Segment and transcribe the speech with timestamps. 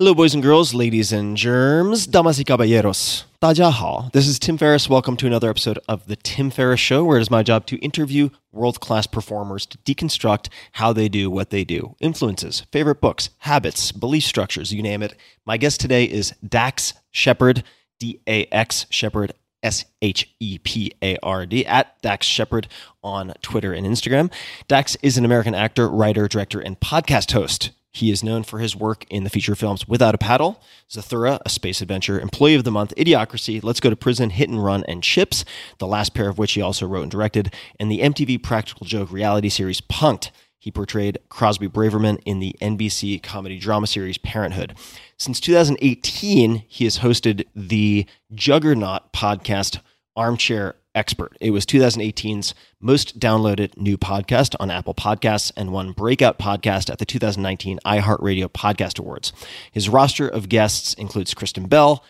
[0.00, 3.24] Hello, boys and girls, ladies and germs, damas y caballeros.
[3.38, 4.10] 大家好.
[4.12, 4.90] This is Tim Ferriss.
[4.90, 7.76] Welcome to another episode of The Tim Ferriss Show, where it is my job to
[7.76, 11.96] interview world class performers to deconstruct how they do what they do.
[11.98, 15.14] Influences, favorite books, habits, belief structures, you name it.
[15.46, 17.62] My guest today is Dax Shepard,
[17.98, 19.32] D A X Shepard.
[19.62, 22.68] S H E P A R D at Dax Shepard
[23.02, 24.30] on Twitter and Instagram.
[24.68, 27.70] Dax is an American actor, writer, director, and podcast host.
[27.93, 31.49] He is known for his work in the feature films Without a Paddle, Zathura, A
[31.49, 35.03] Space Adventure, Employee of the Month, Idiocracy, Let's Go to Prison, Hit and Run, and
[35.03, 35.43] Chips,
[35.77, 39.11] the last pair of which he also wrote and directed, and the MTV practical joke
[39.11, 40.31] reality series Punk'd.
[40.57, 44.77] He portrayed Crosby Braverman in the NBC comedy drama series Parenthood.
[45.17, 49.79] Since 2018, he has hosted the Juggernaut podcast
[50.15, 51.37] Armchair Expert.
[51.39, 56.97] It was 2018's most downloaded new podcast on Apple Podcasts and won Breakout Podcast at
[56.99, 59.31] the 2019 iHeartRadio Podcast Awards.
[59.71, 62.03] His roster of guests includes Kristen Bell,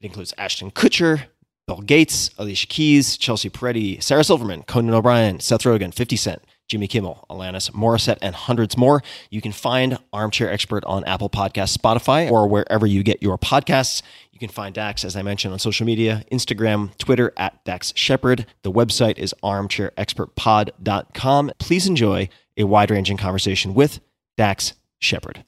[0.00, 1.24] it includes Ashton Kutcher,
[1.66, 6.86] Bill Gates, Alicia Keys, Chelsea Peretti, Sarah Silverman, Conan O'Brien, Seth Rogen, 50 Cent, Jimmy
[6.88, 9.02] Kimmel, Alanis Morissette, and hundreds more.
[9.30, 14.02] You can find Armchair Expert on Apple Podcasts, Spotify, or wherever you get your podcasts.
[14.32, 18.46] You can find Dax, as I mentioned, on social media Instagram, Twitter at Dax Shepard.
[18.62, 21.52] The website is armchairexpertpod.com.
[21.58, 24.00] Please enjoy a wide ranging conversation with
[24.36, 25.44] Dax Shepard.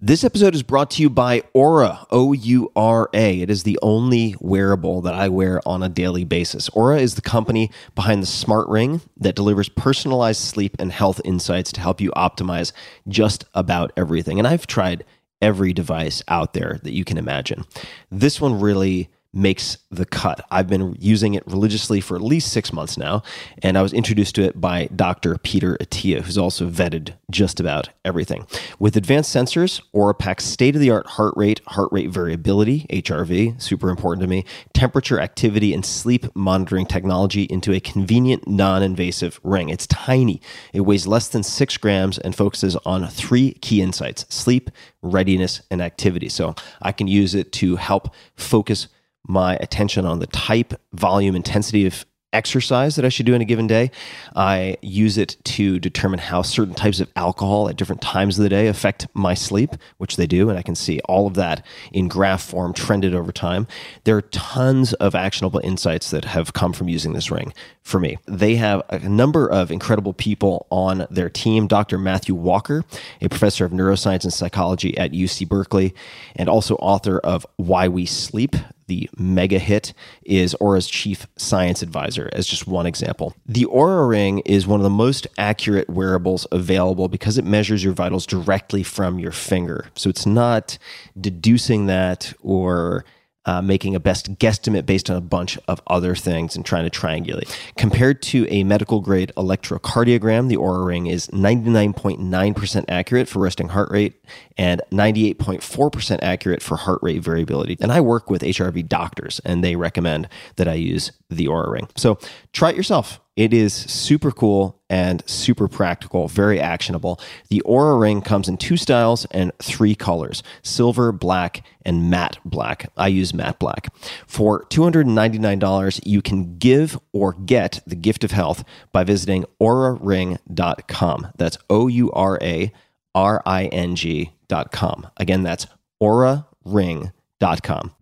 [0.00, 3.40] This episode is brought to you by Oura, O U R A.
[3.40, 6.70] It is the only wearable that I wear on a daily basis.
[6.70, 11.72] Oura is the company behind the smart ring that delivers personalized sleep and health insights
[11.72, 12.70] to help you optimize
[13.08, 14.38] just about everything.
[14.38, 15.04] And I've tried
[15.42, 17.64] every device out there that you can imagine.
[18.08, 20.44] This one really makes the cut.
[20.50, 23.22] I've been using it religiously for at least six months now,
[23.62, 25.38] and I was introduced to it by Dr.
[25.38, 28.46] Peter Attia, who's also vetted just about everything.
[28.78, 33.60] With advanced sensors, Oura packs state of the art heart rate, heart rate variability, HRV,
[33.62, 39.40] super important to me, temperature, activity, and sleep monitoring technology into a convenient, non invasive
[39.42, 39.68] ring.
[39.68, 40.40] It's tiny,
[40.72, 44.70] it weighs less than six grams and focuses on three key insights sleep,
[45.02, 46.28] readiness, and activity.
[46.28, 48.88] So I can use it to help focus
[49.28, 53.46] my attention on the type, volume, intensity of exercise that I should do in a
[53.46, 53.90] given day.
[54.36, 58.48] I use it to determine how certain types of alcohol at different times of the
[58.48, 60.50] day affect my sleep, which they do.
[60.50, 63.66] And I can see all of that in graph form trended over time.
[64.04, 68.18] There are tons of actionable insights that have come from using this ring for me.
[68.26, 71.66] They have a number of incredible people on their team.
[71.66, 71.96] Dr.
[71.96, 72.84] Matthew Walker,
[73.22, 75.94] a professor of neuroscience and psychology at UC Berkeley,
[76.36, 78.54] and also author of Why We Sleep,
[78.88, 79.94] the mega hit,
[80.24, 83.34] is Oura's chief science advisor, as just one example.
[83.46, 87.92] The Oura Ring is one of the most accurate wearables available because it measures your
[87.92, 89.86] vitals directly from your finger.
[89.94, 90.76] So it's not
[91.18, 93.04] deducing that or
[93.48, 97.00] uh, making a best guesstimate based on a bunch of other things and trying to
[97.00, 97.50] triangulate.
[97.78, 103.90] Compared to a medical grade electrocardiogram, the Oura Ring is 99.9% accurate for resting heart
[103.90, 104.22] rate
[104.58, 107.78] and 98.4% accurate for heart rate variability.
[107.80, 111.88] And I work with HRV doctors, and they recommend that I use the Oura Ring.
[111.96, 112.18] So
[112.52, 113.20] try it yourself.
[113.38, 117.20] It is super cool and super practical, very actionable.
[117.50, 122.90] The Oura Ring comes in two styles and three colors silver, black, and matte black.
[122.96, 123.94] I use matte black.
[124.26, 131.28] For $299, you can give or get the gift of health by visiting ouraring.com.
[131.36, 132.72] That's O U R A
[133.14, 135.06] R I N G.com.
[135.16, 135.68] Again, that's
[136.02, 137.92] ouraring.com.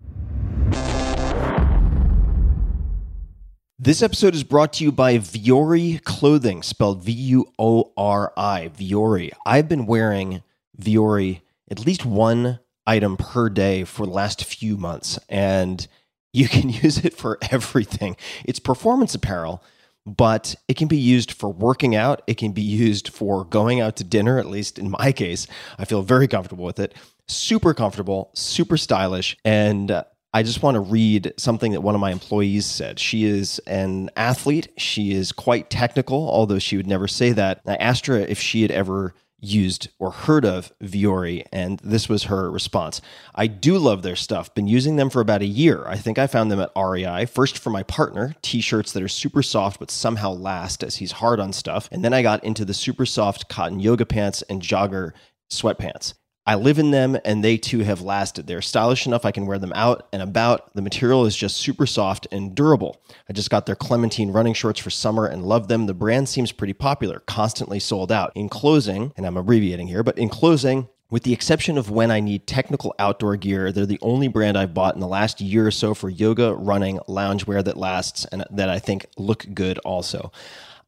[3.79, 8.71] This episode is brought to you by Vuori Clothing, spelled V U O R I.
[8.75, 9.33] Vuori.
[9.45, 10.43] I've been wearing
[10.81, 15.87] Vuori at least one item per day for the last few months, and
[16.33, 18.17] you can use it for everything.
[18.47, 19.63] It's performance apparel,
[20.07, 22.23] but it can be used for working out.
[22.27, 25.47] It can be used for going out to dinner, at least in my case.
[25.79, 26.95] I feel very comfortable with it.
[27.29, 30.05] Super comfortable, super stylish, and uh,
[30.37, 32.99] I just want to read something that one of my employees said.
[32.99, 34.69] She is an athlete.
[34.77, 37.63] She is quite technical, although she would never say that.
[37.67, 42.25] I asked her if she had ever used or heard of Vuori, and this was
[42.25, 43.01] her response.
[43.35, 44.55] I do love their stuff.
[44.55, 45.87] Been using them for about a year.
[45.87, 47.25] I think I found them at REI.
[47.25, 51.41] First for my partner, t-shirts that are super soft but somehow last as he's hard
[51.41, 51.89] on stuff.
[51.91, 55.13] And then I got into the super soft cotton yoga pants and jogger
[55.51, 56.13] sweatpants.
[56.49, 58.47] I live in them and they too have lasted.
[58.47, 60.73] They're stylish enough I can wear them out and about.
[60.75, 63.03] The material is just super soft and durable.
[63.29, 65.87] I just got their Clementine running shorts for summer and love them.
[65.87, 68.31] The brand seems pretty popular, constantly sold out.
[68.37, 72.21] In closing, and I'm abbreviating here, but in closing, with the exception of when I
[72.21, 75.71] need technical outdoor gear, they're the only brand I've bought in the last year or
[75.71, 80.33] so for yoga, running, loungewear that lasts and that I think look good also.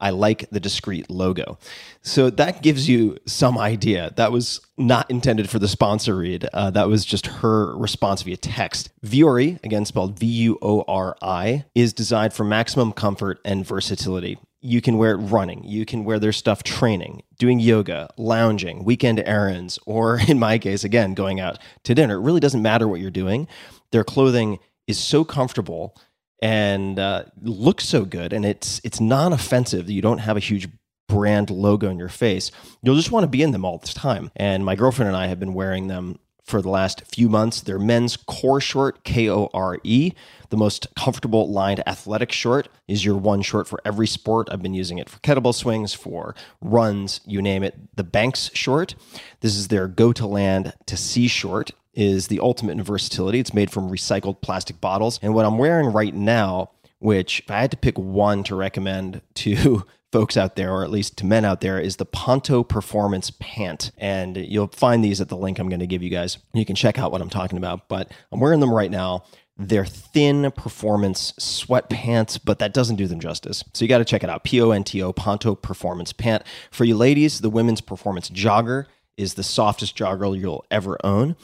[0.01, 1.59] I like the discreet logo.
[2.03, 4.13] So that gives you some idea.
[4.17, 6.49] That was not intended for the sponsor read.
[6.53, 8.91] Uh, that was just her response via text.
[9.05, 14.39] Vuori, again spelled V U O R I, is designed for maximum comfort and versatility.
[14.61, 15.65] You can wear it running.
[15.65, 20.85] You can wear their stuff training, doing yoga, lounging, weekend errands, or in my case,
[20.85, 22.17] again, going out to dinner.
[22.17, 23.49] It really doesn't matter what you're doing.
[23.91, 25.95] Their clothing is so comfortable
[26.41, 30.41] and uh, looks so good, and it's it's non offensive that you don't have a
[30.41, 30.69] huge
[31.09, 32.51] brand logo in your face.
[32.83, 34.31] You'll just want to be in them all the time.
[34.37, 37.61] And my girlfriend and I have been wearing them for the last few months.
[37.61, 40.13] They're men's Kore short, K O R E.
[40.51, 44.49] The most comfortable lined athletic short is your one short for every sport.
[44.51, 47.97] I've been using it for kettlebell swings, for runs, you name it.
[47.97, 48.95] The Banks short.
[49.41, 53.41] This is their go to land to sea short is the ultimate in versatility.
[53.41, 55.19] It's made from recycled plastic bottles.
[55.21, 59.21] And what I'm wearing right now, which if I had to pick one to recommend
[59.35, 63.33] to folks out there, or at least to men out there, is the Ponto Performance
[63.41, 63.91] Pant.
[63.99, 66.39] And you'll find these at the link I'm going to give you guys.
[66.55, 69.25] You can check out what I'm talking about, but I'm wearing them right now.
[69.57, 73.65] They're thin performance sweat pants, but that doesn't do them justice.
[73.75, 74.45] So you got to check it out.
[74.45, 76.45] P O N T O, Ponto Performance Pant.
[76.71, 78.87] For you ladies, the women's performance jogger
[79.17, 81.35] is the softest jogger you'll ever own.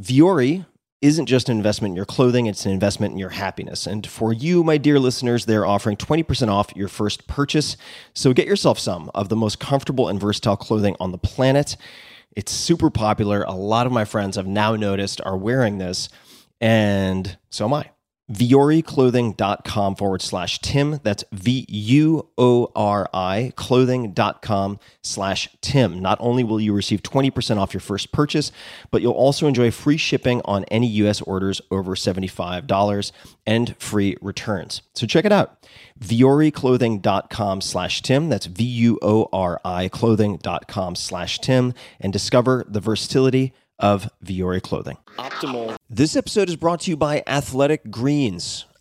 [0.00, 0.66] Vuori
[1.00, 3.86] isn't just an investment in your clothing, it's an investment in your happiness.
[3.86, 7.76] And for you, my dear listeners, they're offering 20% off your first purchase.
[8.14, 11.76] So get yourself some of the most comfortable and versatile clothing on the planet.
[12.34, 13.42] It's super popular.
[13.44, 16.08] A lot of my friends I've now noticed are wearing this,
[16.60, 17.90] and so am I
[18.32, 21.00] vuoriclothing.com forward slash Tim.
[21.02, 26.00] That's V U O R I clothing.com slash Tim.
[26.00, 28.52] Not only will you receive 20% off your first purchase,
[28.90, 33.12] but you'll also enjoy free shipping on any US orders over $75
[33.46, 34.82] and free returns.
[34.94, 35.66] So check it out.
[36.00, 38.28] vuoriclothing.com slash Tim.
[38.28, 44.62] That's V U O R I clothing.com slash Tim and discover the versatility of Vuori
[44.62, 44.98] clothing.
[45.18, 45.76] Optimal.
[45.90, 48.66] This episode is brought to you by Athletic Greens.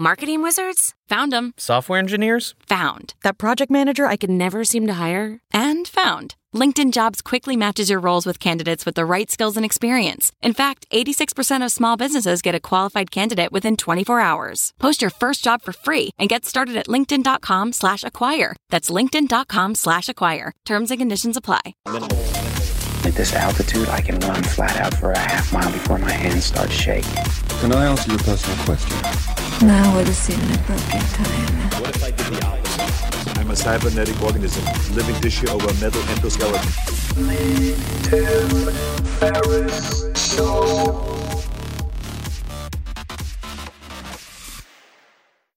[0.00, 0.94] Marketing wizards?
[1.08, 1.52] Found them.
[1.58, 2.54] Software engineers?
[2.70, 3.12] Found.
[3.22, 5.40] That project manager I could never seem to hire?
[5.52, 6.36] And found.
[6.54, 10.32] LinkedIn Jobs quickly matches your roles with candidates with the right skills and experience.
[10.40, 14.72] In fact, 86% of small businesses get a qualified candidate within 24 hours.
[14.78, 18.56] Post your first job for free and get started at linkedin.com slash acquire.
[18.70, 20.54] That's linkedin.com slash acquire.
[20.64, 21.74] Terms and conditions apply.
[21.84, 26.46] At this altitude, I can run flat out for a half mile before my hands
[26.46, 27.22] start shaking.
[27.60, 29.49] Can I answer your personal question?
[29.62, 31.82] Now would seem an appropriate time.
[31.82, 33.38] What if I did the opposite?
[33.38, 34.64] I'm a cybernetic organism,
[34.94, 36.64] living tissue over a metal endoskeleton.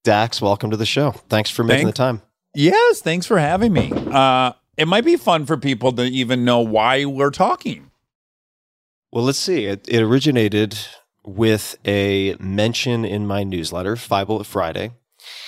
[0.02, 1.12] Dax, welcome to the show.
[1.30, 2.22] Thanks for making Thank- the time.
[2.54, 3.90] Yes, thanks for having me.
[3.94, 7.90] Uh, it might be fun for people to even know why we're talking.
[9.10, 9.64] Well, let's see.
[9.64, 10.78] It, it originated
[11.24, 14.92] with a mention in my newsletter, Five Bullet Friday.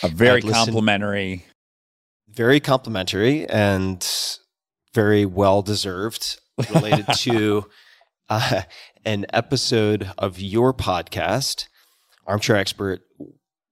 [0.02, 1.45] A very I'd listen- complimentary.
[2.28, 4.06] Very complimentary and
[4.92, 6.38] very well deserved,
[6.75, 7.66] related to
[8.28, 8.62] uh,
[9.04, 11.66] an episode of your podcast,
[12.26, 13.00] Armchair Expert,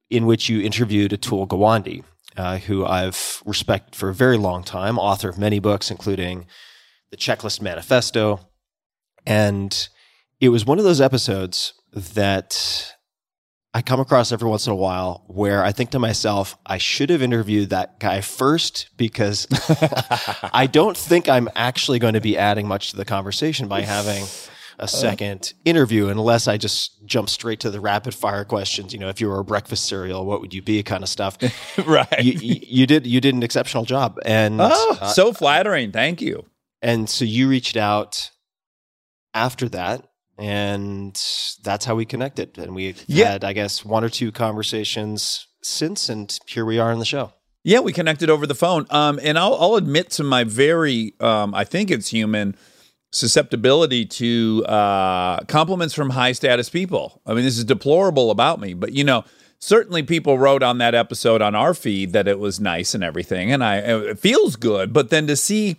[0.08, 2.04] in which you interviewed Atul Gawande,
[2.36, 6.46] uh, who I've respected for a very long time, author of many books, including
[7.10, 8.48] The Checklist Manifesto.
[9.26, 9.88] And
[10.40, 12.94] it was one of those episodes that
[13.72, 17.10] I come across every once in a while where I think to myself, I should
[17.10, 19.46] have interviewed that guy first because
[20.52, 24.24] I don't think I'm actually going to be adding much to the conversation by having
[24.78, 28.92] a second interview unless I just jump straight to the rapid fire questions.
[28.92, 30.82] You know, if you were a breakfast cereal, what would you be?
[30.82, 31.38] Kind of stuff.
[31.86, 32.22] right.
[32.22, 35.92] you, you, you did you did an exceptional job, and oh, uh, so flattering.
[35.92, 36.44] Thank you.
[36.82, 38.30] and so you reached out
[39.32, 41.14] after that, and
[41.62, 42.58] that's how we connected.
[42.58, 43.32] And we Yeah.
[43.32, 47.32] had, I guess, one or two conversations since, and here we are in the show.
[47.62, 48.86] Yeah, we connected over the phone.
[48.90, 52.56] Um, and I'll, I'll admit to my very, um, I think it's human
[53.10, 57.22] susceptibility to uh, compliments from high status people.
[57.24, 59.24] I mean, this is deplorable about me, but you know,
[59.60, 63.52] certainly people wrote on that episode on our feed that it was nice and everything,
[63.52, 64.92] and I it feels good.
[64.92, 65.76] But then to see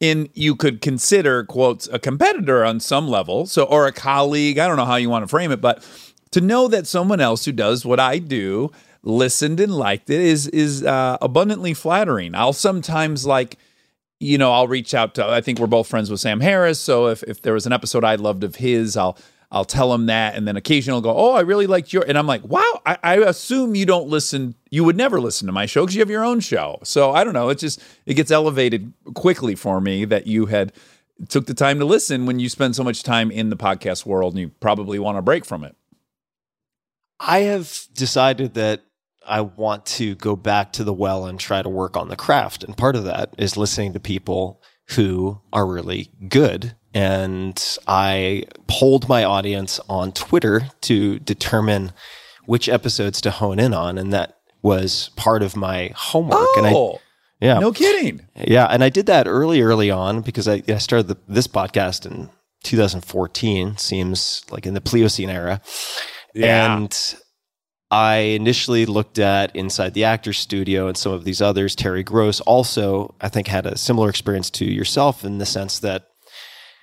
[0.00, 4.58] in you could consider quotes a competitor on some level, so or a colleague.
[4.58, 5.84] I don't know how you want to frame it, but
[6.32, 8.70] to know that someone else who does what I do
[9.02, 12.34] listened and liked it is is uh, abundantly flattering.
[12.34, 13.56] I'll sometimes like
[14.18, 15.26] you know, I'll reach out to.
[15.26, 18.04] I think we're both friends with Sam Harris, so if if there was an episode
[18.04, 19.18] I loved of his, I'll
[19.50, 22.18] I'll tell him that, and then occasionally I'll go, "Oh, I really liked your," and
[22.18, 24.54] I'm like, "Wow, I, I assume you don't listen.
[24.70, 27.24] You would never listen to my show because you have your own show." So I
[27.24, 27.48] don't know.
[27.48, 30.72] It just it gets elevated quickly for me that you had
[31.28, 34.34] took the time to listen when you spend so much time in the podcast world,
[34.34, 35.76] and you probably want a break from it.
[37.20, 38.82] I have decided that
[39.26, 42.62] I want to go back to the well and try to work on the craft.
[42.62, 46.76] And part of that is listening to people who are really good.
[46.96, 51.92] And I polled my audience on Twitter to determine
[52.46, 53.98] which episodes to hone in on.
[53.98, 56.48] And that was part of my homework.
[56.56, 57.00] And I, Oh,
[57.38, 57.58] yeah.
[57.58, 58.26] no kidding.
[58.34, 62.06] Yeah, and I did that early, early on because I, I started the, this podcast
[62.06, 62.30] in
[62.62, 63.76] 2014.
[63.76, 65.60] Seems like in the Pliocene era,
[66.34, 66.76] Yeah.
[66.76, 67.14] and
[67.90, 71.76] I initially looked at Inside the Actors Studio and some of these others.
[71.76, 76.08] Terry Gross also, I think, had a similar experience to yourself in the sense that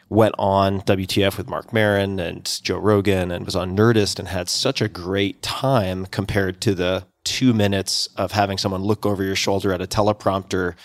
[0.10, 4.50] went on WTF with Marc Maron and Joe Rogan and was on Nerdist and had
[4.50, 9.36] such a great time compared to the two minutes of having someone look over your
[9.36, 10.75] shoulder at a teleprompter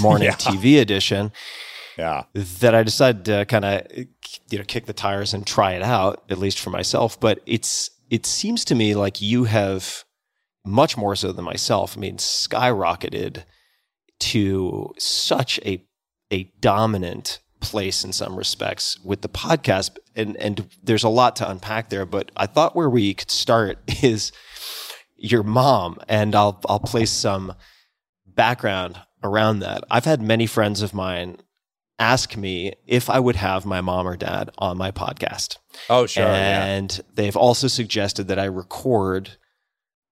[0.00, 0.34] morning Yeah.
[0.36, 1.32] TV edition
[1.98, 2.24] Yeah.
[2.34, 3.86] that I decided to kind of
[4.50, 7.18] you know kick the tires and try it out at least for myself.
[7.20, 10.04] But it's it seems to me like you have
[10.64, 11.96] much more so than myself.
[11.96, 13.44] I mean, skyrocketed
[14.20, 15.84] to such a
[16.32, 21.48] a dominant place in some respects with the podcast and and there's a lot to
[21.48, 24.32] unpack there but I thought where we could start is
[25.16, 27.54] your mom and I'll I'll place some
[28.26, 29.84] background around that.
[29.90, 31.38] I've had many friends of mine
[31.98, 35.58] ask me if I would have my mom or dad on my podcast.
[35.88, 36.24] Oh, sure.
[36.24, 36.64] yeah.
[36.64, 39.36] and they've also suggested that I record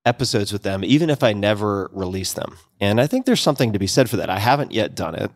[0.06, 2.56] episodes with them, even if I never release them.
[2.80, 4.30] And I think there's something to be said for that.
[4.30, 5.30] I haven't yet done it.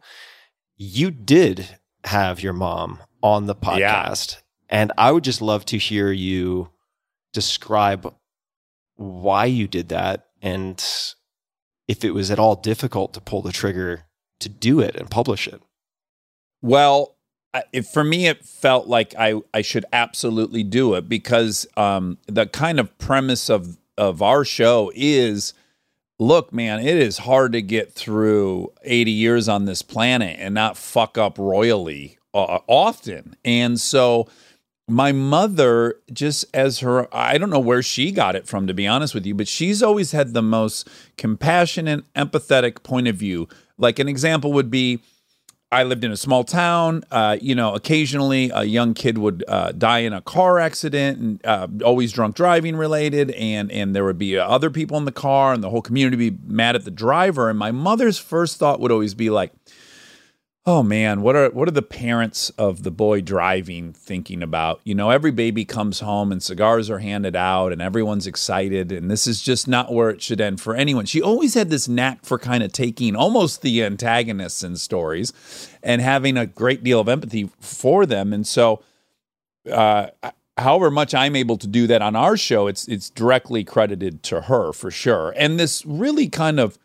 [0.76, 4.04] You did have your mom on the Yeah.
[4.06, 6.70] podcast, and I would just love to hear you
[7.32, 8.14] describe
[8.96, 10.82] why you did that and
[11.88, 14.04] if it was at all difficult to pull the trigger
[14.40, 15.60] to do it and publish it.
[16.62, 17.16] Well,
[17.72, 22.46] it, for me, it felt like I, I should absolutely do it because um, the
[22.46, 25.52] kind of premise of, of our show is
[26.24, 30.76] look, man, it is hard to get through 80 years on this planet and not
[30.76, 33.36] fuck up royally uh, often.
[33.44, 34.28] And so
[34.88, 38.86] my mother, just as her, I don't know where she got it from, to be
[38.86, 43.48] honest with you, but she's always had the most compassionate, empathetic point of view.
[43.78, 45.00] Like an example would be,
[45.74, 47.02] I lived in a small town.
[47.10, 51.46] Uh, you know, occasionally a young kid would uh, die in a car accident, and
[51.46, 53.32] uh, always drunk driving related.
[53.32, 56.38] And and there would be other people in the car, and the whole community be
[56.46, 57.50] mad at the driver.
[57.50, 59.52] And my mother's first thought would always be like,
[60.66, 64.80] Oh man, what are what are the parents of the boy driving thinking about?
[64.82, 69.10] You know, every baby comes home and cigars are handed out and everyone's excited and
[69.10, 71.04] this is just not where it should end for anyone.
[71.04, 75.34] She always had this knack for kind of taking almost the antagonists in stories
[75.82, 78.32] and having a great deal of empathy for them.
[78.32, 78.82] And so
[79.70, 80.06] uh,
[80.56, 84.42] however much I'm able to do that on our show, it's it's directly credited to
[84.42, 85.34] her for sure.
[85.36, 86.78] And this really kind of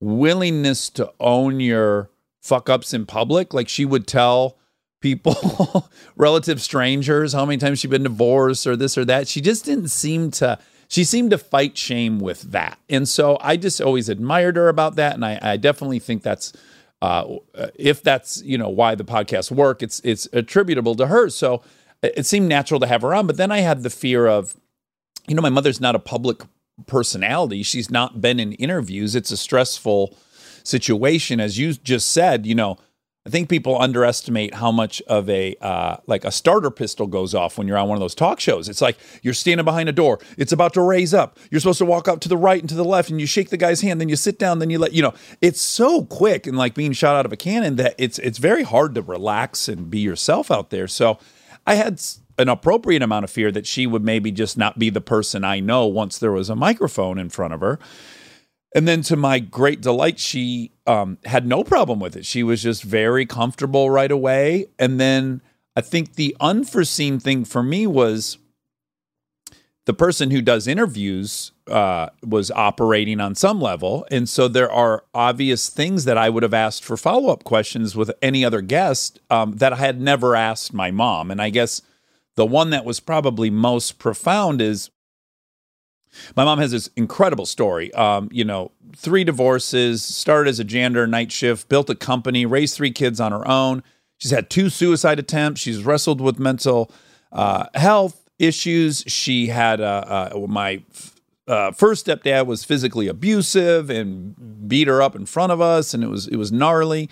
[0.00, 2.08] willingness to own your
[2.42, 3.54] fuck ups in public.
[3.54, 4.58] Like she would tell
[5.00, 9.28] people, relative strangers, how many times she'd been divorced or this or that.
[9.28, 10.58] She just didn't seem to.
[10.90, 14.96] She seemed to fight shame with that, and so I just always admired her about
[14.96, 16.54] that, and I, I definitely think that's
[17.02, 17.36] uh,
[17.74, 21.28] if that's you know why the podcasts work, it's it's attributable to her.
[21.28, 21.62] So
[22.02, 24.56] it seemed natural to have her on, but then I had the fear of,
[25.26, 26.42] you know, my mother's not a public
[26.86, 27.62] personality.
[27.62, 29.16] She's not been in interviews.
[29.16, 30.16] It's a stressful
[30.68, 32.78] situation, as you just said, you know,
[33.26, 37.58] I think people underestimate how much of a uh, like a starter pistol goes off
[37.58, 38.70] when you're on one of those talk shows.
[38.70, 40.18] It's like you're standing behind a door.
[40.38, 41.38] It's about to raise up.
[41.50, 43.50] You're supposed to walk up to the right and to the left, and you shake
[43.50, 44.00] the guy's hand.
[44.00, 44.60] Then you sit down.
[44.60, 45.12] Then you let you know.
[45.42, 48.62] It's so quick and like being shot out of a cannon that it's it's very
[48.62, 50.88] hard to relax and be yourself out there.
[50.88, 51.18] So
[51.66, 52.00] I had
[52.38, 55.60] an appropriate amount of fear that she would maybe just not be the person I
[55.60, 57.78] know once there was a microphone in front of her.
[58.74, 62.26] And then to my great delight, she um, had no problem with it.
[62.26, 64.66] She was just very comfortable right away.
[64.78, 65.40] And then
[65.74, 68.38] I think the unforeseen thing for me was
[69.86, 74.06] the person who does interviews uh, was operating on some level.
[74.10, 77.96] And so there are obvious things that I would have asked for follow up questions
[77.96, 81.30] with any other guest um, that I had never asked my mom.
[81.30, 81.80] And I guess
[82.36, 84.90] the one that was probably most profound is
[86.36, 87.92] my mom has this incredible story.
[87.94, 92.76] Um, you know, three divorces, started as a janitor night shift, built a company, raised
[92.76, 93.82] three kids on her own.
[94.18, 95.60] She's had two suicide attempts.
[95.60, 96.90] She's wrestled with mental
[97.32, 99.04] uh, health issues.
[99.06, 100.82] She had uh, uh, my
[101.46, 106.04] uh, first stepdad was physically abusive and beat her up in front of us, and
[106.04, 107.08] it was it was gnarly.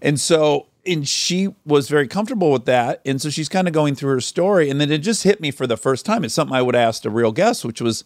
[0.00, 3.00] And so, and she was very comfortable with that.
[3.06, 5.50] And so she's kind of going through her story, and then it just hit me
[5.50, 6.24] for the first time.
[6.24, 8.04] It's something I would ask a real guest, which was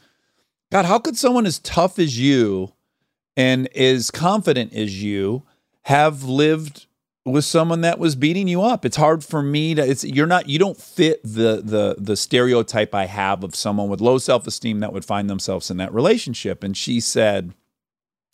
[0.71, 2.73] God, how could someone as tough as you
[3.37, 5.45] and as confident as you
[5.83, 6.87] have lived
[7.25, 8.85] with someone that was beating you up?
[8.85, 12.95] It's hard for me to it's you're not you don't fit the the the stereotype
[12.95, 16.63] I have of someone with low self-esteem that would find themselves in that relationship.
[16.63, 17.55] And she said,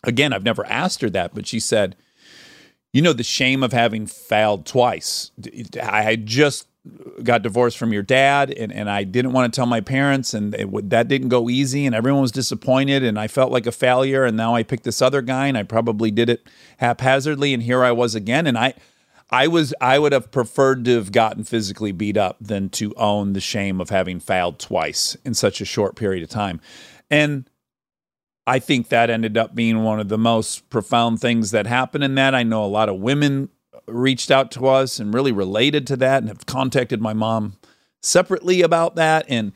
[0.02, 1.94] again, I've never asked her that, but she said,
[2.92, 5.30] you know the shame of having failed twice.
[5.80, 6.66] I had just
[7.22, 10.54] got divorced from your dad and, and I didn't want to tell my parents and
[10.54, 14.24] it, that didn't go easy and everyone was disappointed and I felt like a failure
[14.24, 16.46] and now I picked this other guy and I probably did it
[16.78, 18.74] haphazardly and here I was again and I
[19.30, 23.32] I was I would have preferred to have gotten physically beat up than to own
[23.32, 26.60] the shame of having failed twice in such a short period of time.
[27.10, 27.48] And
[28.46, 32.14] I think that ended up being one of the most profound things that happened in
[32.16, 32.34] that.
[32.34, 33.48] I know a lot of women
[33.86, 37.56] reached out to us and really related to that and have contacted my mom
[38.02, 39.24] separately about that.
[39.28, 39.52] And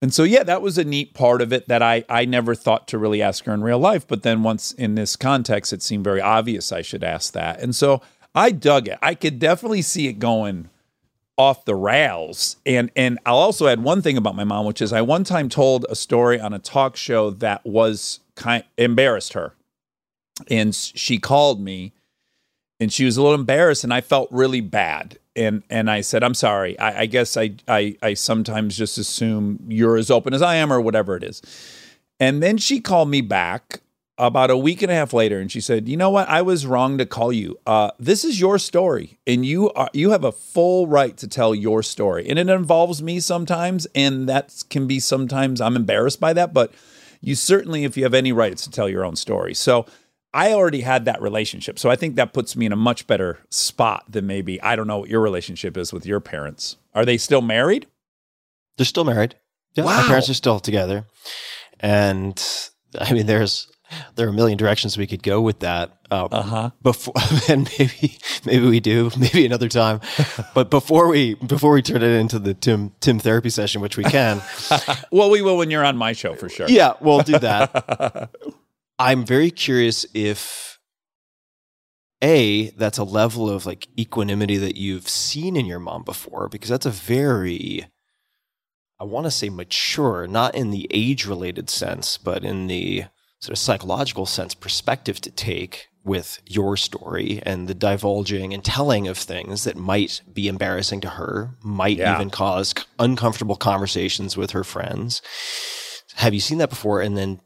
[0.00, 2.88] and so yeah that was a neat part of it that I I never thought
[2.88, 4.06] to really ask her in real life.
[4.06, 7.60] But then once in this context it seemed very obvious I should ask that.
[7.60, 8.02] And so
[8.34, 8.98] I dug it.
[9.02, 10.70] I could definitely see it going
[11.38, 12.56] off the rails.
[12.66, 15.48] And and I'll also add one thing about my mom which is I one time
[15.48, 19.54] told a story on a talk show that was kind embarrassed her.
[20.50, 21.92] And she called me
[22.82, 25.18] and she was a little embarrassed and I felt really bad.
[25.36, 26.76] And and I said, I'm sorry.
[26.80, 30.72] I, I guess I, I I sometimes just assume you're as open as I am
[30.72, 31.40] or whatever it is.
[32.18, 33.82] And then she called me back
[34.18, 36.28] about a week and a half later and she said, "You know what?
[36.28, 37.56] I was wrong to call you.
[37.66, 41.54] Uh, this is your story and you are you have a full right to tell
[41.54, 42.28] your story.
[42.28, 46.72] And it involves me sometimes and that can be sometimes I'm embarrassed by that, but
[47.20, 49.86] you certainly if you have any rights to tell your own story." So
[50.34, 51.78] I already had that relationship.
[51.78, 54.86] So I think that puts me in a much better spot than maybe, I don't
[54.86, 56.76] know what your relationship is with your parents.
[56.94, 57.86] Are they still married?
[58.76, 59.34] They're still married.
[59.74, 60.00] Yeah, wow.
[60.00, 61.06] My parents are still together.
[61.80, 62.42] And
[62.98, 63.70] I mean, there's,
[64.14, 65.98] there are a million directions we could go with that.
[66.10, 66.70] Um, uh-huh.
[66.82, 67.14] Before,
[67.48, 68.16] and maybe,
[68.46, 70.00] maybe we do, maybe another time.
[70.54, 74.04] but before we, before we turn it into the Tim, Tim therapy session, which we
[74.04, 74.40] can.
[75.10, 76.68] well, we will when you're on my show for sure.
[76.68, 78.30] Yeah, we'll do that.
[79.02, 80.78] I'm very curious if
[82.22, 86.68] a that's a level of like equanimity that you've seen in your mom before because
[86.70, 87.86] that's a very
[89.00, 93.06] I want to say mature, not in the age related sense, but in the
[93.40, 99.08] sort of psychological sense perspective to take with your story and the divulging and telling
[99.08, 102.14] of things that might be embarrassing to her, might Yeah.
[102.14, 105.20] even cause uncomfortable conversations with her friends.
[106.14, 107.00] Have you seen that before?
[107.00, 107.40] And then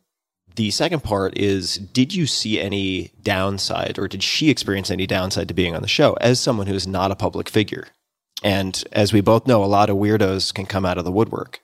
[0.57, 5.49] the second part is Did you see any downside or did she experience any downside
[5.49, 7.89] to being on the show as someone who is not a public figure?
[8.43, 11.61] And as we both know, a lot of weirdos can come out of the woodwork.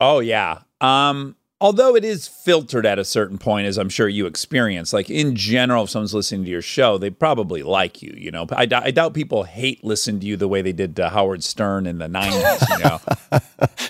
[0.00, 0.60] Oh yeah.
[0.80, 4.92] Um, although it is filtered at a certain point, as I'm sure you experience.
[4.92, 8.12] Like in general, if someone's listening to your show, they probably like you.
[8.14, 11.44] You know, I doubt people hate listen to you the way they did to Howard
[11.44, 12.78] Stern in the '90s.
[12.78, 13.00] You know,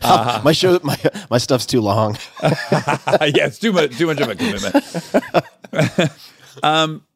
[0.02, 0.40] Uh-huh.
[0.44, 0.98] my show, my
[1.30, 2.18] my stuff's too long.
[2.42, 6.12] yeah, it's too much too much of a commitment.
[6.62, 7.06] um,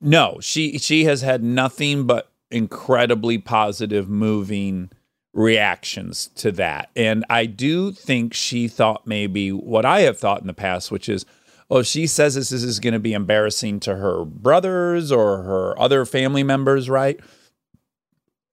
[0.00, 4.90] no, she she has had nothing but incredibly positive, moving
[5.36, 10.46] reactions to that, and I do think she thought maybe what I have thought in
[10.46, 11.24] the past, which is.
[11.68, 16.04] Oh, she says this is going to be embarrassing to her brothers or her other
[16.04, 17.18] family members, right?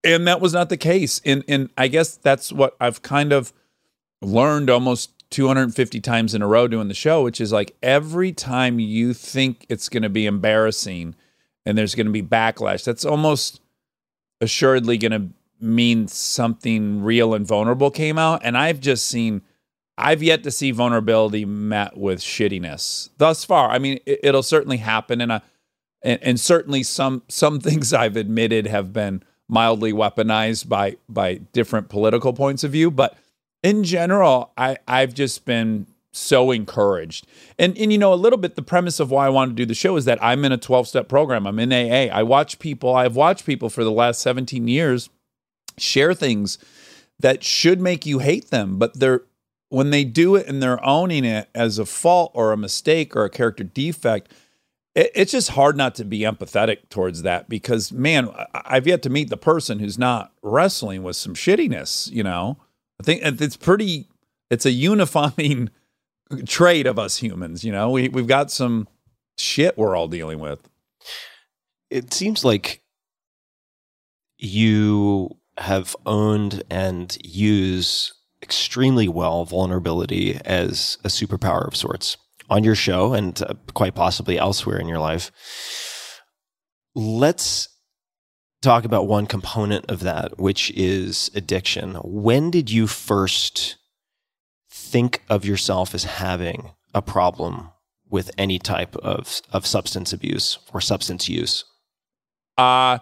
[0.04, 1.22] And that was not the case.
[1.24, 3.54] And and I guess that's what I've kind of
[4.24, 8.80] learned almost 250 times in a row doing the show, which is like every time
[8.80, 11.16] you think it's going to be embarrassing
[11.66, 13.60] and there's going to be backlash, that's almost
[14.42, 15.30] assuredly going to
[15.64, 18.42] mean something real and vulnerable came out.
[18.44, 19.42] And I've just seen,
[19.98, 23.70] I've yet to see vulnerability met with shittiness thus far.
[23.70, 25.42] I mean, it, it'll certainly happen, and I,
[26.02, 31.90] and, and certainly some some things I've admitted have been mildly weaponized by by different
[31.90, 33.18] political points of view, but
[33.62, 37.26] in general, I I've just been so encouraged.
[37.58, 39.66] And and you know a little bit the premise of why I wanted to do
[39.66, 41.48] the show is that I'm in a 12-step program.
[41.48, 42.14] I'm in AA.
[42.14, 45.10] I watch people, I've watched people for the last 17 years
[45.78, 46.58] share things
[47.20, 49.22] that should make you hate them, but they're
[49.70, 53.26] when they do it and they're owning it as a fault or a mistake or
[53.26, 54.32] a character defect,
[54.94, 59.10] it, it's just hard not to be empathetic towards that because man, I've yet to
[59.10, 62.12] meet the person who's not wrestling with some shittiness.
[62.12, 62.58] You know,
[63.00, 64.08] I think it's pretty.
[64.52, 65.72] It's a unifying
[66.46, 67.64] trait of us humans.
[67.64, 68.88] You know, we we've got some
[69.40, 70.70] shit we're all dealing with.
[71.90, 72.84] It seems like
[74.38, 82.18] you have owned and use extremely well vulnerability as a superpower of sorts
[82.50, 85.32] on your show and uh, quite possibly elsewhere in your life.
[86.94, 87.70] Let's
[88.62, 91.96] talk about one component of that, which is addiction.
[92.04, 93.78] When did you first
[94.70, 97.72] think of yourself as having a problem
[98.10, 101.66] with any type of, of substance abuse or substance use?
[102.58, 103.00] Uh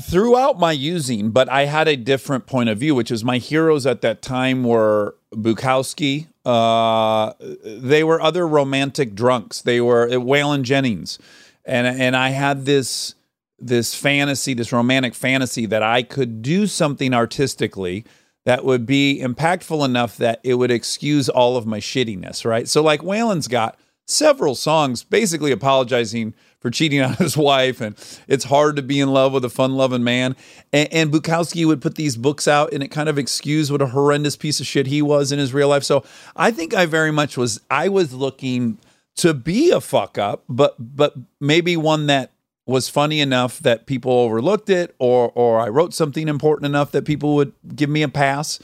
[0.00, 3.86] throughout my using, but I had a different point of view, which is my heroes
[3.86, 6.28] at that time were Bukowski.
[6.44, 7.32] Uh,
[7.64, 9.62] they were other romantic drunks.
[9.62, 11.18] They were uh, Waylon Jennings,
[11.64, 13.14] and and I had this
[13.58, 18.04] this fantasy, this romantic fantasy that I could do something artistically
[18.44, 22.68] that would be impactful enough that it would excuse all of my shittiness, right?
[22.68, 27.96] So like Waylon's got several songs basically apologizing for cheating on his wife and
[28.28, 30.36] it's hard to be in love with a fun-loving man.
[30.72, 33.88] And, and bukowski would put these books out and it kind of excused what a
[33.88, 35.82] horrendous piece of shit he was in his real life.
[35.82, 36.04] So
[36.36, 38.78] i think i very much was i was looking
[39.16, 42.30] to be a fuck up but but maybe one that
[42.64, 47.04] was funny enough that people overlooked it or or i wrote something important enough that
[47.04, 48.60] people would give me a pass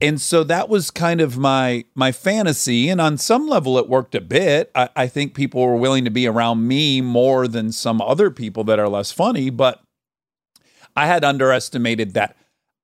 [0.00, 2.88] and so that was kind of my my fantasy.
[2.88, 4.70] And on some level it worked a bit.
[4.74, 8.64] I, I think people were willing to be around me more than some other people
[8.64, 9.82] that are less funny but
[10.96, 12.36] i had underestimated that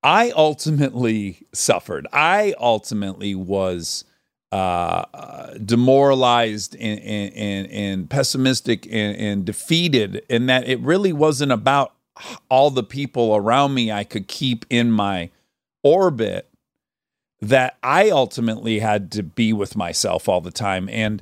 [0.03, 2.07] i ultimately suffered.
[2.13, 4.05] I ultimately was
[4.51, 11.11] uh, uh, demoralized and, and, and, and pessimistic and, and defeated and that it really
[11.11, 11.93] wasn't about
[12.49, 15.29] all the people around me i could keep in my
[15.83, 16.49] orbit
[17.41, 20.89] that I ultimately had to be with myself all the time.
[20.89, 21.21] And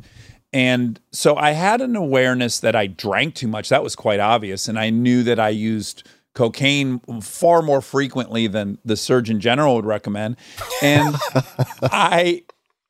[0.54, 3.70] and so I had an awareness that I drank too much.
[3.70, 4.68] That was quite obvious.
[4.68, 9.86] And I knew that I used cocaine far more frequently than the surgeon general would
[9.86, 10.38] recommend.
[10.82, 11.16] And
[11.82, 12.44] I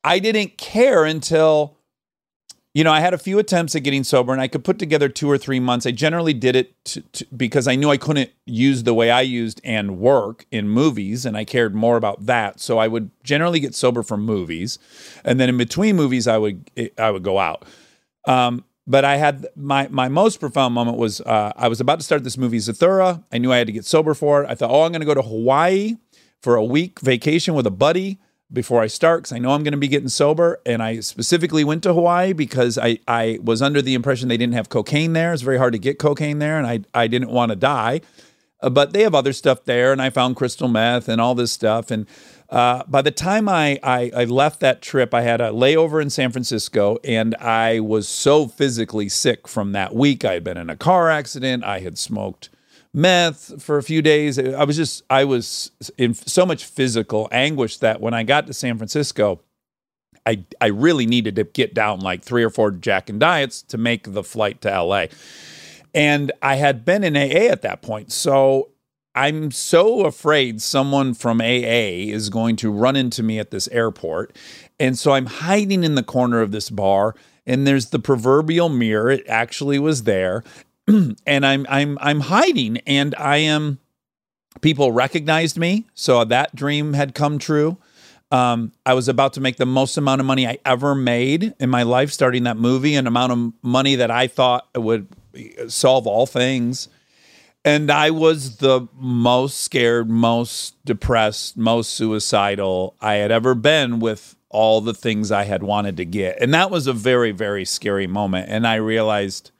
[0.04, 1.78] I didn't care until
[2.74, 5.08] you know, I had a few attempts at getting sober and I could put together
[5.08, 5.86] two or three months.
[5.86, 9.22] I generally did it to, to, because I knew I couldn't use the way I
[9.22, 12.60] used and work in movies, and I cared more about that.
[12.60, 14.80] So I would generally get sober from movies,
[15.24, 17.66] and then in between movies, I would I would go out.
[18.26, 22.06] Um, but I had my my most profound moment was uh, I was about to
[22.06, 23.24] start this movie Zathura.
[23.32, 24.50] I knew I had to get sober for it.
[24.50, 25.98] I thought, oh, I'm going to go to Hawaii
[26.42, 28.20] for a week vacation with a buddy
[28.54, 30.62] before I start because I know I'm going to be getting sober.
[30.66, 34.54] And I specifically went to Hawaii because I I was under the impression they didn't
[34.54, 35.34] have cocaine there.
[35.34, 38.02] It's very hard to get cocaine there, and I I didn't want to die.
[38.62, 41.52] Uh, but they have other stuff there, and I found crystal meth and all this
[41.52, 41.92] stuff.
[41.92, 42.08] And
[42.50, 46.10] uh, by the time I, I, I left that trip, I had a layover in
[46.10, 50.24] San Francisco, and I was so physically sick from that week.
[50.24, 51.64] I had been in a car accident.
[51.66, 52.50] I had smoked
[52.94, 54.38] meth for a few days.
[54.38, 58.54] I was just I was in so much physical anguish that when I got to
[58.54, 59.42] San Francisco.
[60.26, 63.78] I, I really needed to get down like three or four Jack and Diets to
[63.78, 65.08] make the flight to LA.
[65.94, 68.10] And I had been in AA at that point.
[68.10, 68.70] So
[69.16, 74.36] I'm so afraid someone from AA is going to run into me at this airport.
[74.80, 79.12] And so I'm hiding in the corner of this bar and there's the proverbial mirror.
[79.12, 80.44] It actually was there.
[81.26, 83.80] and I'm I'm I'm hiding and I am
[84.62, 85.86] people recognized me.
[85.94, 87.78] So that dream had come true.
[88.32, 91.70] Um, I was about to make the most amount of money I ever made in
[91.70, 95.08] my life starting that movie, an amount of money that I thought would
[95.68, 96.90] solve all things.
[97.66, 104.36] And I was the most scared, most depressed, most suicidal I had ever been with
[104.50, 106.42] all the things I had wanted to get.
[106.42, 108.50] And that was a very, very scary moment.
[108.50, 109.52] And I realized,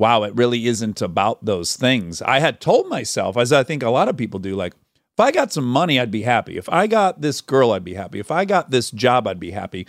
[0.00, 2.20] wow, it really isn't about those things.
[2.22, 5.30] I had told myself, as I think a lot of people do, like, if I
[5.30, 6.56] got some money, I'd be happy.
[6.56, 8.18] If I got this girl, I'd be happy.
[8.18, 9.86] If I got this job, I'd be happy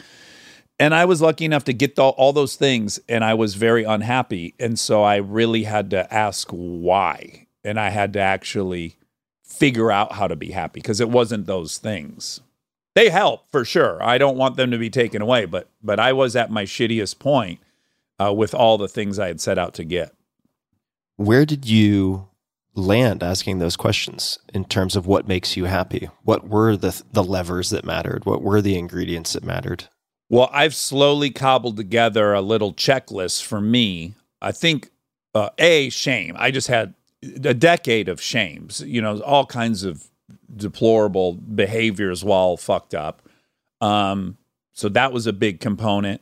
[0.82, 3.84] and I was lucky enough to get the, all those things, and I was very
[3.84, 4.56] unhappy.
[4.60, 8.98] And so I really had to ask why, and I had to actually
[9.44, 12.40] figure out how to be happy because it wasn't those things.
[12.96, 14.02] They help for sure.
[14.02, 17.20] I don't want them to be taken away, but but I was at my shittiest
[17.20, 17.60] point
[18.22, 20.14] uh, with all the things I had set out to get.
[21.16, 22.28] Where did you
[22.74, 26.10] land asking those questions in terms of what makes you happy?
[26.24, 28.26] What were the the levers that mattered?
[28.26, 29.90] What were the ingredients that mattered?
[30.30, 34.16] Well, I've slowly cobbled together a little checklist for me.
[34.42, 34.90] I think
[35.36, 36.36] uh, a shame.
[36.38, 36.94] I just had
[37.44, 38.82] a decade of shames.
[38.82, 40.08] You know, all kinds of
[40.56, 43.22] deplorable behaviors while fucked up.
[43.82, 44.38] Um,
[44.74, 46.22] so that was a big component.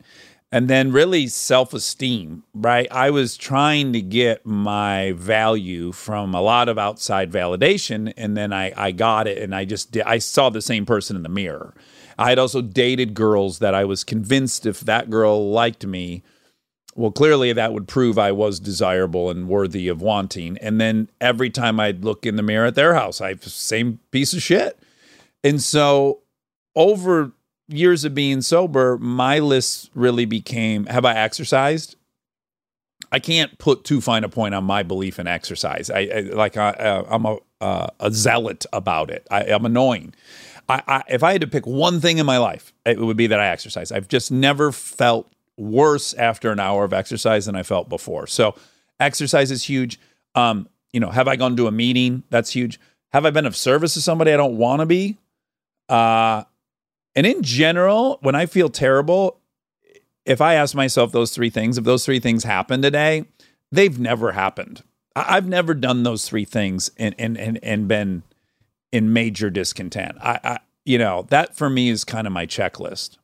[0.52, 2.88] And then really self esteem, right?
[2.90, 8.12] I was trying to get my value from a lot of outside validation.
[8.16, 11.14] And then I, I got it and I just did, I saw the same person
[11.14, 11.74] in the mirror.
[12.18, 16.22] I had also dated girls that I was convinced if that girl liked me,
[16.96, 20.58] well, clearly that would prove I was desirable and worthy of wanting.
[20.58, 24.34] And then every time I'd look in the mirror at their house, I same piece
[24.34, 24.78] of shit.
[25.44, 26.20] And so
[26.74, 27.32] over
[27.70, 31.96] years of being sober, my list really became have I exercised?
[33.12, 35.90] I can't put too fine a point on my belief in exercise.
[35.90, 39.26] I, I like I, am a uh, a zealot about it.
[39.30, 40.14] I, I'm annoying.
[40.68, 43.26] I, I, if I had to pick one thing in my life, it would be
[43.26, 43.92] that I exercise.
[43.92, 48.26] I've just never felt worse after an hour of exercise than I felt before.
[48.26, 48.54] So
[48.98, 50.00] exercise is huge.
[50.34, 52.22] Um, you know, have I gone to a meeting?
[52.30, 52.80] That's huge.
[53.12, 55.18] Have I been of service to somebody I don't want to be?
[55.88, 56.44] Uh,
[57.14, 59.40] and in general, when I feel terrible,
[60.24, 63.24] if I ask myself those three things, if those three things happen today,
[63.72, 64.82] they've never happened.
[65.16, 68.22] I've never done those three things and and and, and been
[68.92, 70.16] in major discontent.
[70.20, 73.18] I, I you know, that for me is kind of my checklist.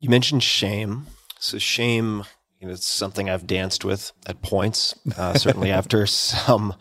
[0.00, 1.06] You mentioned shame.
[1.38, 2.24] So shame,
[2.60, 4.94] you know, it's something I've danced with at points.
[5.16, 6.74] Uh, certainly after some,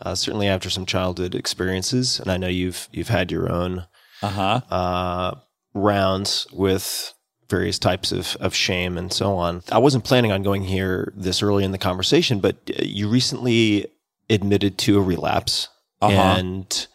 [0.00, 3.86] uh, certainly after some childhood experiences, and I know you've you've had your own
[4.22, 4.60] uh-huh.
[4.70, 5.34] uh,
[5.74, 7.14] rounds with
[7.48, 9.62] various types of, of shame and so on.
[9.72, 13.86] I wasn't planning on going here this early in the conversation, but uh, you recently
[14.28, 15.68] admitted to a relapse
[16.00, 16.14] Uh-huh.
[16.38, 16.86] and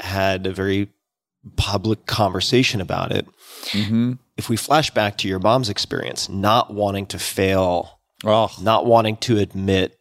[0.00, 0.88] had a very
[1.56, 3.26] public conversation about it.
[3.72, 4.14] Mm-hmm.
[4.36, 9.16] If we flash back to your mom's experience, not wanting to fail, Oh, not wanting
[9.18, 9.98] to admit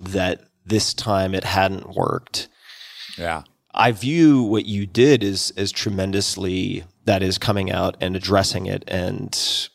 [0.00, 2.48] that this time it hadn't worked.
[3.18, 3.42] yeah.
[3.74, 8.84] I view what you did as as tremendously that is coming out and addressing it
[8.88, 9.68] and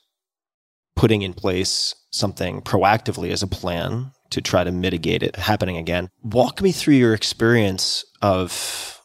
[0.96, 6.10] putting in place something proactively as a plan to try to mitigate it happening again.
[6.24, 9.02] Walk me through your experience of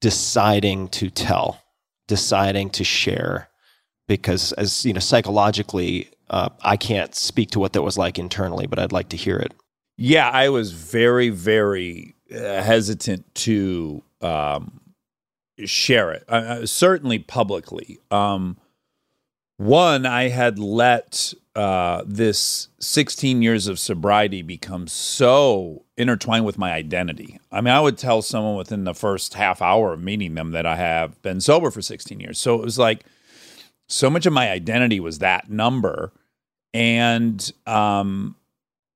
[0.00, 1.60] deciding to tell,
[2.08, 3.48] deciding to share
[4.08, 8.66] because as you know psychologically uh, I can't speak to what that was like internally,
[8.66, 9.52] but I'd like to hear it.
[9.98, 14.80] Yeah, I was very, very uh, hesitant to um,
[15.64, 17.98] share it, uh, uh, certainly publicly.
[18.10, 18.56] Um,
[19.58, 26.72] one, I had let uh, this 16 years of sobriety become so intertwined with my
[26.72, 27.38] identity.
[27.50, 30.66] I mean, I would tell someone within the first half hour of meeting them that
[30.66, 32.38] I have been sober for 16 years.
[32.38, 33.04] So it was like
[33.88, 36.12] so much of my identity was that number.
[36.72, 38.36] And, um,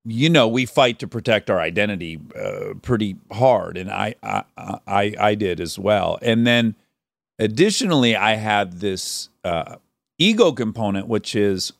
[0.09, 5.15] you know, we fight to protect our identity uh, pretty hard, and I, I, I,
[5.19, 6.17] I did as well.
[6.21, 6.75] And then,
[7.37, 9.75] additionally, I had this uh,
[10.17, 11.73] ego component, which is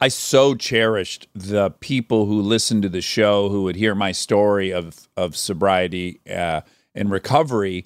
[0.00, 4.72] I so cherished the people who listened to the show, who would hear my story
[4.72, 6.62] of of sobriety uh,
[6.94, 7.84] and recovery,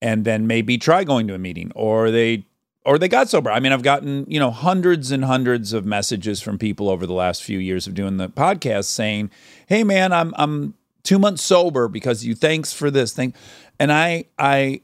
[0.00, 2.46] and then maybe try going to a meeting, or they
[2.84, 3.50] or they got sober.
[3.50, 7.12] I mean, I've gotten you know hundreds and hundreds of messages from people over the
[7.12, 9.30] last few years of doing the podcast saying,
[9.66, 12.34] "Hey, man, I'm I'm two months sober because you.
[12.34, 13.34] Thanks for this thing,"
[13.78, 14.82] and I I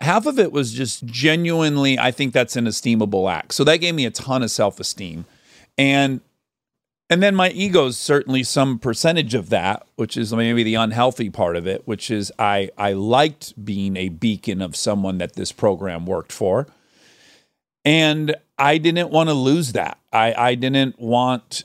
[0.00, 3.54] half of it was just genuinely I think that's an esteemable act.
[3.54, 5.24] So that gave me a ton of self esteem
[5.78, 6.20] and
[7.10, 11.30] and then my ego is certainly some percentage of that, which is maybe the unhealthy
[11.30, 15.52] part of it, which is I I liked being a beacon of someone that this
[15.52, 16.66] program worked for.
[17.88, 19.98] And I didn't want to lose that.
[20.12, 21.64] I, I didn't want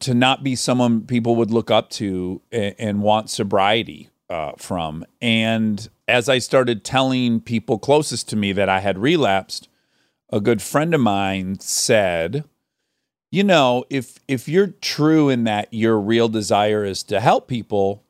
[0.00, 5.06] to not be someone people would look up to and, and want sobriety uh, from.
[5.22, 9.70] And as I started telling people closest to me that I had relapsed,
[10.28, 12.44] a good friend of mine said,
[13.30, 18.04] you know, if if you're true in that your real desire is to help people,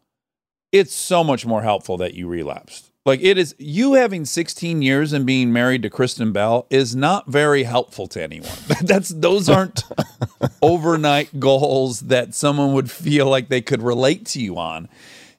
[0.73, 2.92] it's so much more helpful that you relapsed.
[3.05, 7.27] Like it is you having 16 years and being married to Kristen Bell is not
[7.29, 8.57] very helpful to anyone.
[8.83, 9.83] That's those aren't
[10.63, 14.89] overnight goals that someone would feel like they could relate to you on.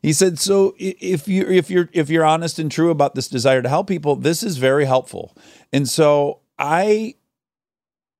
[0.01, 3.61] He said, "So if you if you're if you're honest and true about this desire
[3.61, 5.33] to help people, this is very helpful."
[5.71, 7.15] And so I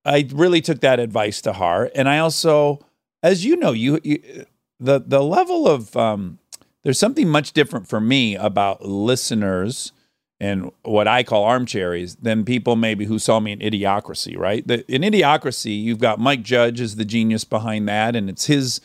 [0.06, 2.80] I really took that advice to heart, and I also,
[3.22, 4.46] as you know, you, you
[4.80, 6.40] the the level of um,
[6.84, 9.92] there's something much different for me about listeners
[10.40, 14.38] and what I call armchairs than people maybe who saw me in Idiocracy.
[14.38, 18.46] Right, the, in Idiocracy, you've got Mike Judge as the genius behind that, and it's
[18.46, 18.82] his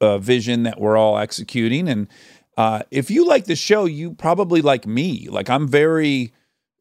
[0.00, 1.88] uh, vision that we're all executing.
[1.88, 2.08] And
[2.56, 5.28] uh, if you like the show, you probably like me.
[5.28, 6.32] Like I'm very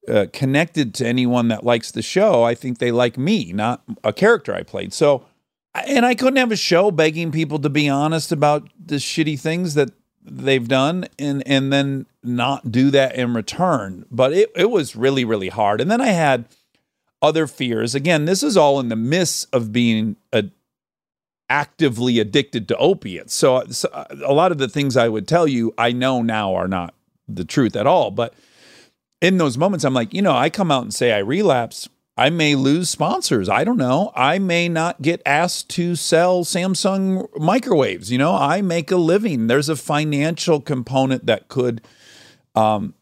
[0.08, 2.44] uh, connected to anyone that likes the show.
[2.44, 4.94] I think they like me, not a character I played.
[4.94, 5.26] So,
[5.74, 9.74] and I couldn't have a show begging people to be honest about the shitty things
[9.76, 9.92] that
[10.24, 14.06] they've done and and then not do that in return.
[14.12, 15.82] But it, it was really, really hard.
[15.82, 16.46] And then I had
[17.22, 17.96] other fears.
[17.96, 20.46] Again, this is all in the midst of being a,
[21.50, 23.34] actively addicted to opiates.
[23.34, 26.56] So, so uh, a lot of the things I would tell you, I know now
[26.56, 26.94] are not
[27.28, 28.12] the truth at all.
[28.12, 28.34] But
[29.22, 31.90] in those moments, I'm like, you know, I come out and say I relapse.
[32.20, 33.48] I may lose sponsors.
[33.48, 34.12] I don't know.
[34.14, 38.12] I may not get asked to sell Samsung microwaves.
[38.12, 39.48] You know, I make a living.
[39.48, 41.82] There's a financial component that could
[42.56, 42.94] um,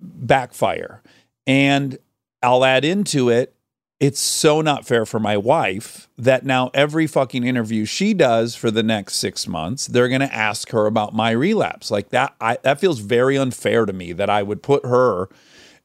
[0.00, 1.02] backfire.
[1.46, 1.98] And
[2.42, 3.54] I'll add into it,
[4.00, 8.72] it's so not fair for my wife that now every fucking interview she does for
[8.72, 11.92] the next six months, they're going to ask her about my relapse.
[11.92, 15.28] Like that, I, that feels very unfair to me that I would put her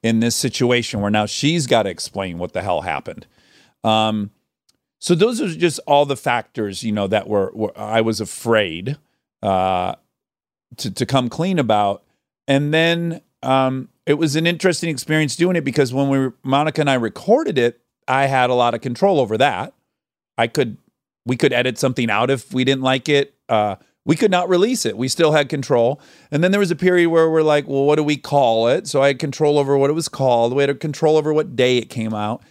[0.04, 3.26] in this situation where now she's got to explain what the hell happened.
[3.84, 4.32] Um,
[5.00, 8.98] so those are just all the factors, you know, that were, were I was afraid
[9.42, 9.96] uh,
[10.78, 12.04] to to come clean about,
[12.48, 16.82] and then um, it was an interesting experience doing it because when we were, Monica
[16.82, 19.74] and I recorded it, I had a lot of control over that.
[20.38, 20.78] I could
[21.26, 23.34] we could edit something out if we didn't like it.
[23.50, 24.98] Uh, we could not release it.
[24.98, 26.02] We still had control.
[26.30, 28.88] And then there was a period where we're like, well, what do we call it?
[28.88, 30.54] So I had control over what it was called.
[30.54, 32.44] We had control over what day it came out.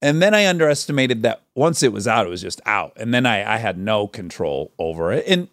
[0.00, 2.92] And then I underestimated that once it was out, it was just out.
[2.96, 5.24] And then I, I had no control over it.
[5.26, 5.48] And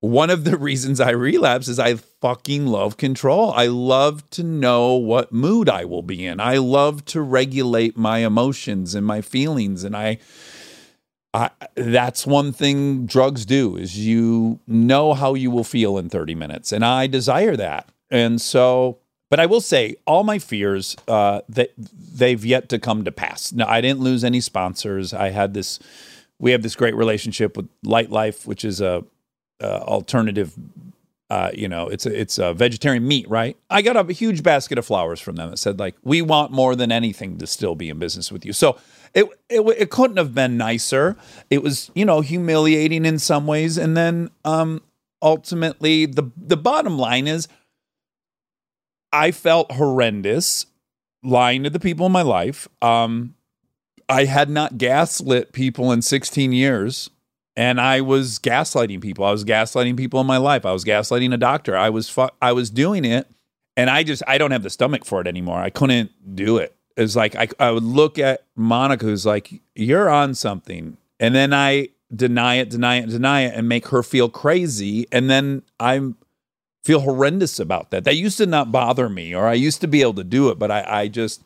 [0.00, 3.52] one of the reasons I relapse is I fucking love control.
[3.52, 6.40] I love to know what mood I will be in.
[6.40, 9.84] I love to regulate my emotions and my feelings.
[9.84, 10.18] And I,
[11.34, 16.34] I, that's one thing drugs do is you know how you will feel in 30
[16.34, 18.98] minutes and i desire that and so
[19.30, 23.52] but i will say all my fears uh, that they've yet to come to pass
[23.52, 25.78] now i didn't lose any sponsors i had this
[26.38, 29.02] we have this great relationship with Lightlife which is a,
[29.60, 30.54] a alternative
[31.30, 33.56] uh, you know, it's a, it's a vegetarian meat, right?
[33.70, 36.76] I got a huge basket of flowers from them that said like, "We want more
[36.76, 38.76] than anything to still be in business with you." So
[39.14, 41.16] it, it it couldn't have been nicer.
[41.50, 44.82] It was you know humiliating in some ways, and then um,
[45.20, 47.48] ultimately the the bottom line is,
[49.12, 50.66] I felt horrendous
[51.22, 52.68] lying to the people in my life.
[52.80, 53.34] Um,
[54.08, 57.08] I had not gaslit people in 16 years
[57.56, 59.24] and I was gaslighting people.
[59.24, 60.66] I was gaslighting people in my life.
[60.66, 61.76] I was gaslighting a doctor.
[61.76, 63.28] I was fu- I was doing it
[63.76, 65.58] and I just I don't have the stomach for it anymore.
[65.58, 66.76] I couldn't do it.
[66.96, 71.52] It's like I I would look at Monica who's like you're on something and then
[71.52, 76.16] I deny it, deny it, deny it and make her feel crazy and then I'm
[76.84, 78.04] feel horrendous about that.
[78.04, 80.58] That used to not bother me or I used to be able to do it,
[80.58, 81.42] but I I just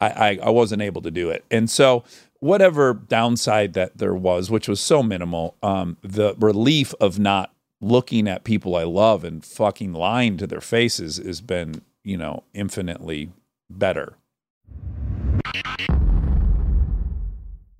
[0.00, 1.44] I, I, I wasn't able to do it.
[1.50, 2.04] And so
[2.40, 8.28] whatever downside that there was, which was so minimal, um, the relief of not looking
[8.28, 13.30] at people I love and fucking lying to their faces has been, you know, infinitely
[13.70, 14.16] better.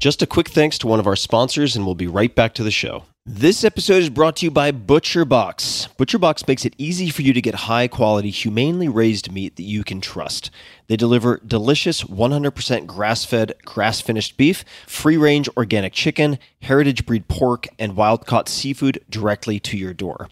[0.04, 2.62] Just a quick thanks to one of our sponsors, and we'll be right back to
[2.62, 3.04] the show.
[3.24, 5.96] This episode is brought to you by ButcherBox.
[5.96, 9.82] ButcherBox makes it easy for you to get high quality, humanely raised meat that you
[9.82, 10.50] can trust.
[10.88, 17.26] They deliver delicious 100% grass fed, grass finished beef, free range organic chicken, heritage breed
[17.26, 20.28] pork, and wild caught seafood directly to your door.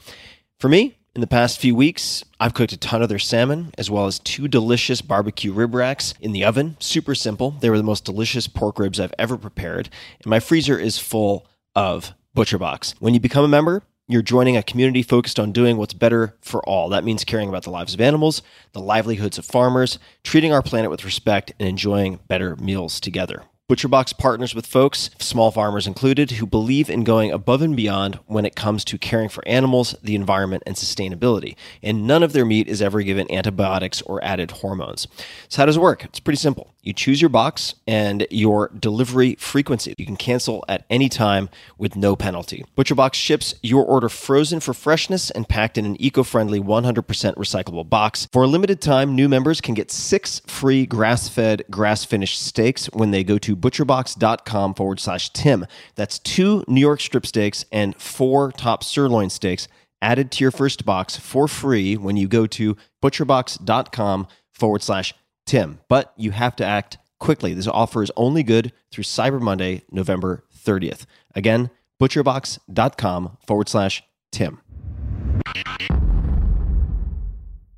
[0.60, 3.90] For me, in the past few weeks, I've cooked a ton of their salmon, as
[3.90, 6.76] well as two delicious barbecue rib racks in the oven.
[6.80, 7.50] Super simple.
[7.60, 9.90] They were the most delicious pork ribs I've ever prepared.
[10.22, 12.94] And my freezer is full of ButcherBox.
[12.98, 16.66] When you become a member, you're joining a community focused on doing what's better for
[16.66, 16.88] all.
[16.88, 18.42] That means caring about the lives of animals,
[18.72, 23.44] the livelihoods of farmers, treating our planet with respect, and enjoying better meals together.
[23.72, 28.44] ButcherBox partners with folks, small farmers included, who believe in going above and beyond when
[28.44, 31.56] it comes to caring for animals, the environment, and sustainability.
[31.82, 35.08] And none of their meat is ever given antibiotics or added hormones.
[35.48, 36.04] So, how does it work?
[36.04, 36.74] It's pretty simple.
[36.82, 39.94] You choose your box and your delivery frequency.
[39.96, 42.64] You can cancel at any time with no penalty.
[42.76, 47.04] ButcherBox ships your order frozen for freshness and packed in an eco friendly 100%
[47.36, 48.26] recyclable box.
[48.32, 52.86] For a limited time, new members can get six free grass fed, grass finished steaks
[52.86, 55.66] when they go to butcherbox.com forward slash Tim.
[55.94, 59.68] That's two New York strip steaks and four top sirloin steaks
[60.02, 65.14] added to your first box for free when you go to butcherbox.com forward slash
[65.46, 65.80] Tim.
[65.88, 67.54] But you have to act quickly.
[67.54, 71.06] This offer is only good through Cyber Monday, November 30th.
[71.34, 71.70] Again,
[72.00, 74.60] butcherbox.com forward slash Tim.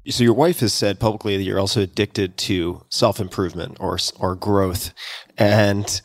[0.09, 4.35] So your wife has said publicly that you're also addicted to self improvement or or
[4.35, 4.93] growth,
[5.39, 6.01] and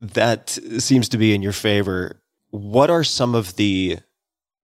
[0.00, 2.20] that seems to be in your favor.
[2.50, 3.98] What are some of the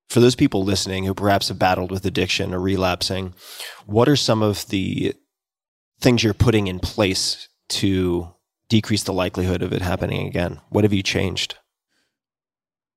[0.09, 3.35] for those people listening who perhaps have battled with addiction or relapsing?
[3.87, 5.15] What are some of the
[6.01, 8.29] things you're putting in place to
[8.69, 10.61] decrease the likelihood of it happening again?
[10.71, 11.57] What have you changed?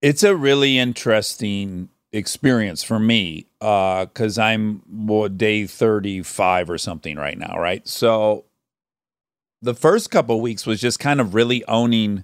[0.02, 7.18] It's a really interesting experience for me uh, because I'm what, day 35 or something
[7.18, 7.88] right now, right?
[7.88, 8.46] So
[9.62, 12.24] the first couple weeks was just kind of really owning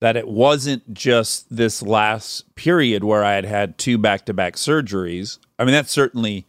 [0.00, 4.56] that it wasn't just this last period where I had had two back to back
[4.56, 5.38] surgeries.
[5.58, 6.46] I mean, that certainly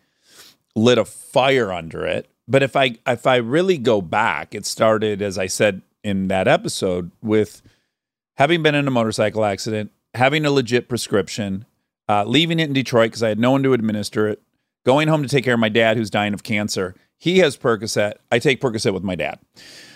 [0.76, 2.28] lit a fire under it.
[2.48, 6.48] But if I if I really go back, it started as I said in that
[6.48, 7.62] episode with
[8.38, 11.66] having been in a motorcycle accident, having a legit prescription,
[12.08, 14.41] uh, leaving it in Detroit because I had no one to administer it,
[14.86, 16.96] going home to take care of my dad who's dying of cancer.
[17.18, 18.16] He has Percocet.
[18.32, 19.39] I take Percocet with my dad.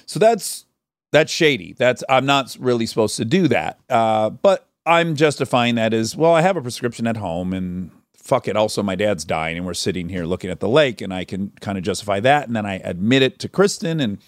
[0.06, 0.66] So that's
[1.12, 1.74] that's shady.
[1.74, 3.80] That's I'm not really supposed to do that.
[3.90, 6.34] Uh, but I'm justifying that as well.
[6.34, 7.92] I have a prescription at home, and
[8.30, 8.56] fuck it.
[8.56, 11.52] Also, my dad's dying, and we're sitting here looking at the lake, and I can
[11.60, 12.48] kind of justify that.
[12.48, 14.20] And then I admit it to Kristen, and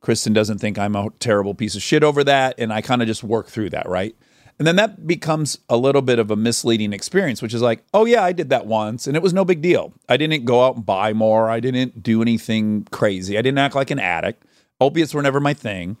[0.00, 3.08] Kristen doesn't think I'm a terrible piece of shit over that, and I kind of
[3.08, 4.14] just work through that, right?
[4.58, 8.04] And then that becomes a little bit of a misleading experience, which is like, oh,
[8.06, 9.92] yeah, I did that once and it was no big deal.
[10.08, 11.50] I didn't go out and buy more.
[11.50, 13.36] I didn't do anything crazy.
[13.36, 14.44] I didn't act like an addict.
[14.80, 15.98] Opiates were never my thing.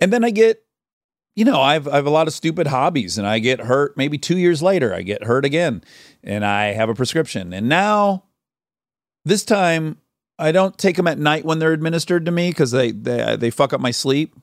[0.00, 0.64] And then I get,
[1.36, 4.18] you know, I've, I have a lot of stupid hobbies and I get hurt maybe
[4.18, 4.92] two years later.
[4.92, 5.84] I get hurt again
[6.24, 7.52] and I have a prescription.
[7.52, 8.24] And now,
[9.24, 9.98] this time,
[10.38, 13.50] I don't take them at night when they're administered to me because they, they, they
[13.50, 14.34] fuck up my sleep.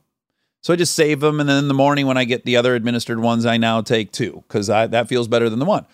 [0.62, 2.74] So I just save them, and then in the morning when I get the other
[2.74, 5.86] administered ones, I now take two because I that feels better than the one.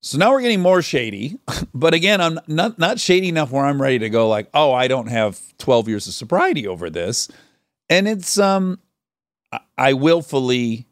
[0.00, 1.38] So now we're getting more shady,
[1.74, 4.88] but again, I'm not not shady enough where I'm ready to go like, oh, I
[4.88, 7.28] don't have 12 years of sobriety over this,
[7.88, 8.80] and it's um,
[9.82, 10.86] I willfully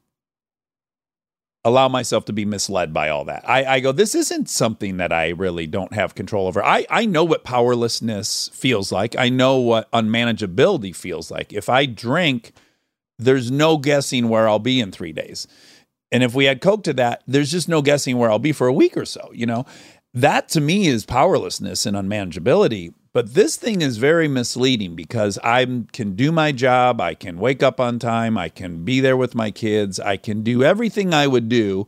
[1.63, 3.49] allow myself to be misled by all that.
[3.49, 6.61] I, I go, this isn't something that I really don't have control over.
[6.65, 9.15] I, I know what powerlessness feels like.
[9.17, 11.53] I know what unmanageability feels like.
[11.53, 12.51] If I drink,
[13.17, 15.47] there's no guessing where I'll be in three days.
[16.11, 18.67] And if we add Coke to that, there's just no guessing where I'll be for
[18.67, 19.67] a week or so, you know?
[20.13, 22.93] That to me is powerlessness and unmanageability.
[23.13, 27.01] But this thing is very misleading because I can do my job.
[27.01, 28.39] I can wake up on time.
[28.39, 29.99] I can be there with my kids.
[29.99, 31.87] I can do everything I would do.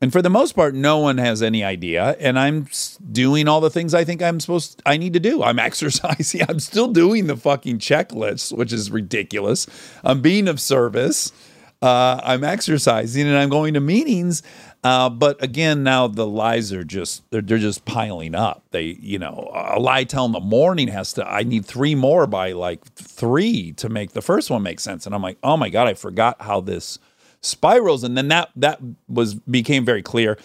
[0.00, 2.16] And for the most part, no one has any idea.
[2.20, 2.68] And I'm
[3.10, 5.42] doing all the things I think I'm supposed I need to do.
[5.42, 6.42] I'm exercising.
[6.48, 9.66] I'm still doing the fucking checklists, which is ridiculous.
[10.04, 11.32] I'm being of service.
[11.80, 14.44] Uh, I'm exercising and I'm going to meetings.
[14.84, 18.64] Uh, but again, now the lies are just they're, they're just piling up.
[18.72, 21.28] They, you know, a lie tell in the morning has to.
[21.28, 25.06] I need three more by like three to make the first one make sense.
[25.06, 26.98] And I'm like, oh my god, I forgot how this
[27.42, 28.02] spirals.
[28.02, 30.36] And then that that was became very clear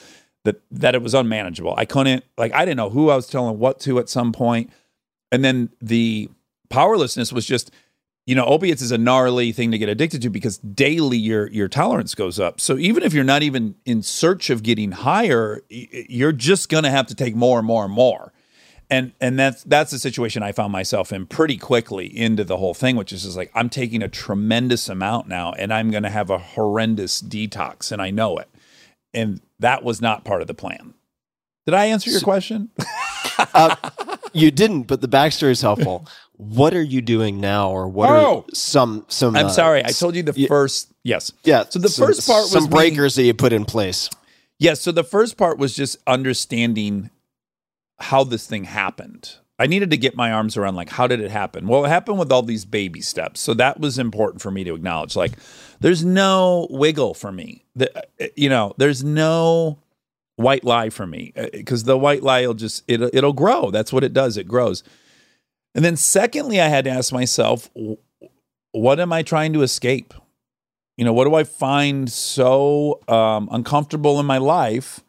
[0.44, 1.74] that that it was unmanageable.
[1.76, 4.70] I couldn't like I didn't know who I was telling what to at some point.
[5.32, 6.30] And then the
[6.70, 7.72] powerlessness was just
[8.28, 11.70] you know, opiates is a gnarly thing to get addicted to because daily your your
[11.70, 12.60] tolerance goes up.
[12.60, 16.90] So even if you're not even in search of getting higher, you're just going to
[16.90, 18.34] have to take more and more and more.
[18.90, 22.74] And and that's that's the situation I found myself in pretty quickly into the whole
[22.74, 26.10] thing, which is just like I'm taking a tremendous amount now, and I'm going to
[26.10, 28.50] have a horrendous detox, and I know it.
[29.14, 30.96] And that was not part of the plan.
[31.66, 32.72] Did I answer your so, question?
[33.54, 33.76] uh,
[34.34, 36.08] you didn't, but the backstory is helpful
[36.38, 39.90] what are you doing now or what oh, are some some i'm uh, sorry i
[39.90, 41.32] told you the first yes.
[41.44, 44.10] yeah so the first part was some breakers being, that you put in place.
[44.60, 47.10] Yes so the first part was just understanding
[48.00, 49.36] how this thing happened.
[49.60, 51.68] I needed to get my arms around like how did it happen?
[51.68, 54.76] Well it happened with all these baby steps so that was important for me to
[54.76, 55.16] acknowledge.
[55.16, 55.34] Like
[55.80, 57.66] there's no wiggle for me.
[57.76, 59.80] The, uh, you know there's no
[60.36, 63.72] white lie for me because uh, the white lie will just it, it'll grow.
[63.72, 64.38] That's what it does.
[64.38, 64.84] It grows
[65.78, 67.70] and then, secondly, I had to ask myself,
[68.72, 70.12] what am I trying to escape?
[70.98, 75.02] You know, what do I find so um, uncomfortable in my life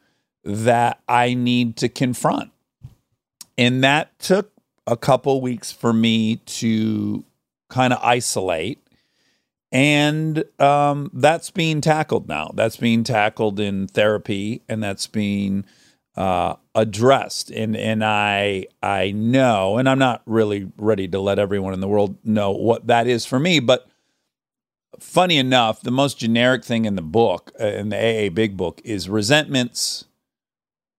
[0.44, 2.50] that I need to confront?
[3.56, 4.52] And that took
[4.86, 7.24] a couple weeks for me to
[7.70, 8.78] kind of isolate.
[9.72, 12.50] And um, that's being tackled now.
[12.52, 15.64] That's being tackled in therapy, and that's being
[16.18, 17.50] uh, addressed.
[17.50, 21.88] And and I I know, and I'm not really ready to let everyone in the
[21.88, 23.88] world know what that is for me, but
[24.98, 28.80] funny enough, the most generic thing in the book, uh, in the AA Big Book,
[28.84, 30.06] is resentments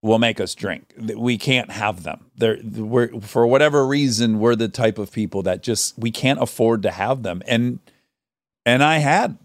[0.02, 0.94] will make us drink.
[0.98, 2.28] We can't have them.
[2.38, 6.82] They're, we're, for whatever reason, we're the type of people that just we can't afford
[6.84, 7.44] to have them.
[7.46, 7.80] And
[8.66, 9.38] and I had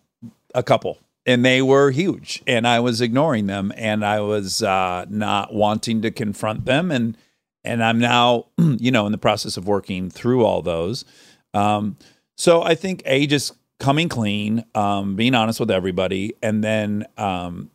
[0.55, 5.05] a couple and they were huge and i was ignoring them and i was uh,
[5.09, 7.17] not wanting to confront them and
[7.65, 11.05] and i'm now you know in the process of working through all those.
[11.53, 11.97] Um,
[12.37, 17.71] so i think a just coming clean um, being honest with everybody and then um,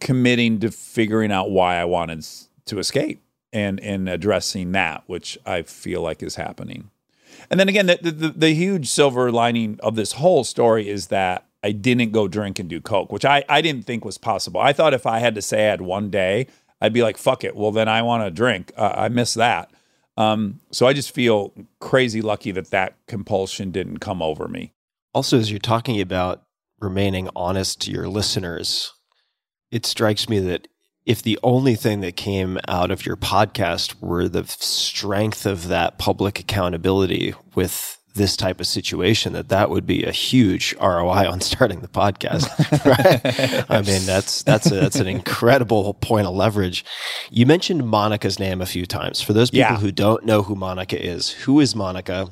[0.00, 2.26] committing to figuring out why i wanted
[2.66, 3.22] to escape
[3.52, 6.90] and and addressing that which i feel like is happening.
[7.50, 11.46] And then again the, the, the huge silver lining of this whole story is that
[11.62, 14.60] I didn't go drink and do coke, which I, I didn't think was possible.
[14.60, 16.46] I thought if I had to say I had one day,
[16.80, 17.54] I'd be like, fuck it.
[17.54, 18.72] Well, then I want to drink.
[18.76, 19.70] Uh, I miss that.
[20.16, 24.72] Um, so I just feel crazy lucky that that compulsion didn't come over me.
[25.12, 26.42] Also, as you're talking about
[26.78, 28.92] remaining honest to your listeners,
[29.70, 30.68] it strikes me that
[31.06, 35.98] if the only thing that came out of your podcast were the strength of that
[35.98, 41.40] public accountability with this type of situation that that would be a huge ROI on
[41.40, 42.48] starting the podcast.
[42.80, 43.64] Right?
[43.68, 46.84] I mean, that's that's a, that's an incredible point of leverage.
[47.30, 49.20] You mentioned Monica's name a few times.
[49.20, 49.76] For those people yeah.
[49.76, 52.30] who don't know who Monica is, who is Monica?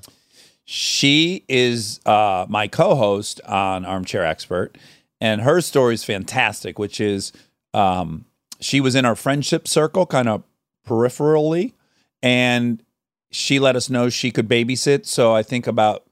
[0.64, 4.78] She is uh, my co-host on Armchair Expert,
[5.20, 6.78] and her story is fantastic.
[6.78, 7.32] Which is,
[7.74, 8.24] um,
[8.60, 10.42] she was in our friendship circle, kind of
[10.86, 11.74] peripherally,
[12.22, 12.82] and
[13.30, 15.06] she let us know she could babysit.
[15.06, 16.04] So I think about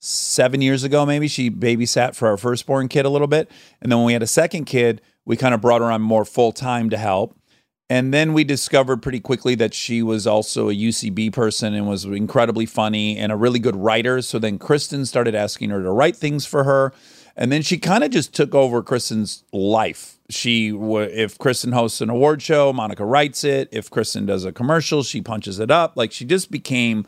[0.00, 3.50] seven years ago, maybe she babysat for our firstborn kid a little bit.
[3.80, 6.24] And then when we had a second kid, we kind of brought her on more
[6.24, 7.34] full time to help.
[7.90, 12.04] And then we discovered pretty quickly that she was also a UCB person and was
[12.04, 14.20] incredibly funny and a really good writer.
[14.20, 16.92] So then Kristen started asking her to write things for her.
[17.38, 20.18] And then she kind of just took over Kristen's life.
[20.28, 23.68] She if Kristen hosts an award show, Monica writes it.
[23.70, 25.96] If Kristen does a commercial, she punches it up.
[25.96, 27.06] Like she just became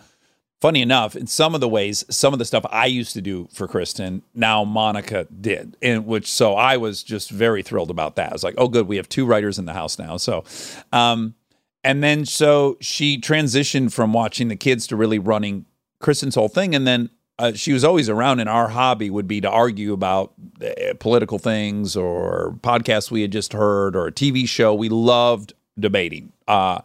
[0.61, 3.49] funny enough in some of the ways some of the stuff i used to do
[3.51, 5.75] for kristen now monica did.
[5.81, 8.31] And which so i was just very thrilled about that.
[8.31, 10.17] I was like oh good we have two writers in the house now.
[10.17, 10.45] So
[10.93, 11.35] um
[11.83, 15.65] and then so she transitioned from watching the kids to really running
[15.99, 16.75] kristen's whole thing.
[16.75, 17.11] And then
[17.41, 21.39] uh, she was always around, and our hobby would be to argue about uh, political
[21.39, 24.75] things or podcasts we had just heard or a TV show.
[24.75, 26.33] We loved debating.
[26.47, 26.83] Uh,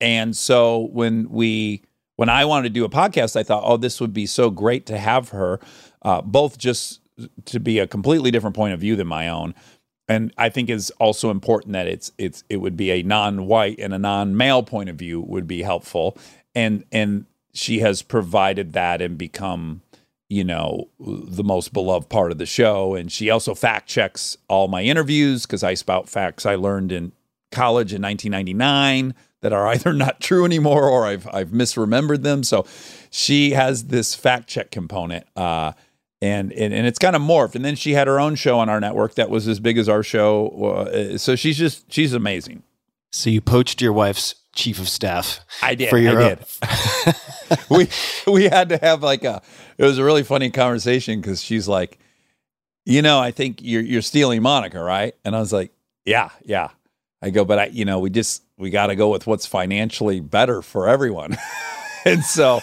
[0.00, 1.82] and so when we
[2.16, 4.86] when I wanted to do a podcast, I thought, oh, this would be so great
[4.86, 5.60] to have her,
[6.02, 7.00] uh, both just
[7.44, 9.54] to be a completely different point of view than my own,
[10.08, 13.94] and I think is also important that it's it's it would be a non-white and
[13.94, 16.18] a non-male point of view would be helpful,
[16.56, 17.26] and and
[17.56, 19.82] she has provided that and become
[20.28, 22.94] you know the most beloved part of the show.
[22.94, 27.12] And she also fact checks all my interviews because i spout facts i learned in
[27.52, 32.42] college in 1999 that are either not true anymore or i've, I've misremembered them.
[32.42, 32.66] So
[33.10, 35.72] she has this fact check component uh,
[36.20, 37.54] and, and and it's kind of morphed.
[37.54, 39.88] And then she had her own show on our network that was as big as
[39.88, 42.62] our show uh, so she's just she's amazing
[43.16, 45.40] So you poached your wife's chief of staff.
[45.62, 45.88] I did.
[45.88, 47.16] For your I own- did.
[47.70, 47.88] we
[48.30, 49.40] we had to have like a.
[49.78, 51.98] It was a really funny conversation because she's like,
[52.84, 55.14] you know, I think you're you're stealing Monica, right?
[55.24, 55.72] And I was like,
[56.04, 56.68] yeah, yeah.
[57.22, 60.20] I go, but I, you know, we just we got to go with what's financially
[60.20, 61.38] better for everyone.
[62.04, 62.60] and so,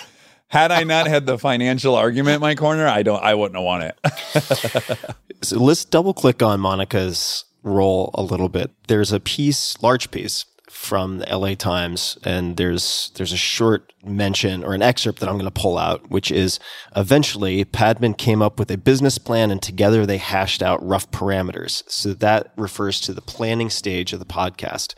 [0.50, 3.66] had I not had the financial argument in my corner, I don't, I wouldn't have
[3.66, 5.10] won it.
[5.44, 8.72] So let's double click on Monica's role a little bit.
[8.88, 14.64] There's a piece, large piece from the LA Times, and there's there's a short mention
[14.64, 16.60] or an excerpt that I'm going to pull out, which is
[16.96, 21.84] eventually Padman came up with a business plan, and together they hashed out rough parameters.
[21.88, 24.96] So that refers to the planning stage of the podcast.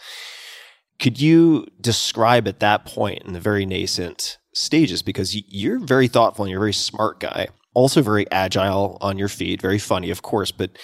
[0.98, 5.04] Could you describe at that point in the very nascent stages?
[5.04, 9.28] Because you're very thoughtful and you're a very smart guy, also very agile on your
[9.28, 10.78] feet, very funny, of course, but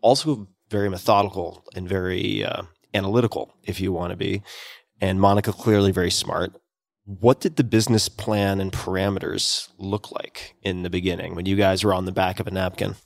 [0.00, 2.62] also very methodical and very uh,
[2.94, 4.42] analytical, if you want to be.
[5.00, 6.54] And Monica clearly very smart.
[7.04, 11.84] What did the business plan and parameters look like in the beginning when you guys
[11.84, 12.96] were on the back of a napkin?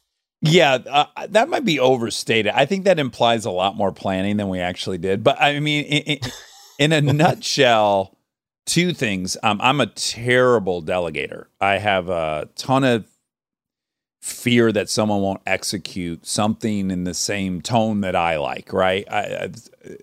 [0.42, 2.52] Yeah, uh, that might be overstated.
[2.54, 5.24] I think that implies a lot more planning than we actually did.
[5.24, 6.18] But I mean, in,
[6.78, 8.18] in, a nutshell,
[8.66, 9.38] two things.
[9.42, 11.46] Um, I'm a terrible delegator.
[11.58, 13.06] I have a ton of
[14.26, 18.72] fear that someone won't execute something in the same tone that I like.
[18.72, 19.06] Right.
[19.10, 19.50] I, I,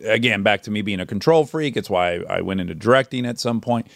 [0.06, 1.76] again, back to me being a control freak.
[1.76, 3.88] It's why I, I went into directing at some point.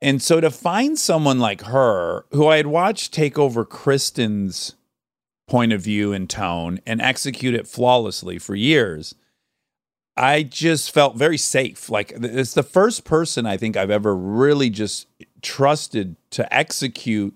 [0.00, 4.74] And so to find someone like her, who I had watched take over Kristen's
[5.48, 9.14] point of view and tone and execute it flawlessly for years.
[10.16, 11.88] I just felt very safe.
[11.88, 15.06] Like it's the first person I think I've ever really just
[15.42, 17.34] trusted to execute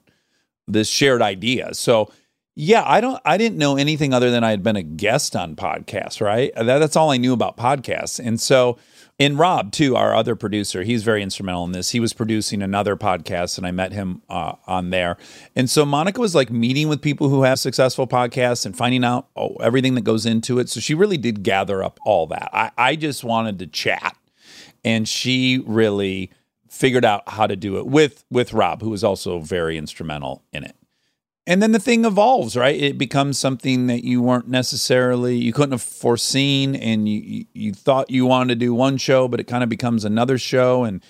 [0.67, 1.75] this shared idea.
[1.75, 2.11] So
[2.55, 5.57] yeah, I don't I didn't know anything other than I had been a guest on
[5.57, 6.55] podcasts, right?
[6.55, 8.25] That, that's all I knew about podcasts.
[8.25, 8.79] And so
[9.19, 11.91] in Rob too, our other producer, he's very instrumental in this.
[11.91, 15.17] He was producing another podcast, and I met him uh, on there.
[15.57, 19.29] And so Monica was like meeting with people who have successful podcasts and finding out
[19.35, 20.69] oh, everything that goes into it.
[20.69, 22.51] So she really did gather up all that.
[22.53, 24.15] I, I just wanted to chat,
[24.85, 26.31] and she really
[26.69, 30.65] figured out how to do it with with Rob, who was also very instrumental in
[30.65, 30.77] it
[31.47, 32.81] and then the thing evolves right?
[32.81, 38.11] It becomes something that you weren't necessarily you couldn't have foreseen and you you thought
[38.11, 41.03] you wanted to do one show but it kind of becomes another show and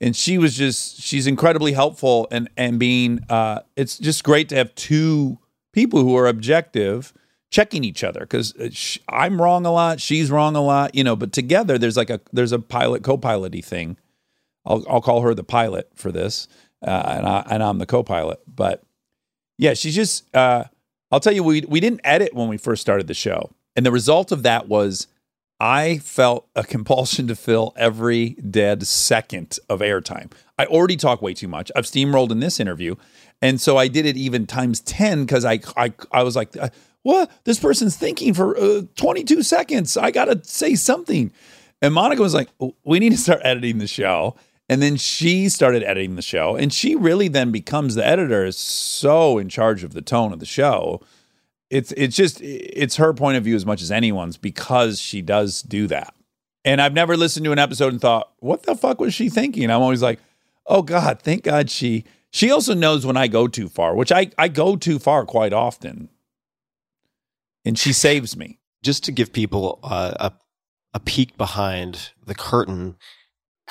[0.00, 4.56] and she was just she's incredibly helpful and and being uh it's just great to
[4.56, 5.38] have two
[5.72, 7.12] people who are objective
[7.50, 11.32] checking each other because i'm wrong a lot she's wrong a lot you know but
[11.32, 13.96] together there's like a there's a pilot co-piloty thing.
[14.64, 16.46] I'll, I'll call her the pilot for this
[16.86, 18.82] uh, and, I, and i'm the co-pilot but
[19.60, 20.34] yeah, she's just.
[20.34, 20.64] Uh,
[21.12, 23.92] I'll tell you, we we didn't edit when we first started the show, and the
[23.92, 25.06] result of that was
[25.60, 30.32] I felt a compulsion to fill every dead second of airtime.
[30.58, 31.70] I already talk way too much.
[31.76, 32.94] I've steamrolled in this interview,
[33.42, 36.56] and so I did it even times ten because I I I was like,
[37.02, 37.30] what?
[37.44, 39.94] This person's thinking for uh, twenty two seconds.
[39.98, 41.32] I gotta say something.
[41.82, 42.48] And Monica was like,
[42.84, 44.36] we need to start editing the show.
[44.70, 48.56] And then she started editing the show, and she really then becomes the editor, is
[48.56, 51.00] so in charge of the tone of the show.
[51.70, 55.62] It's it's just it's her point of view as much as anyone's because she does
[55.62, 56.14] do that.
[56.64, 59.68] And I've never listened to an episode and thought, what the fuck was she thinking?
[59.72, 60.20] I'm always like,
[60.66, 64.30] oh God, thank God she she also knows when I go too far, which I,
[64.38, 66.10] I go too far quite often.
[67.64, 68.60] And she saves me.
[68.84, 70.32] Just to give people uh, a
[70.94, 72.96] a peek behind the curtain,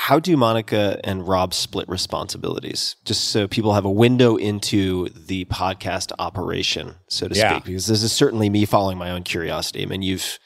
[0.02, 2.95] how do Monica and Rob split responsibilities?
[3.04, 7.52] Just so people have a window into the podcast operation, so to Yeah.
[7.52, 7.66] speak.
[7.66, 9.84] Because this is certainly me following my own curiosity.
[9.84, 10.39] I mean, you've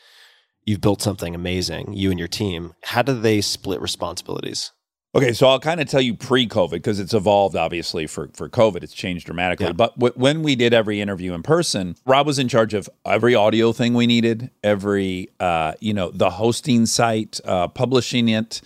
[0.65, 2.73] you've built something amazing, you and your team.
[2.83, 4.71] How do they split responsibilities?
[5.15, 8.81] Okay, so I'll kind of tell you pre-COVID because it's evolved obviously for for COVID.
[8.81, 9.67] It's changed dramatically.
[9.67, 9.73] Yeah.
[9.73, 13.35] But w- when we did every interview in person, Rob was in charge of every
[13.35, 18.61] audio thing we needed, every uh, you know the hosting site, uh, publishing it.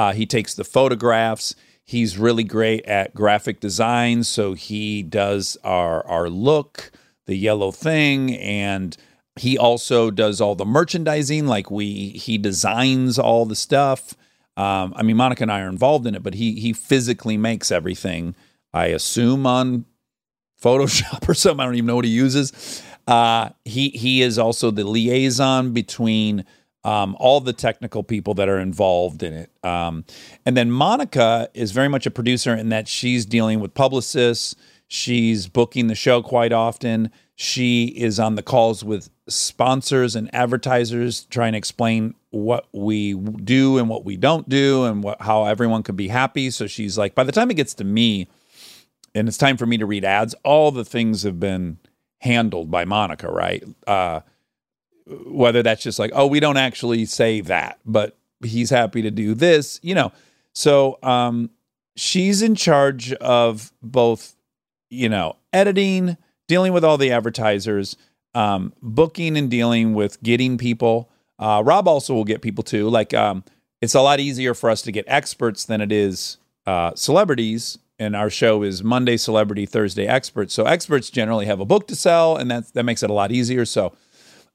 [0.00, 1.54] Uh, he takes the photographs.
[1.84, 6.90] He's really great at graphic design, so he does our our look,
[7.26, 8.96] the yellow thing, and
[9.36, 11.46] he also does all the merchandising.
[11.46, 14.14] Like we, he designs all the stuff.
[14.56, 17.70] Um, I mean, Monica and I are involved in it, but he he physically makes
[17.70, 18.34] everything.
[18.72, 19.84] I assume on
[20.62, 21.60] Photoshop or something.
[21.60, 22.82] I don't even know what he uses.
[23.06, 26.46] Uh, he he is also the liaison between
[26.84, 29.50] um, all the technical people that are involved in it.
[29.64, 30.04] Um,
[30.46, 34.56] and then Monica is very much a producer in that she's dealing with publicists.
[34.88, 37.10] She's booking the show quite often.
[37.36, 43.78] She is on the calls with sponsors and advertisers, trying to explain what we do
[43.78, 46.50] and what we don't do, and what, how everyone could be happy.
[46.50, 48.28] So she's like, by the time it gets to me,
[49.14, 51.78] and it's time for me to read ads, all the things have been
[52.18, 53.64] handled by Monica, right?
[53.86, 54.20] Uh,
[55.26, 59.34] whether that's just like, oh, we don't actually say that, but he's happy to do
[59.34, 60.12] this, you know.
[60.54, 61.50] So um,
[61.96, 64.34] she's in charge of both,
[64.88, 66.16] you know, editing,
[66.48, 67.96] dealing with all the advertisers,
[68.34, 71.10] um, booking and dealing with getting people.
[71.38, 72.88] Uh, Rob also will get people too.
[72.88, 73.44] Like, um,
[73.80, 77.78] it's a lot easier for us to get experts than it is uh, celebrities.
[77.98, 80.54] And our show is Monday celebrity, Thursday experts.
[80.54, 83.30] So experts generally have a book to sell, and that that makes it a lot
[83.30, 83.66] easier.
[83.66, 83.92] So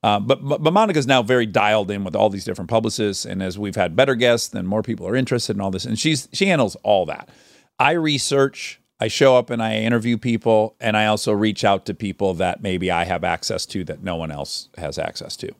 [0.05, 3.41] uh, but, but but Monica's now very dialed in with all these different publicists, and
[3.41, 6.29] as we've had better guests, then more people are interested in all this, and she's
[6.31, 7.27] she handles all that.
[7.79, 11.95] I research, I show up, and I interview people, and I also reach out to
[11.95, 15.51] people that maybe I have access to that no one else has access to.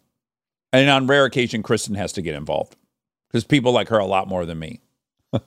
[0.72, 2.76] And on rare occasion, Kristen has to get involved
[3.30, 4.80] because people like her a lot more than me.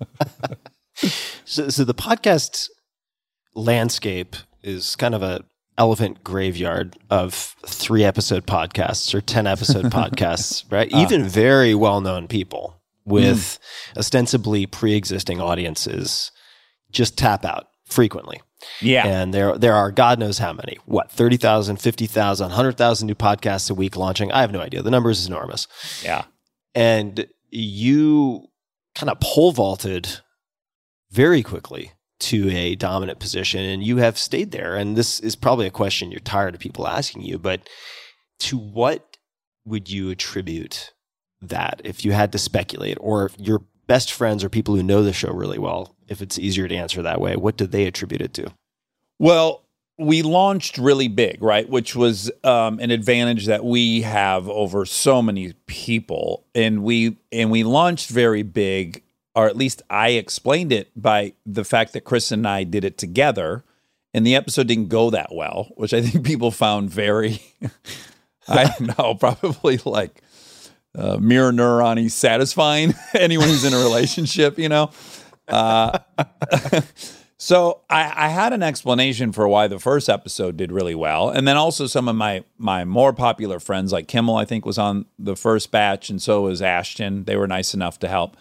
[1.45, 2.69] so, so the podcast
[3.55, 4.35] landscape
[4.65, 5.45] is kind of a
[5.79, 7.33] elephant graveyard of
[7.65, 10.93] three episode podcasts or 10 episode podcasts, right?
[10.93, 13.59] Uh, Even very well known people with
[13.95, 13.99] mm.
[13.99, 16.31] ostensibly pre existing audiences
[16.91, 18.43] just tap out frequently.
[18.81, 19.07] Yeah.
[19.07, 20.79] And there there are God knows how many.
[20.85, 24.33] What, 30,000, 50,000, 100,000 new podcasts a week launching?
[24.33, 24.83] I have no idea.
[24.83, 25.69] The number is enormous.
[26.03, 26.25] Yeah.
[26.75, 28.49] And you
[28.95, 30.21] kind of pole vaulted
[31.11, 34.77] very quickly to a dominant position and you have stayed there.
[34.77, 37.69] And this is probably a question you're tired of people asking you, but
[38.41, 39.17] to what
[39.65, 40.93] would you attribute
[41.41, 45.13] that if you had to speculate or your best friends or people who know the
[45.13, 48.35] show really well, if it's easier to answer that way, what do they attribute it
[48.35, 48.53] to?
[49.19, 49.65] Well,
[49.99, 51.69] we launched really big, right?
[51.69, 57.51] Which was um, an advantage that we have over so many people, and we and
[57.51, 59.03] we launched very big
[59.39, 62.99] or at least I explained it by the fact that Chris and I did it
[62.99, 63.63] together.
[64.13, 67.41] And the episode didn't go that well, which I think people found very,
[68.49, 70.23] I don't know, probably like
[70.93, 72.95] uh, mirror neurony satisfying.
[73.15, 74.91] Anyone who's in a relationship, you know?
[75.47, 76.01] Uh,
[77.39, 81.47] so I, I, had an explanation for why the first episode did really well, and
[81.47, 85.07] then also some of my my more popular friends, like Kimmel, I think was on
[85.17, 87.25] the first batch, and so was Ashton.
[87.25, 88.37] They were nice enough to help.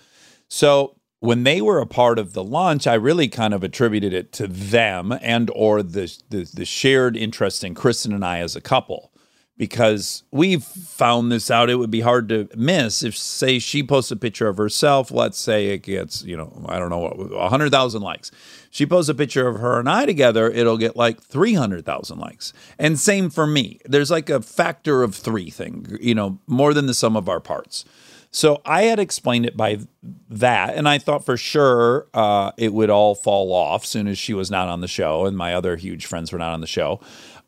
[0.47, 4.31] So when they were a part of the launch, I really kind of attributed it
[4.33, 8.61] to them and or the, the, the shared interest in Kristen and I as a
[8.61, 9.11] couple.
[9.57, 14.11] Because we've found this out, it would be hard to miss if, say, she posts
[14.11, 15.09] a picture of herself.
[15.09, 18.29] Let's say it gets, you know, I don't know what, hundred thousand likes.
[18.69, 22.19] She posts a picture of her and I together, it'll get like three hundred thousand
[22.19, 22.53] likes.
[22.77, 23.79] And same for me.
[23.85, 27.39] There's like a factor of three thing, you know, more than the sum of our
[27.39, 27.83] parts.
[28.31, 29.79] So I had explained it by
[30.29, 34.33] that, and I thought for sure uh, it would all fall off soon as she
[34.33, 36.99] was not on the show, and my other huge friends were not on the show.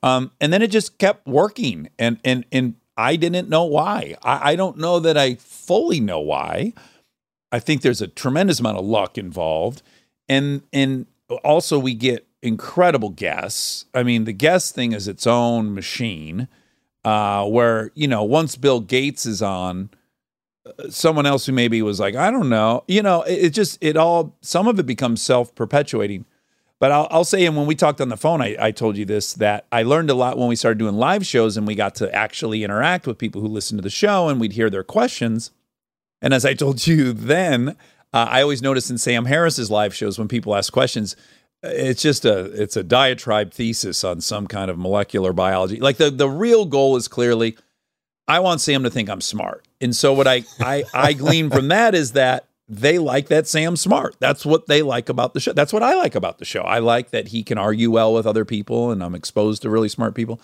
[0.01, 4.15] Um, and then it just kept working, and and and I didn't know why.
[4.23, 6.73] I, I don't know that I fully know why.
[7.51, 9.81] I think there's a tremendous amount of luck involved,
[10.27, 11.05] and and
[11.43, 13.85] also we get incredible guests.
[13.93, 16.47] I mean, the guest thing is its own machine.
[17.05, 19.89] Uh, where you know once Bill Gates is on
[20.89, 23.97] someone else who maybe was like, I don't know, you know, it, it just, it
[23.97, 26.25] all, some of it becomes self perpetuating.
[26.79, 29.03] But I'll, I'll, say, and when we talked on the phone, I, I, told you
[29.03, 31.95] this that I learned a lot when we started doing live shows and we got
[31.95, 35.51] to actually interact with people who listened to the show and we'd hear their questions.
[36.21, 37.75] And as I told you then,
[38.13, 41.17] uh, I always notice in Sam Harris's live shows when people ask questions,
[41.61, 45.81] it's just a it's a diatribe thesis on some kind of molecular biology.
[45.81, 47.57] Like the the real goal is clearly
[48.27, 49.67] I want Sam to think I'm smart.
[49.81, 53.75] And so what I I, I glean from that is that they like that Sam
[53.75, 54.15] smart.
[54.19, 55.53] That's what they like about the show.
[55.53, 56.61] That's what I like about the show.
[56.61, 59.89] I like that he can argue well with other people and I'm exposed to really
[59.89, 60.39] smart people.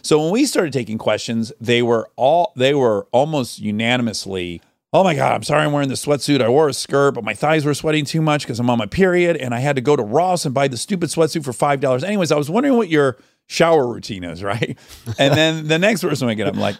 [0.00, 4.62] So when we started taking questions, they were all they were almost unanimously
[4.96, 6.40] oh my God, I'm sorry I'm wearing the sweatsuit.
[6.40, 8.86] I wore a skirt, but my thighs were sweating too much because I'm on my
[8.86, 9.36] period.
[9.36, 12.02] And I had to go to Ross and buy the stupid sweatsuit for $5.
[12.02, 14.78] Anyways, I was wondering what your shower routine is, right?
[15.18, 16.76] and then the next person I get, I'm like,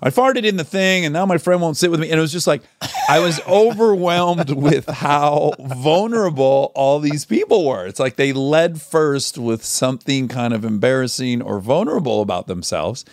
[0.00, 2.10] I farted in the thing and now my friend won't sit with me.
[2.10, 2.62] And it was just like,
[3.08, 7.86] I was overwhelmed with how vulnerable all these people were.
[7.86, 13.04] It's like they led first with something kind of embarrassing or vulnerable about themselves.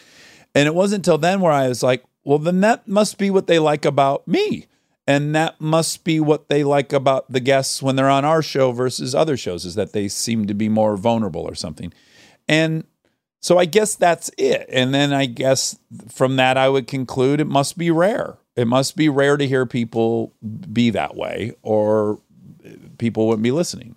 [0.56, 3.48] And it wasn't until then where I was like, well, then that must be what
[3.48, 4.66] they like about me.
[5.08, 8.72] And that must be what they like about the guests when they're on our show
[8.72, 11.92] versus other shows, is that they seem to be more vulnerable or something.
[12.48, 12.84] And
[13.40, 14.66] so I guess that's it.
[14.70, 15.78] And then I guess
[16.12, 18.38] from that, I would conclude it must be rare.
[18.56, 20.34] It must be rare to hear people
[20.72, 22.20] be that way, or
[22.98, 23.96] people wouldn't be listening.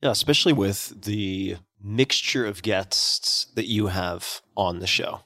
[0.00, 5.22] Yeah, especially with the mixture of guests that you have on the show,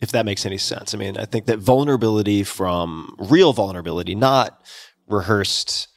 [0.00, 0.92] if that makes any sense.
[0.94, 4.60] I mean, I think that vulnerability from real vulnerability, not
[5.06, 5.88] rehearsed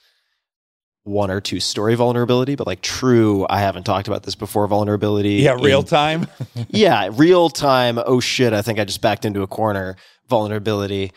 [1.03, 5.35] one or two story vulnerability, but like true, I haven't talked about this before vulnerability.
[5.35, 6.27] Yeah, real in- time.
[6.69, 7.99] yeah, real time.
[8.05, 9.97] Oh shit, I think I just backed into a corner
[10.29, 11.11] vulnerability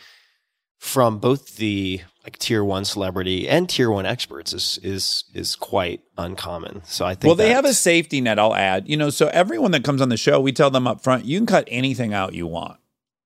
[0.79, 6.01] from both the like tier one celebrity and tier one experts is is is quite
[6.17, 6.81] uncommon.
[6.83, 8.37] So I think well, they have a safety net.
[8.37, 8.89] I'll add.
[8.89, 11.39] You know, so everyone that comes on the show, we tell them up front, you
[11.39, 12.77] can cut anything out you want.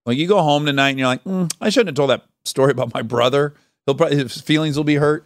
[0.05, 2.71] Like you go home tonight and you're like, "Mm, I shouldn't have told that story
[2.71, 3.55] about my brother.
[3.85, 5.25] He'll probably his feelings will be hurt.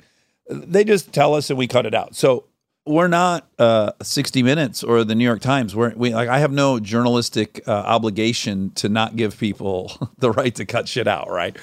[0.49, 2.15] They just tell us and we cut it out.
[2.15, 2.45] So
[2.85, 5.75] we're not uh, 60 Minutes or the New York Times.
[5.75, 10.53] We're, we like I have no journalistic uh, obligation to not give people the right
[10.55, 11.57] to cut shit out, right?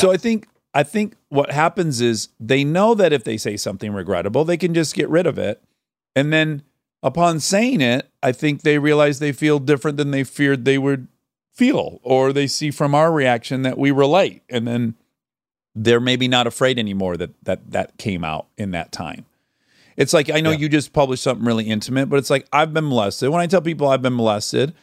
[0.00, 3.92] So I think I think what happens is they know that if they say something
[3.92, 5.62] regrettable, they can just get rid of it,
[6.14, 6.62] and then
[7.02, 11.08] upon saying it, I think they realize they feel different than they feared they would
[11.54, 14.96] feel, or they see from our reaction that we relate, and then
[15.76, 19.26] they're maybe not afraid anymore that that that came out in that time.
[19.96, 22.88] It's like I know you just published something really intimate, but it's like I've been
[22.88, 23.28] molested.
[23.28, 24.74] When I tell people I've been molested,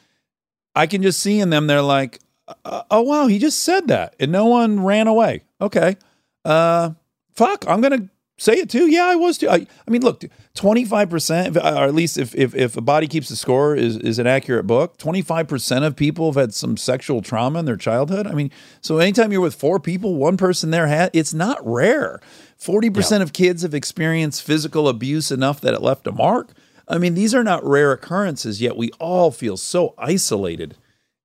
[0.76, 2.20] I can just see in them they're like,
[2.64, 5.44] uh, "Oh wow, he just said that," and no one ran away.
[5.60, 5.98] Okay,
[6.46, 6.92] uh,
[7.34, 8.10] fuck, I'm gonna
[8.44, 8.90] say it too.
[8.92, 9.50] Yeah, I was too.
[9.50, 10.24] I, I mean, look,
[10.54, 13.98] twenty five percent, or at least if if if a body keeps the score is
[13.98, 17.66] is an accurate book, twenty five percent of people have had some sexual trauma in
[17.66, 18.28] their childhood.
[18.28, 22.20] I mean, so anytime you're with four people, one person there had it's not rare.
[22.58, 26.52] Forty percent of kids have experienced physical abuse enough that it left a mark.
[26.88, 30.76] I mean, these are not rare occurrences, yet we all feel so isolated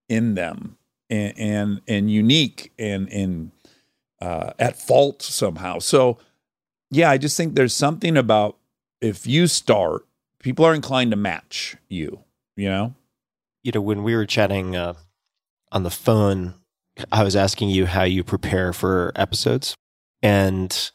[0.09, 0.79] in them
[1.11, 3.53] and and, and unique and and
[4.21, 5.79] uh, at fault somehow.
[5.79, 6.19] So,
[6.91, 8.57] yeah, I just think there's something about
[9.01, 10.07] if you start,
[10.41, 12.25] people are inclined to match you.
[12.57, 12.95] You know,
[13.63, 14.95] you know when we were chatting uh,
[15.71, 16.55] on the phone,
[17.13, 19.77] I was asking you how you prepare for episodes,
[20.23, 20.91] and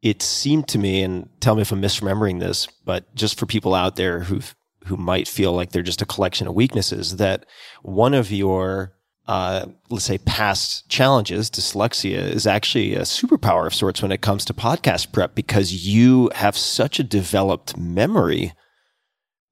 [0.00, 3.74] it seemed to me, and tell me if I'm misremembering this, but just for people
[3.74, 4.40] out there who
[4.86, 7.46] who might feel like they're just a collection of weaknesses, that
[7.82, 8.93] one of your
[9.26, 14.44] uh, let's say past challenges, dyslexia is actually a superpower of sorts when it comes
[14.44, 18.52] to podcast prep because you have such a developed memory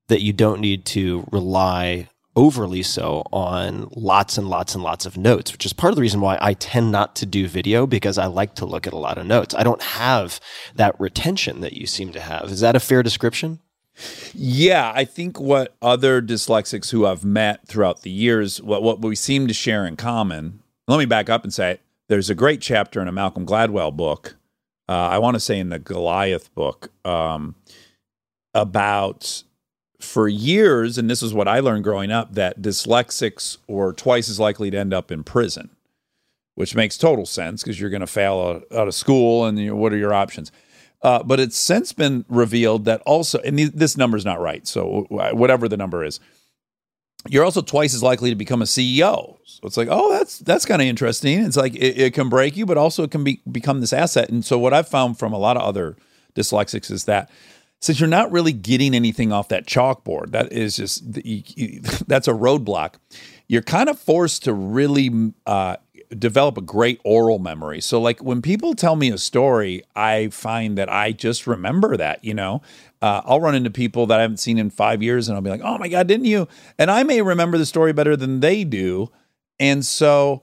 [0.08, 5.16] that you don't need to rely overly so on lots and lots and lots of
[5.16, 8.18] notes, which is part of the reason why I tend not to do video because
[8.18, 9.54] I like to look at a lot of notes.
[9.54, 10.40] I don't have
[10.74, 12.44] that retention that you seem to have.
[12.44, 13.60] Is that a fair description?
[14.34, 19.14] Yeah, I think what other dyslexics who I've met throughout the years, what what we
[19.14, 20.60] seem to share in common.
[20.88, 21.78] Let me back up and say
[22.08, 24.36] there's a great chapter in a Malcolm Gladwell book.
[24.88, 27.54] Uh, I want to say in the Goliath book um,
[28.54, 29.44] about
[30.00, 34.40] for years, and this is what I learned growing up, that dyslexics were twice as
[34.40, 35.70] likely to end up in prison,
[36.54, 39.92] which makes total sense because you're going to fail out, of school, and you what
[39.92, 40.50] are your options?
[41.02, 44.66] Uh, but it's since been revealed that also, and th- this number is not right.
[44.66, 46.20] So whatever the number is,
[47.28, 49.38] you're also twice as likely to become a CEO.
[49.44, 51.40] So it's like, oh, that's that's kind of interesting.
[51.40, 54.28] It's like it, it, can break you, but also it can be become this asset.
[54.30, 55.96] And so what I've found from a lot of other
[56.34, 57.30] dyslexics is that
[57.80, 62.28] since you're not really getting anything off that chalkboard, that is just you, you, that's
[62.28, 62.94] a roadblock.
[63.48, 65.76] You're kind of forced to really uh,
[66.18, 67.80] develop a great oral memory.
[67.80, 72.24] So like when people tell me a story, I find that I just remember that,
[72.24, 72.62] you know.
[73.00, 75.50] Uh, I'll run into people that I haven't seen in five years and I'll be
[75.50, 76.46] like, oh my God, didn't you?
[76.78, 79.10] And I may remember the story better than they do.
[79.58, 80.42] And so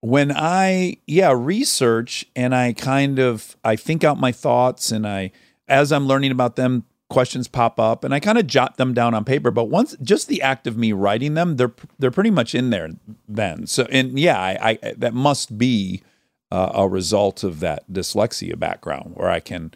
[0.00, 5.32] when I, yeah, research and I kind of, I think out my thoughts and I,
[5.68, 9.12] as I'm learning about them, questions pop up and I kind of jot them down
[9.12, 9.50] on paper.
[9.50, 12.88] But once just the act of me writing them, they're they're pretty much in there
[13.28, 13.66] then.
[13.66, 16.02] So and yeah, I, I that must be
[16.50, 19.72] uh, a result of that dyslexia background where I can,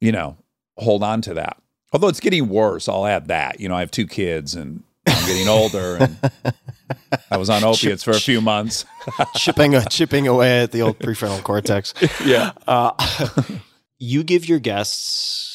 [0.00, 0.36] you know,
[0.76, 1.58] hold on to that.
[1.92, 3.60] Although it's getting worse, I'll add that.
[3.60, 6.18] You know, I have two kids and I'm getting older and
[7.30, 8.84] I was on opiates for a few months.
[9.36, 11.94] chipping chipping away at the old prefrontal cortex.
[12.24, 12.52] yeah.
[12.66, 12.92] Uh,
[13.98, 15.53] you give your guests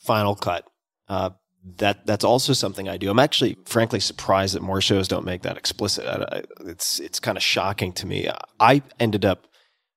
[0.00, 0.66] final cut.
[1.08, 1.30] Uh,
[1.76, 3.10] that that's also something I do.
[3.10, 6.06] I'm actually, frankly, surprised that more shows don't make that explicit.
[6.06, 8.28] I, I, it's it's kind of shocking to me.
[8.58, 9.46] I ended up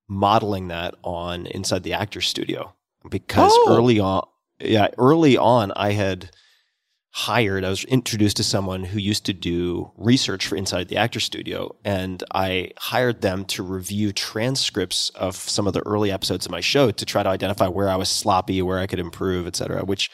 [0.10, 2.74] modeling that on Inside the Actors Studio
[3.10, 3.76] because Oh.
[3.78, 4.28] early on,
[4.60, 6.32] yeah, early on, I had
[7.16, 7.64] hired.
[7.64, 11.76] I was introduced to someone who used to do research for Inside the Actor Studio,
[11.86, 16.59] and I hired them to review transcripts of some of the early episodes of my
[16.59, 19.86] show to try to identify where I was sloppy, where I could improve, et cetera,
[19.86, 20.09] which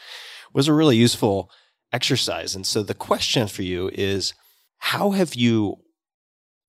[0.54, 1.50] was a really useful
[1.94, 2.54] exercise.
[2.54, 4.34] And so the question for you is
[4.80, 5.78] how have you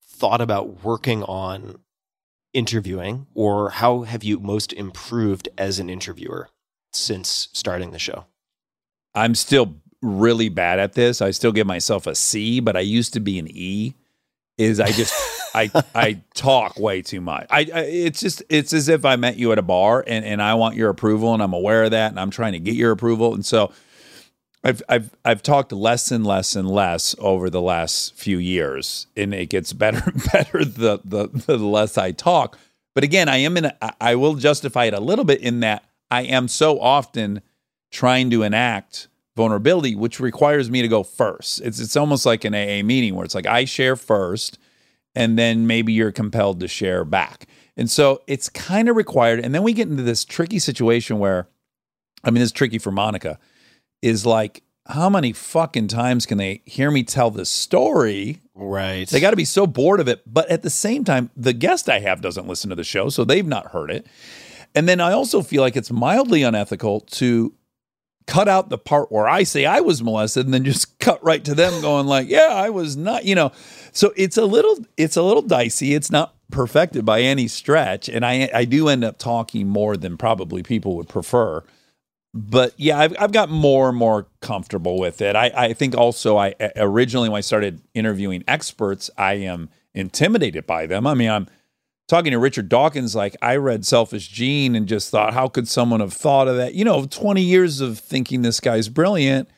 [0.07, 1.81] thought about working on
[2.53, 6.51] interviewing, or how have you most improved as an interviewer
[6.93, 8.27] since starting the show?
[9.13, 11.21] I'm still really bad at this.
[11.21, 13.95] I still give myself a C, but I used to be an E.
[14.59, 15.15] Is I just
[15.55, 17.47] I I talk way too much.
[17.51, 20.43] I, I it's just it's as if I met you at a bar and and
[20.43, 22.91] I want your approval and I'm aware of that and I'm trying to get your
[22.93, 23.73] approval and so
[24.63, 29.33] I've I've I've talked less and less and less over the last few years and
[29.33, 32.59] it gets better and better the the the less I talk.
[32.95, 35.61] But again, I am in a, I- I will justify it a little bit in
[35.61, 37.41] that I am so often
[37.91, 41.61] trying to enact vulnerability, which requires me to go first.
[41.63, 44.59] It's it's almost like an AA meeting where it's like I share first,
[45.15, 47.47] and then maybe you're compelled to share back.
[47.77, 49.41] And so it's kind of required.
[49.41, 51.49] And then we get into this tricky situation where,
[52.23, 53.39] I mean, it's tricky for Monica,
[54.03, 58.41] is like, how many fucking times can they hear me tell this story?
[58.55, 59.09] Right.
[59.09, 60.23] They got to be so bored of it.
[60.27, 63.25] But at the same time, the guest I have doesn't listen to the show, so
[63.25, 64.07] they've not heard it.
[64.75, 67.55] And then I also feel like it's mildly unethical to
[68.27, 71.45] cut out the part where I say I was molested and then just cut right
[71.45, 73.53] to them going like, yeah, I was not, you know.
[73.93, 75.95] So it's a little it's a little dicey.
[75.95, 80.17] It's not perfected by any stretch and I I do end up talking more than
[80.17, 81.63] probably people would prefer.
[82.33, 85.35] But yeah, I've, I've got more and more comfortable with it.
[85.35, 90.87] I, I think also I originally when I started interviewing experts, I am intimidated by
[90.87, 91.07] them.
[91.07, 91.49] I mean, I'm
[92.11, 96.01] talking to Richard Dawkins, like I read Selfish Gene and just thought, how could someone
[96.01, 96.75] have thought of that?
[96.75, 99.49] You know, 20 years of thinking this guy's brilliant.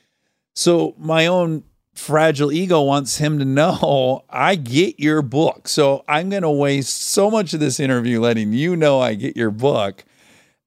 [0.55, 5.67] So my own fragile ego wants him to know I get your book.
[5.67, 9.35] So I'm going to waste so much of this interview letting you know I get
[9.35, 10.05] your book.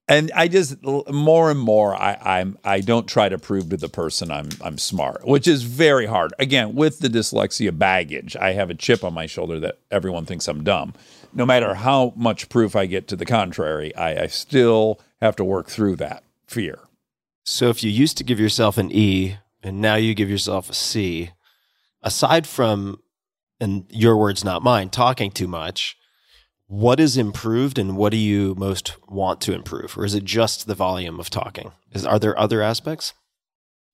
[0.08, 0.76] And I just
[1.10, 4.78] more and more I I'm I don't try to prove to the person I'm I'm
[4.78, 6.32] smart, which is very hard.
[6.38, 10.46] Again, with the dyslexia baggage, I have a chip on my shoulder that everyone thinks
[10.46, 10.94] I'm dumb.
[11.32, 15.44] No matter how much proof I get to the contrary, I, I still have to
[15.44, 16.78] work through that fear.
[17.44, 20.74] So if you used to give yourself an E and now you give yourself a
[20.74, 21.30] C,
[22.02, 23.00] aside from,
[23.60, 25.96] and your words, not mine, talking too much,
[26.66, 29.96] what is improved and what do you most want to improve?
[29.96, 31.72] Or is it just the volume of talking?
[31.92, 33.14] Is, are there other aspects?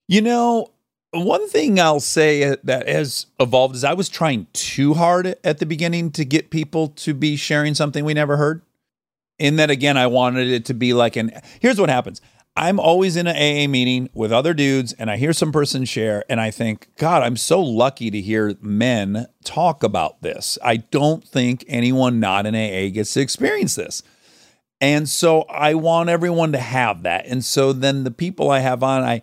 [0.09, 0.69] You know,
[1.13, 5.59] one thing I'll say uh, that has evolved is I was trying too hard at
[5.59, 8.63] the beginning to get people to be sharing something we never heard.
[9.39, 11.33] In that, again, I wanted it to be like an.
[11.61, 12.21] Here's what happens
[12.57, 16.25] I'm always in an AA meeting with other dudes, and I hear some person share,
[16.29, 20.59] and I think, God, I'm so lucky to hear men talk about this.
[20.63, 24.03] I don't think anyone not in AA gets to experience this.
[24.83, 27.27] And so I want everyone to have that.
[27.27, 29.23] And so then the people I have on, I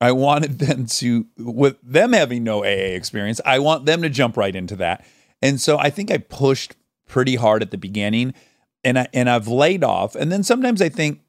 [0.00, 4.36] I wanted them to, with them having no AA experience, I want them to jump
[4.36, 5.04] right into that.
[5.42, 6.76] And so I think I pushed
[7.06, 8.34] pretty hard at the beginning,
[8.84, 10.14] and I and I've laid off.
[10.14, 11.20] And then sometimes I think,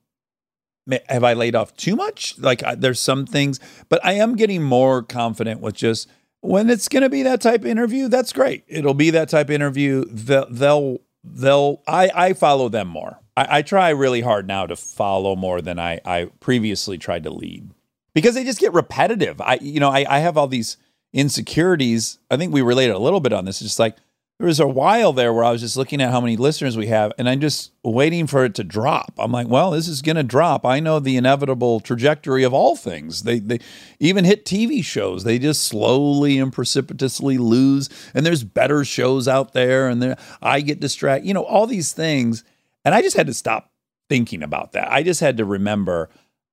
[1.09, 2.37] have I laid off too much?
[2.37, 3.59] Like I, there's some things,
[3.89, 6.09] but I am getting more confident with just
[6.41, 8.07] when it's going to be that type of interview.
[8.07, 8.63] That's great.
[8.67, 10.05] It'll be that type of interview.
[10.05, 13.19] They'll they'll, they'll I I follow them more.
[13.35, 17.29] I, I try really hard now to follow more than I I previously tried to
[17.29, 17.71] lead
[18.13, 19.39] because they just get repetitive.
[19.41, 20.77] I, you know, I, I have all these
[21.13, 22.19] insecurities.
[22.29, 23.61] I think we related a little bit on this.
[23.61, 23.95] It's just like
[24.41, 26.87] there was a while there where I was just looking at how many listeners we
[26.87, 29.13] have, and I'm just waiting for it to drop.
[29.19, 30.65] I'm like, well, this is going to drop.
[30.65, 33.21] I know the inevitable trajectory of all things.
[33.21, 33.59] They, they
[33.99, 35.25] even hit TV shows.
[35.25, 37.87] They just slowly and precipitously lose.
[38.15, 41.27] And there's better shows out there, and there I get distracted.
[41.27, 42.43] You know, all these things,
[42.83, 43.71] and I just had to stop
[44.09, 44.91] thinking about that.
[44.91, 46.09] I just had to remember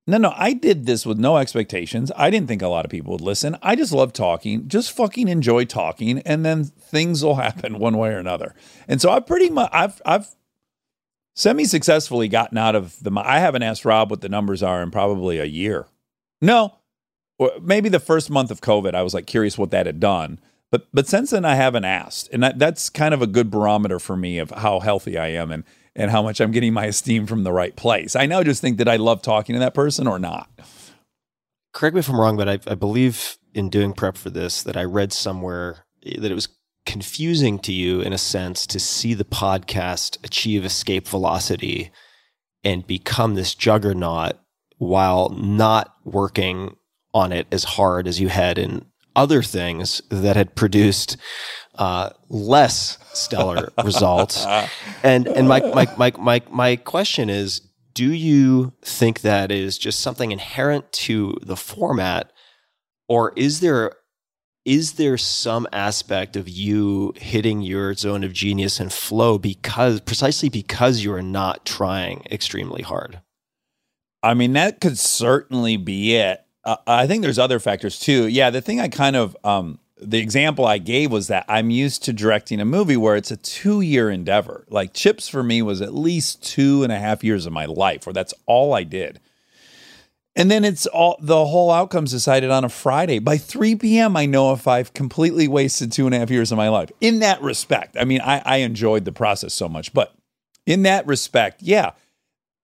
[0.08, 2.10] no, no, I did this with no expectations.
[2.16, 3.58] I didn't think a lot of people would listen.
[3.62, 4.66] I just love talking.
[4.66, 8.54] Just fucking enjoy talking, and then things will happen one way or another.
[8.88, 10.34] And so I pretty much I've I've
[11.34, 13.12] semi successfully gotten out of the.
[13.22, 15.86] I haven't asked Rob what the numbers are in probably a year.
[16.40, 16.78] No,
[17.60, 20.40] maybe the first month of COVID, I was like curious what that had done.
[20.70, 23.98] But but since then, I haven't asked, and that, that's kind of a good barometer
[23.98, 25.64] for me of how healthy I am and
[25.94, 28.16] and how much I'm getting my esteem from the right place.
[28.16, 30.48] I now just think that I love talking to that person or not.
[31.72, 34.76] Correct me if I'm wrong, but I, I believe in doing prep for this that
[34.76, 36.48] I read somewhere that it was
[36.86, 41.90] confusing to you in a sense to see the podcast achieve escape velocity
[42.64, 44.32] and become this juggernaut
[44.78, 46.76] while not working
[47.12, 51.16] on it as hard as you had in other things that had produced
[51.78, 54.44] uh, less stellar results.
[55.02, 57.60] And and my, my my my my question is,
[57.94, 62.32] do you think that is just something inherent to the format,
[63.08, 63.92] or is there
[64.64, 70.50] is there some aspect of you hitting your zone of genius and flow because precisely
[70.50, 73.20] because you are not trying extremely hard?
[74.22, 76.44] I mean, that could certainly be it.
[76.64, 78.26] Uh, I think there's other factors too.
[78.26, 82.04] Yeah, the thing I kind of um, the example I gave was that I'm used
[82.04, 84.64] to directing a movie where it's a two year endeavor.
[84.68, 88.06] Like Chips for me was at least two and a half years of my life,
[88.06, 89.20] where that's all I did.
[90.36, 93.18] And then it's all the whole outcome's decided on a Friday.
[93.18, 96.58] By 3 p.m., I know if I've completely wasted two and a half years of
[96.58, 96.92] my life.
[97.00, 100.14] In that respect, I mean, I, I enjoyed the process so much, but
[100.64, 101.90] in that respect, yeah,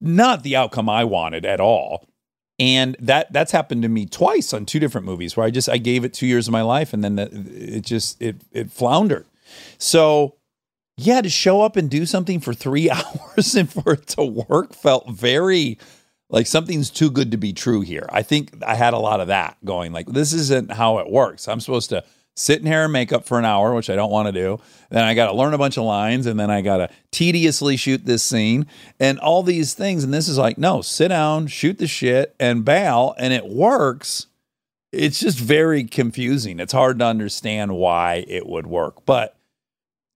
[0.01, 2.09] not the outcome I wanted at all
[2.59, 5.79] and that that's happened to me twice on two different movies where I just I
[5.79, 7.29] gave it two years of my life and then the,
[7.77, 9.27] it just it it floundered.
[9.79, 10.37] So
[10.97, 14.73] yeah, to show up and do something for three hours and for it to work
[14.75, 15.79] felt very
[16.31, 18.09] like something's too good to be true here.
[18.11, 19.93] I think I had a lot of that going.
[19.93, 21.49] Like this isn't how it works.
[21.49, 22.05] I'm supposed to
[22.35, 24.61] sit in hair and makeup for an hour, which I don't want to do.
[24.91, 27.77] Then I got to learn a bunch of lines and then I got to tediously
[27.77, 28.67] shoot this scene
[28.99, 30.05] and all these things.
[30.05, 33.15] And this is like, no, sit down, shoot the shit and bail.
[33.19, 34.27] And it works.
[34.93, 36.61] It's just very confusing.
[36.61, 39.05] It's hard to understand why it would work.
[39.07, 39.37] But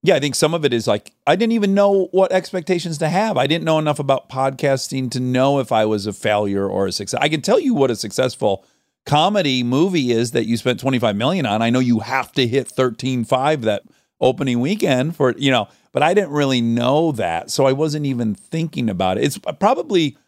[0.03, 3.09] yeah, I think some of it is like, I didn't even know what expectations to
[3.09, 3.37] have.
[3.37, 6.93] I didn't know enough about podcasting to know if I was a failure or a
[6.93, 7.21] success.
[7.21, 8.65] I can tell you what a successful
[9.09, 11.63] comedy movie is that you spent 25 million on.
[11.63, 13.83] I know you have to hit 13.5 that
[14.21, 17.51] opening weekend for, you know, but I didn't really know that.
[17.51, 19.25] So I wasn't even thinking about it.
[19.25, 20.19] It's probably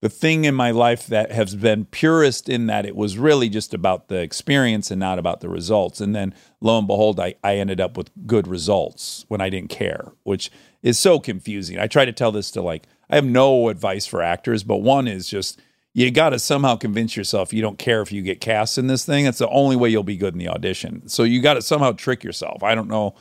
[0.00, 3.74] the thing in my life that has been purest in that it was really just
[3.74, 6.00] about the experience and not about the results.
[6.00, 9.70] And then lo and behold, I, I ended up with good results when I didn't
[9.70, 10.52] care, which
[10.84, 11.80] is so confusing.
[11.80, 15.08] I try to tell this to like, I have no advice for actors, but one
[15.08, 15.60] is just,
[15.94, 19.04] you got to somehow convince yourself you don't care if you get cast in this
[19.04, 19.26] thing.
[19.26, 21.08] It's the only way you'll be good in the audition.
[21.08, 22.62] So you got to somehow trick yourself.
[22.62, 23.14] I don't know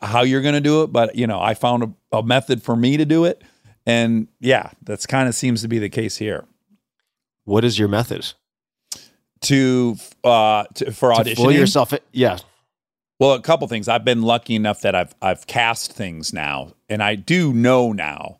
[0.00, 2.76] how you're going to do it, but you know, I found a, a method for
[2.76, 3.42] me to do it.
[3.84, 6.44] And yeah, that's kind of seems to be the case here.
[7.44, 8.32] What is your method?
[9.42, 12.38] To uh to, for auditioning to yourself yeah.
[13.18, 13.88] Well, a couple things.
[13.88, 18.38] I've been lucky enough that I've I've cast things now, and I do know now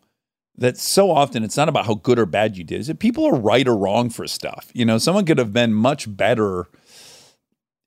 [0.57, 2.79] that so often it's not about how good or bad you did.
[2.79, 4.69] Is that people are right or wrong for stuff.
[4.73, 6.67] You know, someone could have been much better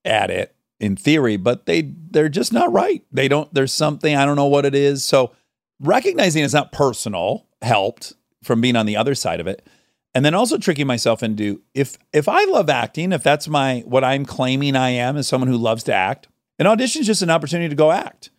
[0.04, 3.04] at it in theory, but they they're just not right.
[3.12, 3.52] They don't.
[3.54, 5.04] There's something I don't know what it is.
[5.04, 5.32] So
[5.80, 9.66] recognizing it's not personal helped from being on the other side of it,
[10.14, 14.04] and then also tricking myself into if if I love acting, if that's my what
[14.04, 17.30] I'm claiming I am as someone who loves to act, an audition is just an
[17.30, 18.30] opportunity to go act.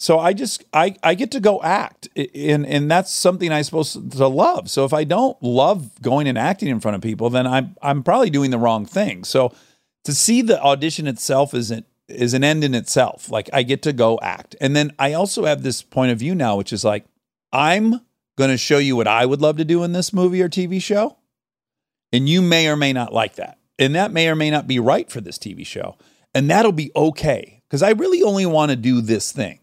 [0.00, 4.12] So I just I I get to go act and and that's something I'm supposed
[4.12, 4.70] to love.
[4.70, 8.04] So if I don't love going and acting in front of people, then I'm I'm
[8.04, 9.24] probably doing the wrong thing.
[9.24, 9.52] So
[10.04, 13.28] to see the audition itself isn't is an end in itself.
[13.28, 14.54] Like I get to go act.
[14.60, 17.04] And then I also have this point of view now which is like
[17.52, 18.00] I'm
[18.36, 20.80] going to show you what I would love to do in this movie or TV
[20.80, 21.16] show.
[22.12, 23.58] And you may or may not like that.
[23.80, 25.96] And that may or may not be right for this TV show.
[26.34, 29.58] And that'll be okay because I really only want to do this thing.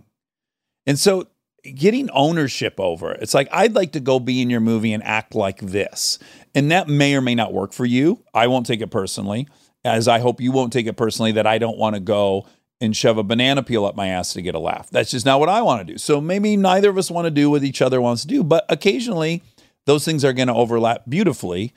[0.86, 1.28] And so
[1.64, 5.04] getting ownership over it, it's like, I'd like to go be in your movie and
[5.04, 6.20] act like this.
[6.54, 8.24] And that may or may not work for you.
[8.34, 9.48] I won't take it personally,
[9.84, 12.48] as I hope you won't take it personally that I don't want to go
[12.82, 14.90] and shove a banana peel up my ass to get a laugh.
[14.90, 15.98] That's just not what I want to do.
[15.98, 18.66] So maybe neither of us want to do what each other wants to do, but
[18.70, 19.44] occasionally
[19.86, 21.74] those things are going to overlap beautifully.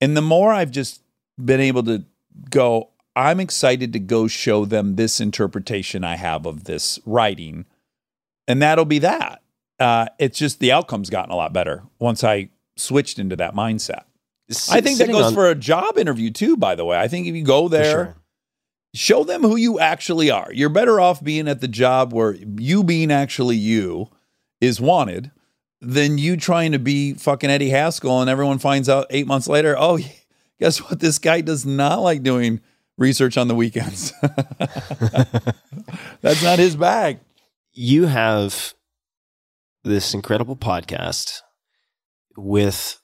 [0.00, 1.02] And the more I've just
[1.42, 2.04] been able to
[2.50, 7.66] go, I'm excited to go show them this interpretation I have of this writing
[8.52, 9.42] and that'll be that.
[9.80, 14.04] Uh, it's just the outcome's gotten a lot better once I switched into that mindset.
[14.50, 16.58] S- I think that goes on- for a job interview too.
[16.58, 18.16] By the way, I think if you go there, sure.
[18.94, 20.52] show them who you actually are.
[20.52, 24.10] You're better off being at the job where you being actually you
[24.60, 25.30] is wanted
[25.80, 29.74] than you trying to be fucking Eddie Haskell and everyone finds out eight months later,
[29.78, 29.98] oh,
[30.60, 31.00] guess what?
[31.00, 32.60] This guy does not like doing
[32.98, 34.12] research on the weekends.
[36.20, 37.18] That's not his bag.
[37.72, 38.74] You have
[39.84, 41.40] this incredible podcast
[42.36, 42.98] with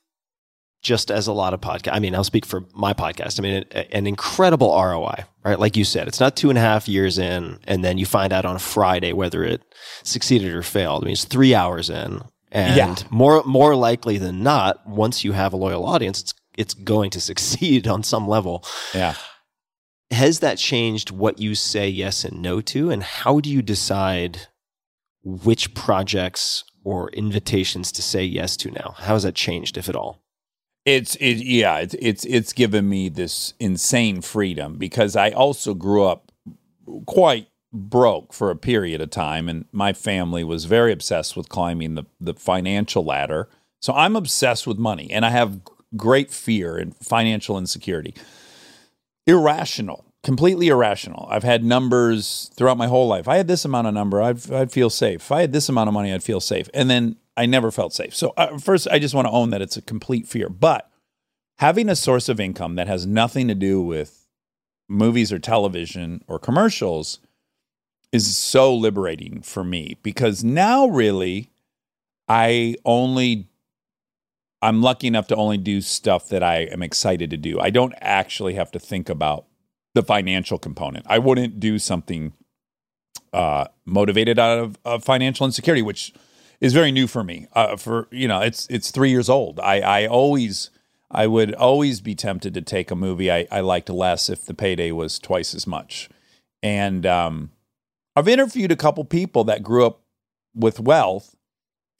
[0.82, 1.92] just as a lot of podcast.
[1.92, 3.38] I mean, I'll speak for my podcast.
[3.38, 5.58] I mean, an incredible ROI, right?
[5.58, 8.32] Like you said, it's not two and a half years in, and then you find
[8.32, 9.62] out on a Friday whether it
[10.04, 11.02] succeeded or failed.
[11.02, 12.22] I mean, it's three hours in,
[12.52, 12.94] and Yeah.
[13.10, 17.20] more more likely than not, once you have a loyal audience, it's it's going to
[17.30, 18.64] succeed on some level.
[18.94, 19.14] Yeah.
[20.10, 24.46] Has that changed what you say yes and no to, and how do you decide
[25.28, 28.94] which projects or invitations to say yes to now?
[28.96, 30.22] How has that changed, if at all?
[30.86, 36.04] It's it yeah, it's it's it's given me this insane freedom because I also grew
[36.04, 36.32] up
[37.04, 41.94] quite broke for a period of time and my family was very obsessed with climbing
[41.94, 43.50] the the financial ladder.
[43.82, 45.60] So I'm obsessed with money and I have
[45.94, 48.14] great fear and financial insecurity.
[49.26, 51.26] Irrational, completely irrational.
[51.30, 53.26] I've had numbers throughout my whole life.
[53.26, 55.22] I had this amount of number, I'd I'd feel safe.
[55.22, 56.68] If I had this amount of money, I'd feel safe.
[56.74, 58.14] And then I never felt safe.
[58.14, 60.50] So uh, first, I just want to own that it's a complete fear.
[60.50, 60.90] But
[61.60, 64.26] having a source of income that has nothing to do with
[64.86, 67.20] movies or television or commercials
[68.12, 71.50] is so liberating for me because now really
[72.28, 73.48] I only
[74.60, 77.58] I'm lucky enough to only do stuff that I am excited to do.
[77.58, 79.47] I don't actually have to think about
[79.94, 81.06] the financial component.
[81.08, 82.32] I wouldn't do something
[83.32, 86.12] uh, motivated out of, of financial insecurity, which
[86.60, 87.46] is very new for me.
[87.52, 89.60] Uh, for you know, it's it's three years old.
[89.60, 90.70] I I always
[91.10, 94.54] I would always be tempted to take a movie I, I liked less if the
[94.54, 96.08] payday was twice as much.
[96.62, 97.50] And um,
[98.14, 100.02] I've interviewed a couple people that grew up
[100.54, 101.36] with wealth,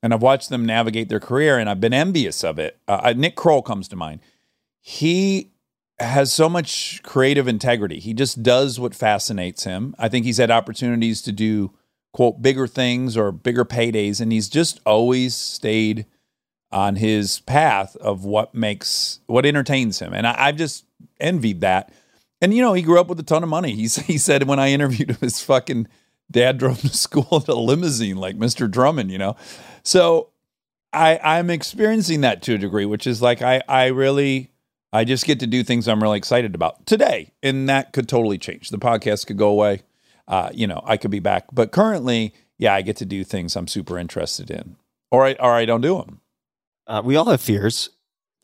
[0.03, 2.79] and I've watched them navigate their career, and I've been envious of it.
[2.89, 4.21] Uh, Nick Kroll comes to mind.
[4.81, 5.53] He
[6.01, 7.99] has so much creative integrity.
[7.99, 9.95] He just does what fascinates him.
[9.99, 11.73] I think he's had opportunities to do
[12.13, 16.07] quote bigger things or bigger paydays, and he's just always stayed
[16.71, 20.13] on his path of what makes what entertains him.
[20.13, 20.85] And I, I've just
[21.19, 21.93] envied that.
[22.41, 23.75] And you know, he grew up with a ton of money.
[23.75, 25.89] He's, he said when I interviewed him, his fucking
[26.31, 28.71] dad drove to school in a limousine like Mr.
[28.71, 29.37] Drummond, you know.
[29.83, 30.31] So
[30.93, 34.53] I I'm experiencing that to a degree, which is like I I really
[34.93, 38.39] I just get to do things I'm really excited about today, and that could totally
[38.39, 38.71] change.
[38.71, 39.83] The podcast could go away.
[40.27, 43.57] Uh, you know, I could be back, but currently, yeah, I get to do things
[43.57, 44.77] I'm super interested in,
[45.11, 46.21] or I or I don't do them.
[46.87, 47.91] Uh, we all have fears.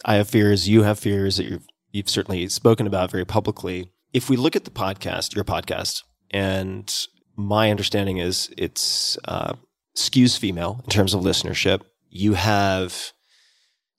[0.04, 0.68] I have fears.
[0.68, 3.90] You have fears that you've you've certainly spoken about very publicly.
[4.12, 6.92] If we look at the podcast, your podcast, and
[7.36, 9.54] my understanding is it's uh,
[9.96, 11.80] skews female in terms of listenership.
[12.10, 13.12] You have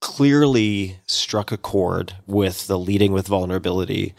[0.06, 4.14] clearly struck a chord with the leading with vulnerability.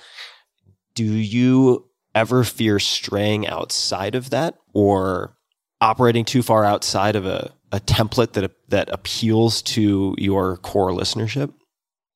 [0.96, 5.36] Do you ever fear straying outside of that or
[5.80, 11.52] operating too far outside of a, a template that that appeals to your core listenership?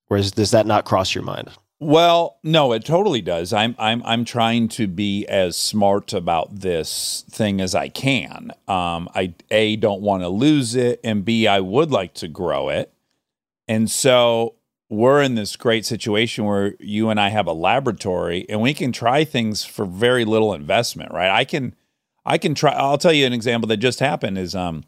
[0.09, 1.51] Or does that not cross your mind?
[1.79, 3.53] Well, no, it totally does.
[3.53, 8.51] I'm I'm I'm trying to be as smart about this thing as I can.
[8.67, 12.69] Um, I a don't want to lose it, and b I would like to grow
[12.69, 12.93] it,
[13.71, 14.57] and so
[14.89, 18.91] we're in this great situation where you and I have a laboratory, and we can
[18.91, 21.31] try things for very little investment, right?
[21.31, 21.77] I can
[22.27, 22.73] I can try.
[22.73, 24.83] I'll tell you an example that just happened is um,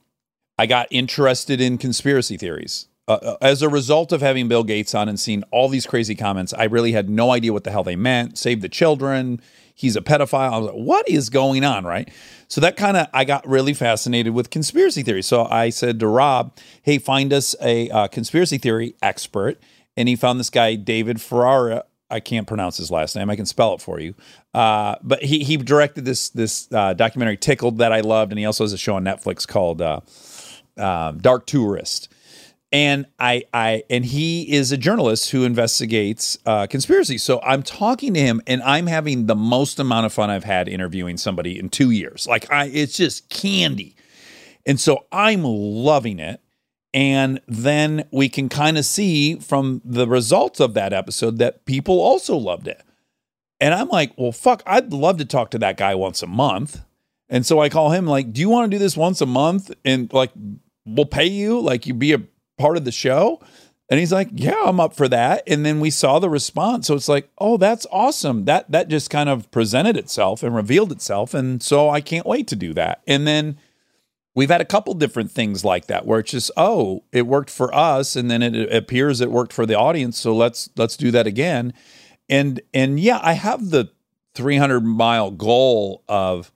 [0.59, 2.88] I got interested in conspiracy theories.
[3.06, 6.52] Uh, as a result of having Bill Gates on and seeing all these crazy comments,
[6.52, 8.36] I really had no idea what the hell they meant.
[8.36, 9.40] Save the children.
[9.74, 10.52] He's a pedophile.
[10.52, 11.84] I was like, what is going on?
[11.84, 12.10] Right.
[12.48, 15.22] So that kind of, I got really fascinated with conspiracy theory.
[15.22, 19.58] So I said to Rob, hey, find us a uh, conspiracy theory expert.
[19.96, 21.84] And he found this guy, David Ferrara.
[22.10, 23.30] I can't pronounce his last name.
[23.30, 24.14] I can spell it for you.
[24.52, 28.32] Uh, but he, he directed this, this uh, documentary, Tickled, that I loved.
[28.32, 30.00] And he also has a show on Netflix called uh,
[30.76, 32.11] uh, Dark Tourist
[32.72, 37.18] and I, I, and he is a journalist who investigates uh, conspiracy.
[37.18, 40.68] So I'm talking to him, and I'm having the most amount of fun I've had
[40.68, 42.26] interviewing somebody in two years.
[42.26, 43.94] Like I, it's just candy,
[44.66, 46.40] and so I'm loving it.
[46.94, 51.98] And then we can kind of see from the results of that episode that people
[52.00, 52.82] also loved it.
[53.60, 56.82] And I'm like, well, fuck, I'd love to talk to that guy once a month.
[57.30, 59.72] And so I call him like, do you want to do this once a month?
[59.86, 60.32] And like,
[60.84, 62.20] we'll pay you, like you be a
[62.58, 63.40] part of the show?
[63.90, 66.86] And he's like, "Yeah, I'm up for that." And then we saw the response.
[66.86, 70.92] So it's like, "Oh, that's awesome." That that just kind of presented itself and revealed
[70.92, 73.02] itself, and so I can't wait to do that.
[73.06, 73.58] And then
[74.34, 77.74] we've had a couple different things like that where it's just oh it worked for
[77.74, 81.26] us and then it appears it worked for the audience so let's let's do that
[81.26, 81.72] again
[82.28, 83.90] and and yeah i have the
[84.34, 86.52] 300 mile goal of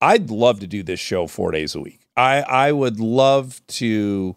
[0.00, 4.36] i'd love to do this show four days a week i i would love to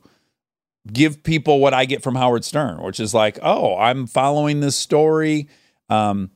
[0.91, 4.75] give people what i get from howard stern which is like oh i'm following this
[4.75, 5.47] story.
[5.89, 6.31] Um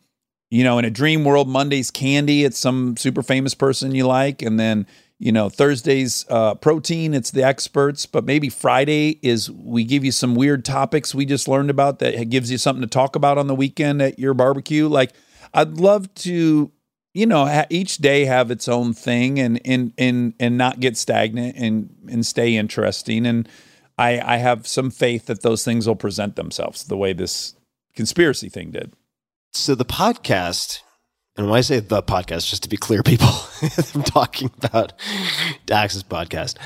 [0.52, 4.42] you know in a dream world monday's candy it's some super famous person you like.
[4.42, 4.86] And then
[5.18, 8.06] you know thursday's uh, protein it's the experts.
[8.06, 12.30] But maybe friday is we give you some weird topics we just learned about that
[12.30, 14.88] gives you something to talk about on the weekend at your barbecue.
[14.88, 15.14] Like
[15.54, 16.72] i'd love to
[17.16, 21.56] you know each day have its own thing and and and and not get stagnant
[21.58, 23.26] and and stay interesting.
[23.26, 23.50] And
[23.98, 27.56] i i have some faith that those things will present themselves the way this
[27.96, 28.92] conspiracy thing did
[29.54, 30.82] So the podcast,
[31.38, 33.30] and when I say the podcast, just to be clear, people,
[33.96, 34.92] I'm talking about
[35.66, 36.58] Dax's podcast,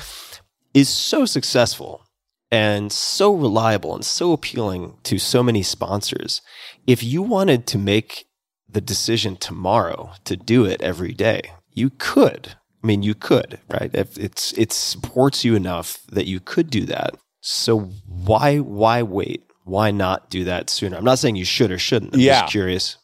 [0.74, 2.04] is so successful
[2.50, 6.42] and so reliable and so appealing to so many sponsors.
[6.86, 8.26] If you wanted to make
[8.68, 11.42] the decision tomorrow to do it every day,
[11.72, 12.56] you could.
[12.82, 13.90] I mean, you could, right?
[13.94, 17.16] If it's it supports you enough that you could do that.
[17.42, 19.44] So why why wait?
[19.64, 20.96] Why not do that sooner?
[20.96, 22.14] I'm not saying you should or shouldn't.
[22.14, 22.40] I'm Yeah.
[22.40, 22.96] just curious.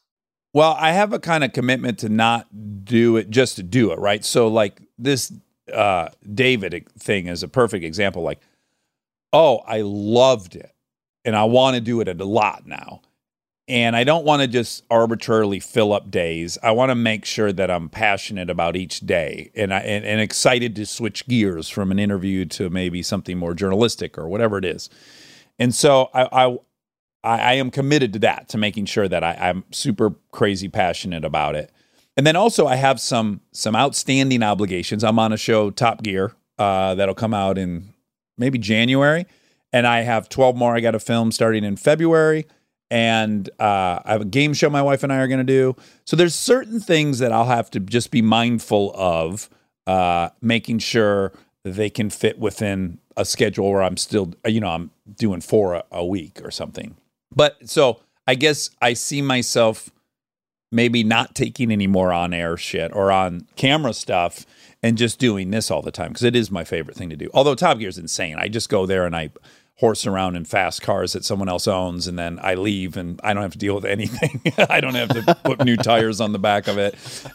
[0.54, 2.46] Well, I have a kind of commitment to not
[2.84, 4.24] do it just to do it, right?
[4.24, 5.32] So like this
[5.72, 8.40] uh David thing is a perfect example like
[9.32, 10.72] oh, I loved it
[11.24, 13.02] and I want to do it a lot now.
[13.68, 16.56] And I don't want to just arbitrarily fill up days.
[16.62, 20.20] I want to make sure that I'm passionate about each day and I and, and
[20.20, 24.64] excited to switch gears from an interview to maybe something more journalistic or whatever it
[24.64, 24.88] is.
[25.58, 26.58] And so I, I
[27.24, 31.56] I, am committed to that, to making sure that I, I'm super crazy passionate about
[31.56, 31.72] it.
[32.16, 35.04] And then also I have some some outstanding obligations.
[35.04, 37.92] I'm on a show, Top Gear, uh, that'll come out in
[38.38, 39.26] maybe January,
[39.72, 42.46] and I have 12 more I got to film starting in February.
[42.90, 45.74] And uh, I have a game show my wife and I are going to do.
[46.04, 49.50] So there's certain things that I'll have to just be mindful of,
[49.86, 51.32] uh, making sure
[51.64, 55.84] they can fit within a schedule where I'm still, you know, I'm doing four a,
[55.90, 56.96] a week or something.
[57.34, 59.90] But so I guess I see myself
[60.72, 64.44] maybe not taking any more on air shit or on camera stuff
[64.82, 67.30] and just doing this all the time because it is my favorite thing to do.
[67.32, 68.36] Although Top Gear is insane.
[68.38, 69.30] I just go there and I
[69.78, 73.34] horse around in fast cars that someone else owns and then I leave and I
[73.34, 74.40] don't have to deal with anything.
[74.70, 76.94] I don't have to put new tires on the back of it.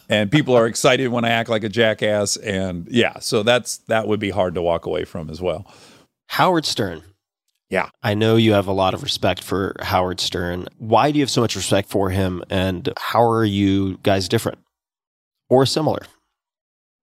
[0.09, 4.07] And people are excited when I act like a jackass and yeah, so that's that
[4.07, 5.71] would be hard to walk away from as well.
[6.29, 7.03] Howard Stern.
[7.69, 7.89] Yeah.
[8.01, 10.67] I know you have a lot of respect for Howard Stern.
[10.77, 14.57] Why do you have so much respect for him and how are you guys different
[15.47, 16.01] or similar?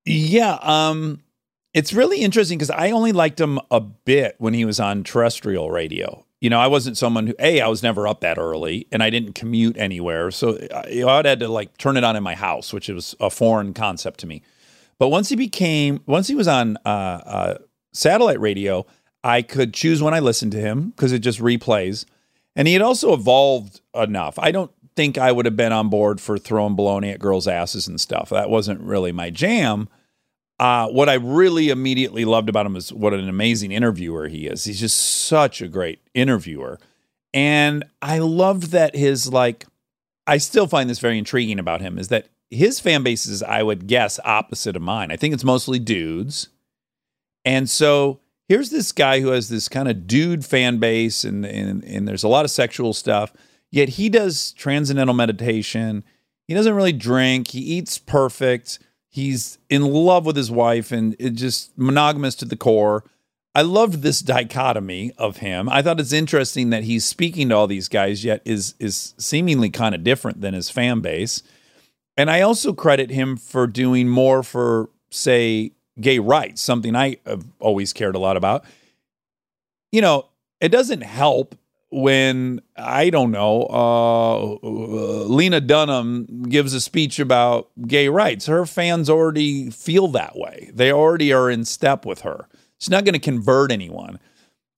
[0.04, 1.20] Yeah, um
[1.74, 5.70] it's really interesting because I only liked him a bit when he was on terrestrial
[5.70, 6.24] radio.
[6.40, 9.10] You know, I wasn't someone who, A, I was never up that early and I
[9.10, 10.30] didn't commute anywhere.
[10.30, 13.28] So I, I'd had to like turn it on in my house, which was a
[13.28, 14.42] foreign concept to me.
[14.98, 17.58] But once he became, once he was on uh, uh,
[17.92, 18.86] satellite radio,
[19.22, 22.04] I could choose when I listened to him because it just replays.
[22.56, 24.38] And he had also evolved enough.
[24.38, 27.86] I don't think I would have been on board for throwing baloney at girls' asses
[27.86, 28.30] and stuff.
[28.30, 29.88] That wasn't really my jam.
[30.58, 34.64] Uh, what I really immediately loved about him is what an amazing interviewer he is.
[34.64, 36.80] He's just such a great interviewer.
[37.32, 39.66] And I loved that his, like,
[40.26, 43.62] I still find this very intriguing about him is that his fan base is, I
[43.62, 45.12] would guess, opposite of mine.
[45.12, 46.48] I think it's mostly dudes.
[47.44, 51.84] And so here's this guy who has this kind of dude fan base, and, and,
[51.84, 53.32] and there's a lot of sexual stuff.
[53.70, 56.02] Yet he does transcendental meditation.
[56.46, 57.48] He doesn't really drink.
[57.48, 58.78] He eats perfect.
[59.10, 63.04] He's in love with his wife and it just monogamous to the core.
[63.54, 65.68] I loved this dichotomy of him.
[65.68, 69.70] I thought it's interesting that he's speaking to all these guys, yet is is seemingly
[69.70, 71.42] kind of different than his fan base.
[72.16, 77.44] And I also credit him for doing more for, say, gay rights, something I have
[77.60, 78.64] always cared a lot about.
[79.92, 80.26] You know,
[80.60, 81.54] it doesn't help
[81.90, 88.46] when I don't know, uh, Lena Dunham gives a speech about gay rights.
[88.46, 90.70] Her fans already feel that way.
[90.74, 92.48] They already are in step with her.
[92.78, 94.18] She's not going to convert anyone.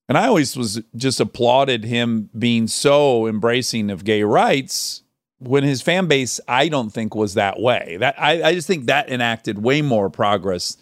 [0.09, 5.03] And I always was just applauded him being so embracing of gay rights
[5.39, 7.97] when his fan base, I don't think was that way.
[7.99, 10.77] That I, I just think that enacted way more progress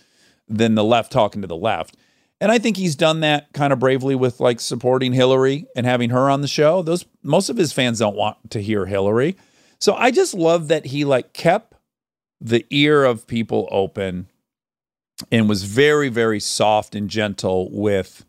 [0.49, 1.97] than the left talking to the left.
[2.41, 6.11] And I think he's done that kind of bravely with like supporting Hillary and having
[6.11, 6.83] her on the show.
[6.83, 9.37] Those most of his fans don't want to hear Hillary.
[9.81, 11.75] So I just love that he like kept
[12.41, 14.29] the ear of people open
[15.33, 18.25] and was very, very soft and gentle with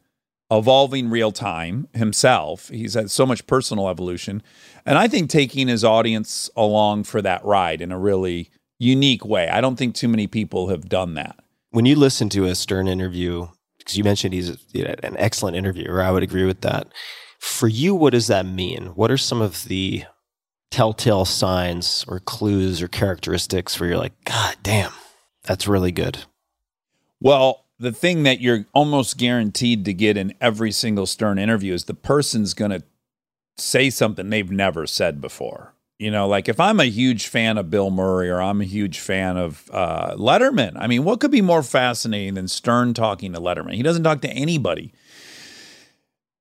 [0.52, 2.70] evolving real time himself.
[2.70, 4.42] He's had so much personal evolution.
[4.86, 8.50] And I think taking his audience along for that ride in a really
[8.80, 9.48] unique way.
[9.50, 11.40] I don't think too many people have done that.
[11.70, 13.50] When you listen to a Stern interview,
[13.80, 16.88] because you mentioned he's an excellent interviewer, I would agree with that.
[17.40, 18.88] For you, what does that mean?
[18.96, 20.04] What are some of the
[20.70, 24.92] telltale signs or clues or characteristics where you're like, God damn,
[25.44, 26.20] that's really good?
[27.20, 31.86] Well, the thing that you're almost guaranteed to get in every single Stern interview is
[31.86, 32.84] the person's going to
[33.58, 35.74] say something they've never said before.
[36.00, 39.00] You know, like if I'm a huge fan of Bill Murray or I'm a huge
[39.00, 43.42] fan of uh, Letterman, I mean, what could be more fascinating than Stern talking to
[43.42, 43.74] Letterman?
[43.74, 44.94] He doesn't talk to anybody.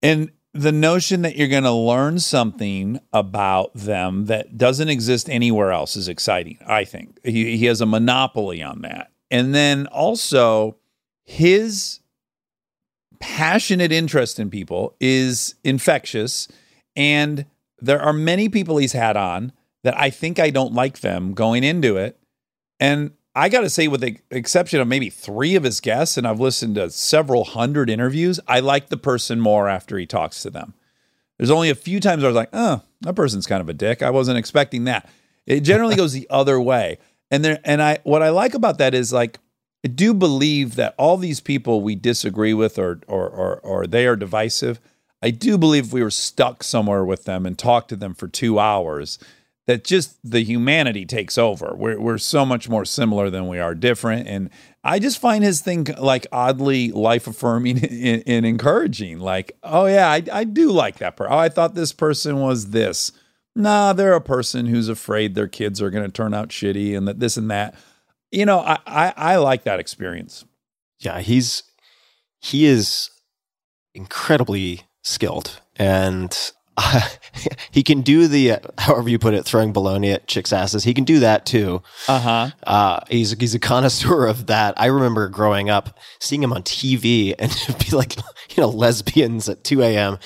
[0.00, 5.72] And the notion that you're going to learn something about them that doesn't exist anywhere
[5.72, 7.18] else is exciting, I think.
[7.24, 9.10] He, he has a monopoly on that.
[9.28, 10.76] And then also,
[11.24, 11.98] his
[13.18, 16.46] passionate interest in people is infectious.
[16.94, 17.44] And
[17.80, 19.52] there are many people he's had on
[19.84, 22.18] that I think I don't like them going into it.
[22.80, 26.26] And I got to say, with the exception of maybe three of his guests, and
[26.26, 30.50] I've listened to several hundred interviews, I like the person more after he talks to
[30.50, 30.74] them.
[31.36, 34.02] There's only a few times I was like, oh, that person's kind of a dick.
[34.02, 35.08] I wasn't expecting that.
[35.46, 36.98] It generally goes the other way.
[37.30, 39.38] And there, and I, what I like about that is like,
[39.84, 44.06] I do believe that all these people we disagree with or, or, or, or they
[44.06, 44.80] are divisive.
[45.22, 48.28] I do believe if we were stuck somewhere with them and talked to them for
[48.28, 49.18] two hours,
[49.68, 51.74] that just the humanity takes over.
[51.76, 54.48] We're we're so much more similar than we are different, and
[54.82, 59.18] I just find his thing like oddly life affirming and, and, encouraging.
[59.18, 61.32] Like, oh yeah, I, I do like that person.
[61.34, 63.12] Oh, I thought this person was this.
[63.54, 67.06] Nah, they're a person who's afraid their kids are going to turn out shitty and
[67.06, 67.74] that this and that.
[68.30, 70.46] You know, I, I I like that experience.
[70.98, 71.62] Yeah, he's
[72.40, 73.10] he is
[73.94, 77.00] incredibly skilled and uh,
[77.72, 80.84] he can do the uh, however you put it, throwing bologna at chicks' asses.
[80.84, 81.82] He can do that too.
[82.06, 82.50] Uh-huh.
[82.62, 84.74] Uh He's he's a connoisseur of that.
[84.80, 87.50] I remember growing up seeing him on TV and
[87.90, 88.16] be like,
[88.50, 90.18] you know, lesbians at two a.m.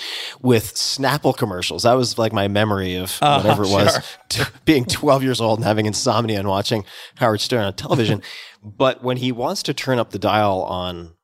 [0.43, 1.85] with Snapple commercials.
[1.85, 4.03] That was like my memory of uh, whatever it was, sure.
[4.45, 6.85] t- being twelve years old and having insomnia and watching
[7.17, 8.21] Howard Stern on television.
[8.63, 11.15] but when he wants to turn up the dial on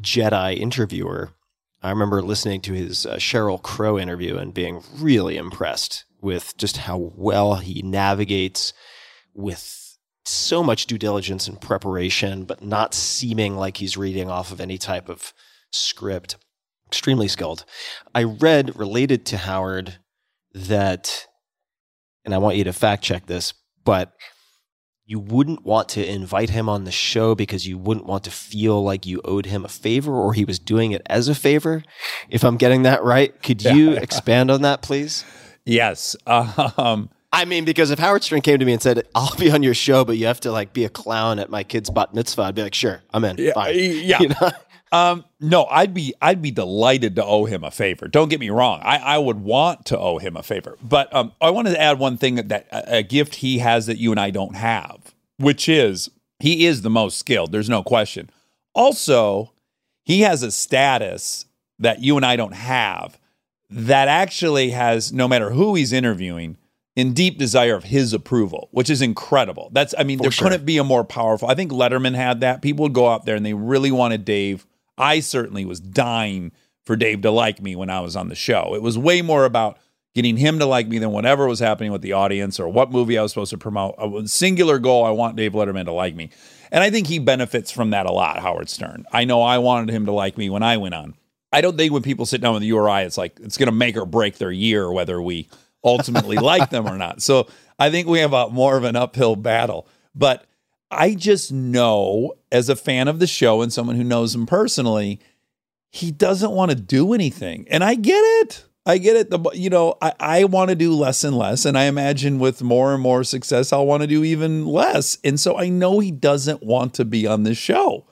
[0.00, 1.30] Jedi Interviewer
[1.84, 6.78] I remember listening to his uh, Sheryl Crow interview and being really impressed with just
[6.78, 8.72] how well he navigates
[9.34, 14.62] with so much due diligence and preparation, but not seeming like he's reading off of
[14.62, 15.34] any type of
[15.72, 16.36] script.
[16.86, 17.66] Extremely skilled.
[18.14, 19.98] I read related to Howard
[20.54, 21.26] that,
[22.24, 23.52] and I want you to fact check this,
[23.84, 24.14] but
[25.06, 28.82] you wouldn't want to invite him on the show because you wouldn't want to feel
[28.82, 31.82] like you owed him a favor or he was doing it as a favor.
[32.30, 35.24] If I'm getting that right, could you yeah, expand on that, please?
[35.66, 36.16] Yes.
[36.26, 39.62] Um, I mean, because if Howard Stern came to me and said, "I'll be on
[39.62, 42.42] your show, but you have to like be a clown at my kid's bat mitzvah,"
[42.42, 43.74] I'd be like, "Sure, I'm in." Yeah, Fine.
[43.76, 44.18] yeah.
[44.20, 44.50] You know?
[44.92, 48.06] Um, no, I'd be I'd be delighted to owe him a favor.
[48.06, 48.80] Don't get me wrong.
[48.82, 50.78] I, I would want to owe him a favor.
[50.82, 53.86] But um, I wanted to add one thing that, that a, a gift he has
[53.86, 57.50] that you and I don't have, which is he is the most skilled.
[57.50, 58.30] There's no question.
[58.72, 59.52] Also,
[60.04, 61.46] he has a status
[61.78, 63.18] that you and I don't have
[63.70, 66.56] that actually has no matter who he's interviewing
[66.94, 69.70] in deep desire of his approval, which is incredible.
[69.72, 70.48] That's I mean, For there sure.
[70.50, 71.48] couldn't be a more powerful.
[71.48, 72.62] I think Letterman had that.
[72.62, 74.64] People would go out there and they really wanted Dave
[74.96, 76.52] I certainly was dying
[76.84, 78.74] for Dave to like me when I was on the show.
[78.74, 79.78] It was way more about
[80.14, 83.18] getting him to like me than whatever was happening with the audience or what movie
[83.18, 83.96] I was supposed to promote.
[83.98, 86.30] A singular goal I want Dave Letterman to like me.
[86.70, 89.04] And I think he benefits from that a lot, Howard Stern.
[89.12, 91.14] I know I wanted him to like me when I went on.
[91.52, 93.72] I don't think when people sit down with the URI, it's like it's going to
[93.72, 95.48] make or break their year whether we
[95.84, 97.22] ultimately like them or not.
[97.22, 97.48] So
[97.78, 99.86] I think we have a more of an uphill battle.
[100.14, 100.44] But
[100.90, 105.20] I just know as a fan of the show and someone who knows him personally,
[105.90, 107.66] he doesn't want to do anything.
[107.70, 108.64] And I get it.
[108.86, 109.30] I get it.
[109.30, 111.64] The you know, I, I want to do less and less.
[111.64, 115.18] And I imagine with more and more success, I'll want to do even less.
[115.24, 118.06] And so I know he doesn't want to be on this show.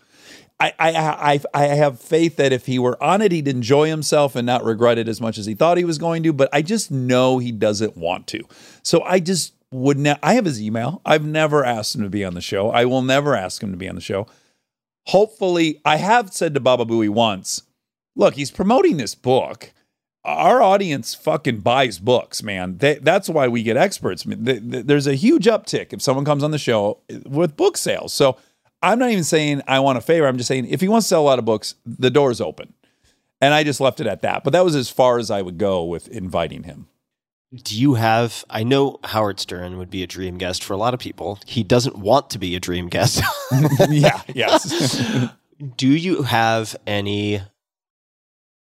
[0.58, 0.92] I, I
[1.34, 4.64] I I have faith that if he were on it, he'd enjoy himself and not
[4.64, 6.32] regret it as much as he thought he was going to.
[6.32, 8.44] But I just know he doesn't want to.
[8.82, 11.00] So I just would ne- I have his email.
[11.04, 12.70] I've never asked him to be on the show.
[12.70, 14.26] I will never ask him to be on the show.
[15.08, 17.62] Hopefully, I have said to Baba Booey once,
[18.14, 19.72] look, he's promoting this book.
[20.24, 22.78] Our audience fucking buys books, man.
[22.78, 24.24] They, that's why we get experts.
[24.26, 28.12] There's a huge uptick if someone comes on the show eh, with book sales.
[28.12, 28.36] So
[28.82, 30.28] I'm not even saying I want a favor.
[30.28, 32.72] I'm just saying if he wants to sell a lot of books, the door's open.
[33.40, 34.44] And I just left it at that.
[34.44, 36.86] But that was as far as I would go with inviting him.
[37.54, 38.44] Do you have?
[38.48, 41.38] I know Howard Stern would be a dream guest for a lot of people.
[41.46, 43.22] He doesn't want to be a dream guest.
[43.90, 45.28] yeah, yes.
[45.76, 47.42] Do you have any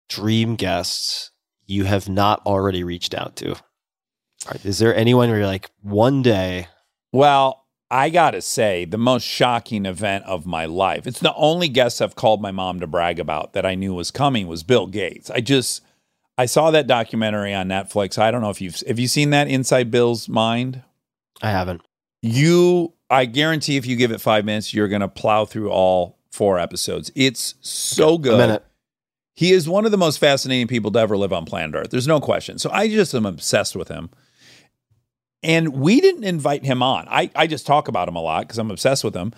[0.09, 1.32] dream guests
[1.66, 3.56] you have not already reached out to?
[4.64, 6.68] Is there anyone where you're like, one day?
[7.12, 11.06] Well, I got to say, the most shocking event of my life.
[11.06, 14.10] It's the only guest I've called my mom to brag about that I knew was
[14.10, 15.30] coming was Bill Gates.
[15.30, 15.82] I just
[16.39, 18.16] I saw that documentary on Netflix.
[18.16, 20.82] I don't know if you've have you seen that Inside Bill's Mind?
[21.43, 21.82] I haven't.
[22.23, 26.19] You I guarantee if you give it 5 minutes you're going to plow through all
[26.31, 27.10] four episodes.
[27.15, 28.39] It's so good.
[29.35, 31.90] He is one of the most fascinating people to ever live on planet Earth.
[31.90, 32.59] There's no question.
[32.59, 34.10] So I just am obsessed with him.
[35.43, 37.06] And we didn't invite him on.
[37.09, 39.32] I, I just talk about him a lot because I'm obsessed with him.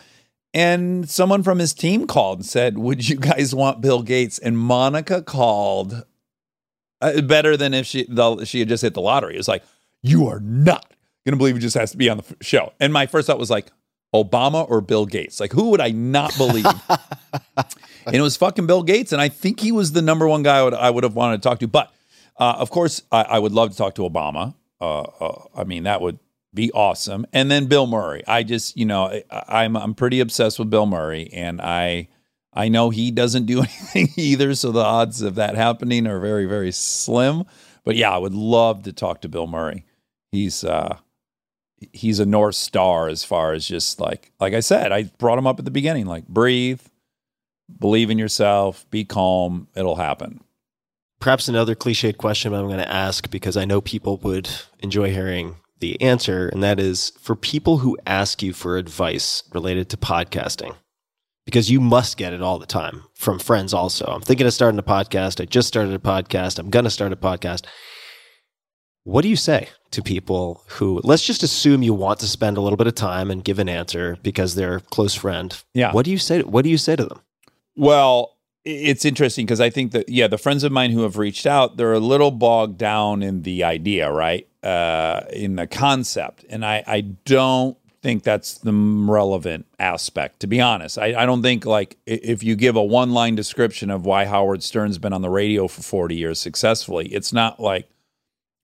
[0.55, 4.39] And someone from his team called and said, Would you guys want Bill Gates?
[4.39, 6.05] And Monica called
[7.01, 9.36] uh, better than if she the, she had just hit the lottery.
[9.36, 9.62] It's like,
[10.02, 10.93] You are not
[11.24, 12.72] going to believe he just has to be on the f- show.
[12.81, 13.70] And my first thought was like,
[14.14, 15.39] Obama or Bill Gates?
[15.39, 16.66] Like, who would I not believe?
[17.56, 19.12] and it was fucking Bill Gates.
[19.12, 21.43] And I think he was the number one guy I would, I would have wanted
[21.43, 21.68] to talk to.
[21.68, 21.93] But
[22.39, 24.55] uh, of course, I, I would love to talk to Obama.
[24.81, 26.18] Uh, uh, I mean, that would
[26.52, 27.27] be awesome.
[27.32, 28.24] And then Bill Murray.
[28.27, 32.09] I just, you know, I, I'm I'm pretty obsessed with Bill Murray, and I
[32.52, 33.59] I know he doesn't do
[33.94, 34.55] anything either.
[34.55, 37.44] So the odds of that happening are very very slim.
[37.85, 39.85] But yeah, I would love to talk to Bill Murray.
[40.32, 40.98] He's uh
[41.93, 45.47] he's a north star as far as just like like I said, I brought him
[45.47, 46.06] up at the beginning.
[46.06, 46.82] Like breathe,
[47.78, 50.40] believe in yourself, be calm, it'll happen
[51.20, 54.48] perhaps another cliched question I'm going to ask because I know people would
[54.81, 59.89] enjoy hearing the answer, and that is for people who ask you for advice related
[59.90, 60.74] to podcasting,
[61.51, 64.06] because you must get it all the time from friends also.
[64.06, 65.40] I'm thinking of starting a podcast.
[65.40, 66.60] I just started a podcast.
[66.60, 67.66] I'm going to start a podcast.
[69.02, 72.60] What do you say to people who, let's just assume you want to spend a
[72.60, 75.60] little bit of time and give an answer because they're a close friend.
[75.74, 75.90] Yeah.
[75.90, 76.43] What do you say?
[76.43, 77.20] What do you say to them?
[77.74, 81.47] Well, it's interesting because I think that yeah, the friends of mine who have reached
[81.47, 84.47] out, they're a little bogged down in the idea, right?
[84.62, 90.40] Uh, in the concept, and I I don't think that's the relevant aspect.
[90.40, 93.90] To be honest, I, I don't think like if you give a one line description
[93.90, 97.89] of why Howard Stern's been on the radio for forty years successfully, it's not like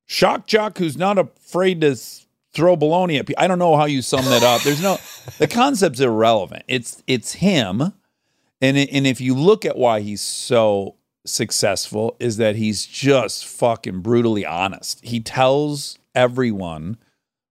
[0.07, 1.97] shock jock who's not afraid to
[2.53, 3.43] throw baloney at people.
[3.43, 4.63] I don't know how you sum that up.
[4.63, 4.99] There's no
[5.39, 6.65] the concept's irrelevant.
[6.69, 7.93] It's it's him
[8.61, 14.01] and and if you look at why he's so successful is that he's just fucking
[14.01, 15.05] brutally honest.
[15.05, 16.97] He tells everyone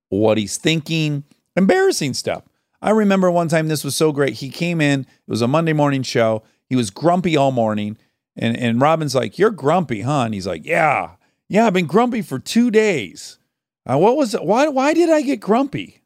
[0.09, 1.23] what he's thinking,
[1.55, 2.43] embarrassing stuff.
[2.81, 4.35] I remember one time this was so great.
[4.35, 6.43] He came in, it was a Monday morning show.
[6.69, 7.97] He was grumpy all morning.
[8.35, 10.23] And and Robin's like, You're grumpy, huh?
[10.23, 11.11] And he's like, Yeah,
[11.47, 13.39] yeah, I've been grumpy for two days.
[13.85, 14.43] Uh, what was it?
[14.43, 16.01] Why why did I get grumpy?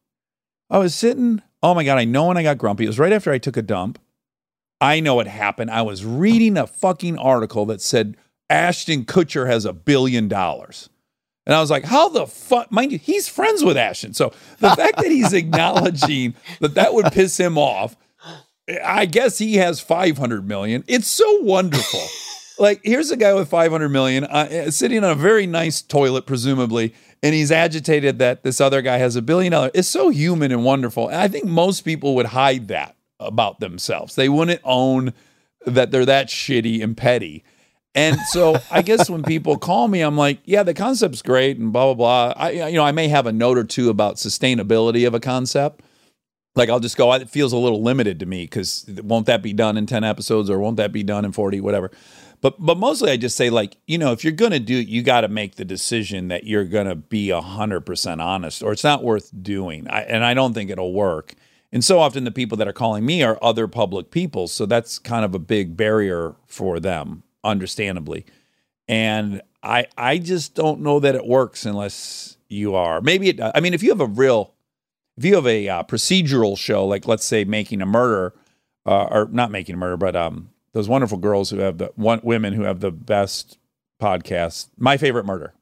[0.70, 2.84] I was sitting, oh my God, I know when I got grumpy.
[2.84, 4.00] It was right after I took a dump.
[4.80, 5.72] I know what happened.
[5.72, 8.16] I was reading a fucking article that said
[8.50, 10.90] Ashton Kutcher has a billion dollars.
[11.50, 12.72] And I was like, how the fuck?
[12.72, 14.14] Mind you, he's friends with Ashton.
[14.14, 17.96] So the fact that he's acknowledging that that would piss him off,
[18.86, 20.84] I guess he has 500 million.
[20.88, 22.04] It's so wonderful.
[22.60, 26.94] like, here's a guy with 500 million uh, sitting on a very nice toilet, presumably,
[27.24, 29.72] and he's agitated that this other guy has a billion dollars.
[29.74, 31.08] It's so human and wonderful.
[31.08, 34.14] And I think most people would hide that about themselves.
[34.14, 35.14] They wouldn't own
[35.66, 37.44] that they're that shitty and petty.
[37.96, 41.74] And so I guess when people call me, I'm like, yeah, the concept's great and
[41.74, 42.34] blah blah blah.
[42.42, 45.82] I you know, I may have a note or two about sustainability of a concept.
[46.56, 49.54] Like I'll just go, it feels a little limited to me because won't that be
[49.54, 51.92] done in 10 episodes or won't that be done in 40, whatever.
[52.42, 55.02] But but mostly I just say like, you know, if you're gonna do it, you
[55.02, 58.84] got to make the decision that you're gonna be a hundred percent honest, or it's
[58.84, 59.88] not worth doing.
[59.90, 61.34] I, and I don't think it'll work.
[61.72, 64.48] And so often the people that are calling me are other public people.
[64.48, 68.26] So that's kind of a big barrier for them, understandably.
[68.88, 73.02] And I I just don't know that it works unless you are.
[73.02, 74.54] Maybe it I mean if you have a real
[75.18, 78.34] if you have a uh, procedural show like let's say making a murder
[78.86, 82.22] uh, or not making a murder but um those wonderful girls who have the one
[82.24, 83.58] women who have the best
[84.02, 84.70] podcast.
[84.78, 85.54] My favorite murder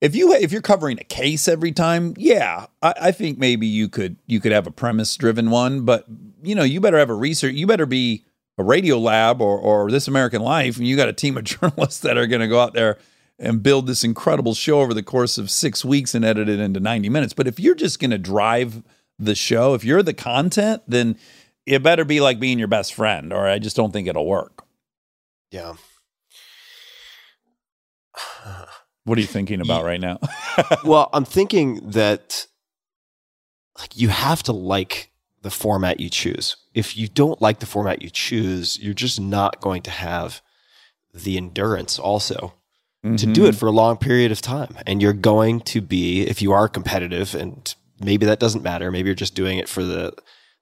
[0.00, 3.88] if you if you're covering a case every time, yeah, I, I think maybe you
[3.88, 6.04] could you could have a premise driven one, but
[6.42, 7.54] you know you better have a research.
[7.54, 8.24] You better be
[8.58, 12.16] a Radiolab or or This American Life, and you got a team of journalists that
[12.16, 12.98] are going to go out there
[13.38, 16.80] and build this incredible show over the course of six weeks and edit it into
[16.80, 17.34] 90 minutes.
[17.34, 18.82] But if you're just going to drive
[19.18, 21.18] the show, if you're the content, then
[21.66, 24.64] it better be like being your best friend, or I just don't think it'll work.
[25.50, 25.74] Yeah.
[29.04, 30.18] What are you thinking about right now?
[30.84, 32.46] well, I'm thinking that
[33.78, 35.12] like you have to like
[35.46, 36.56] the format you choose.
[36.74, 40.42] If you don't like the format you choose, you're just not going to have
[41.14, 42.54] the endurance also
[43.16, 44.76] to do it for a long period of time.
[44.84, 49.06] And you're going to be, if you are competitive, and maybe that doesn't matter, maybe
[49.06, 50.12] you're just doing it for the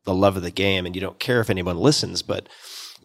[0.05, 2.47] the love of the game and you don't care if anyone listens, but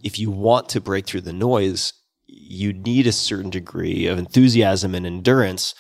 [0.04, 1.94] if you want to break through the noise,
[2.28, 5.74] you need a certain degree of enthusiasm and endurance,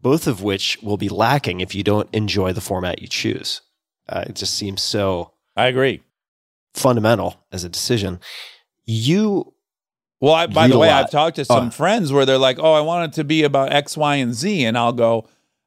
[0.00, 3.60] both of which will be lacking if you don't enjoy the format you choose.
[4.08, 6.02] Uh, it just seems so I agree.
[6.74, 8.18] fundamental as a decision.
[8.86, 9.52] You
[10.20, 10.88] Well, I, by the way.
[10.88, 11.70] I've talked to some Oh.
[11.70, 14.64] friends where they're like, "Oh, I want it to be about X, Y, and Z,"
[14.64, 15.26] and I'll go,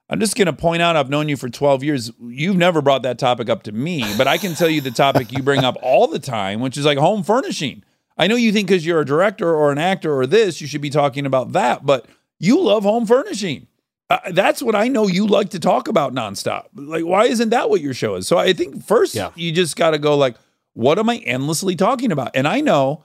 [0.09, 2.09] "I'm just going to point out I've known you for 12 years.
[2.25, 5.31] You've never brought that topic up to me, but I can tell you the topic
[5.31, 7.83] you bring up all the time, which is like home furnishing.
[8.17, 10.81] I know you think because you're a director or an actor or this, you should
[10.81, 12.05] be talking about that, but
[12.39, 13.67] you love home furnishing."
[14.09, 16.65] Uh, that's what I know you like to talk about nonstop.
[16.75, 18.27] Like, why isn't that what your show is?
[18.27, 19.31] So I think first Yeah.
[19.35, 20.35] you just got to go like,
[20.73, 22.31] what am I endlessly talking about?
[22.35, 23.03] And I know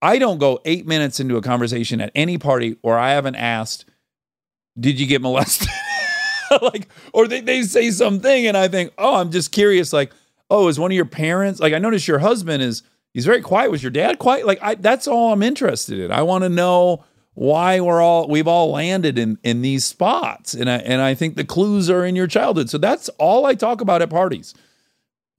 [0.00, 3.84] I don't go eight minutes into a conversation at any party where I haven't asked,
[4.78, 5.68] did you get molested?
[6.62, 9.92] like, or they, they say something and I think, oh, I'm just curious.
[9.92, 10.12] Like,
[10.50, 13.70] oh, is one of your parents, like, I noticed your husband is, he's very quiet.
[13.70, 14.46] Was your dad quiet?
[14.46, 16.10] Like, I, that's all I'm interested in.
[16.10, 17.04] I want to know
[17.38, 20.54] why we're all, we've all landed in, in these spots.
[20.54, 22.68] And I, and I think the clues are in your childhood.
[22.68, 24.54] So that's all I talk about at parties,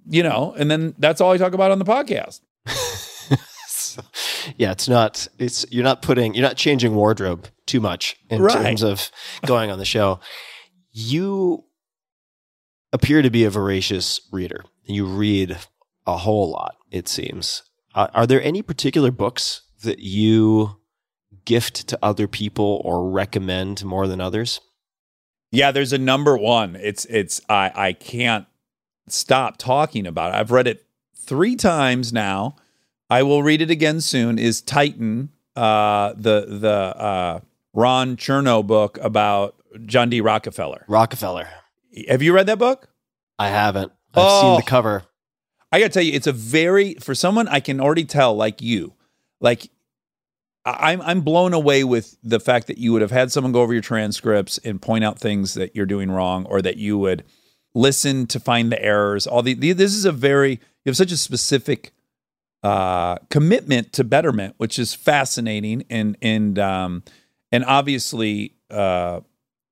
[0.08, 2.40] you know, and then that's all I talk about on the podcast.
[4.58, 8.54] yeah, it's not it's you're not putting you're not changing wardrobe too much in Right.
[8.64, 9.10] terms of
[9.46, 10.20] going on the show.
[10.92, 11.66] You
[12.94, 14.64] appear to be a voracious reader.
[14.86, 15.58] You read
[16.08, 17.64] a whole lot, it seems.
[17.94, 20.79] Uh, are there any particular books that you
[21.46, 24.62] gift to other people or recommend more than others?
[25.52, 26.76] Yeah, there's a number one.
[26.76, 28.46] It's it's I I can't
[29.08, 30.38] stop talking about it.
[30.38, 30.86] I've read it
[31.16, 32.56] three times now.
[33.10, 34.38] I will read it again soon.
[34.38, 37.40] Is Titan uh, the the uh,
[37.74, 39.56] Ron Chernow book about
[39.86, 40.22] John D.
[40.22, 40.86] Rockefeller?
[40.88, 41.48] Rockefeller.
[42.08, 42.90] Have you read that book?
[43.40, 43.92] I haven't.
[44.14, 44.42] I've Oh.
[44.42, 45.04] seen the cover.
[45.72, 48.94] I gotta tell you, it's a very for someone I can already tell, like you,
[49.40, 49.70] like
[50.78, 53.74] I'm I'm blown away with the fact that you would have had someone go over
[53.74, 57.24] your transcripts and point out things that you're doing wrong, or that you would
[57.74, 59.28] listen to find the errors.
[59.28, 61.92] All the, the this is a very you have such a specific
[62.64, 67.04] uh, commitment to betterment, which is fascinating and and um,
[67.52, 69.22] and obviously uh,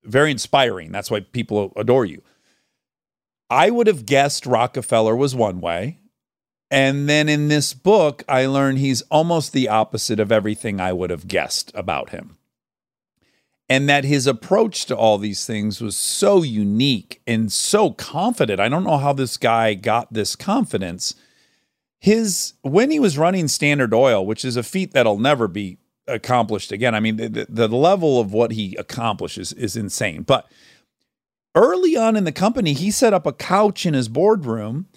[0.03, 0.91] very inspiring.
[0.91, 2.21] That's why people adore you.
[3.49, 5.99] I would have guessed Rockefeller was one way.
[6.69, 11.09] And then in this book, I learn he's almost the opposite of everything I would
[11.09, 12.37] have guessed about him.
[13.69, 18.59] And that his approach to all these things was so unique and so confident.
[18.59, 21.15] I don't know how this guy got this confidence.
[21.99, 26.71] His when he was running Standard Oil, which is a feat that'll never be accomplished
[26.71, 26.95] again.
[26.95, 30.23] I mean, the, the, level of what he accomplishes is insane.
[30.23, 30.49] But
[31.53, 34.87] early on in the company, he set up a couch in his boardroom.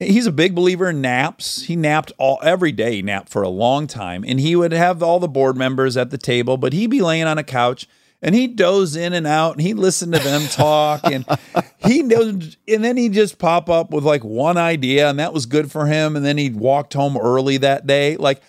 [0.00, 1.64] He's a big believer in naps.
[1.64, 4.24] He napped all every day, he napped for a long time.
[4.26, 7.24] And he would have all the board members at the table, but he'd be laying
[7.24, 7.86] on a couch
[8.22, 11.24] and he'd doze in and out and he'd listen to them talk and
[11.78, 15.44] he knows and then he'd just pop up with like one idea and that was
[15.44, 16.16] good for him.
[16.16, 18.16] And then he walked home early that day.
[18.16, 18.42] Like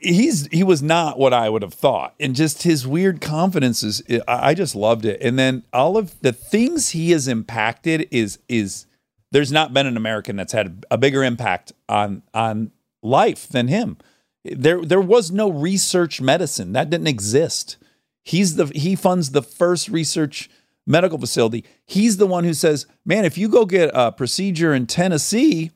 [0.00, 4.50] he's he was not what I would have thought, and just his weird confidences I
[4.50, 5.20] I just loved it.
[5.20, 8.86] And then all of the things he has impacted is is
[9.32, 13.98] there's not been an American that's had a bigger impact on on life than him.
[14.44, 17.76] There there was no research medicine that didn't exist.
[18.22, 20.50] He's the he funds the first research
[20.86, 21.64] medical facility.
[21.86, 25.70] He's the one who says, "Man, if you go get a procedure in Tennessee."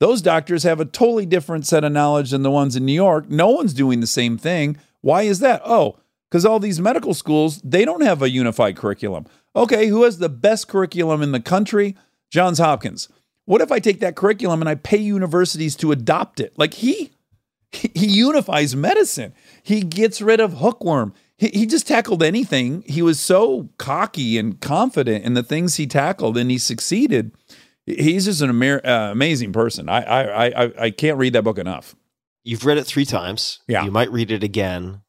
[0.00, 3.28] Those doctors have a totally different set of knowledge than the ones in New York.
[3.28, 4.76] No one's doing the same thing.
[5.00, 5.60] Why is that?
[5.64, 5.98] Oh,
[6.30, 9.26] because all these medical schools, they don't have a unified curriculum.
[9.56, 11.96] Okay, who has the best curriculum in the country?
[12.30, 13.08] Johns Hopkins.
[13.44, 16.52] What if I take that curriculum and I pay universities to adopt it?
[16.58, 17.12] Like he
[17.70, 19.34] he unifies medicine.
[19.62, 21.14] He gets rid of hookworm.
[21.36, 22.82] He, he just tackled anything.
[22.86, 27.32] He was so cocky and confident in the things he tackled, and he succeeded.
[27.86, 29.88] He's just an amer- uh, amazing person.
[29.88, 31.94] I, I I I can't read that book enough.
[32.44, 33.60] You've read it three times.
[33.66, 33.84] Yeah.
[33.84, 35.02] You might read it again.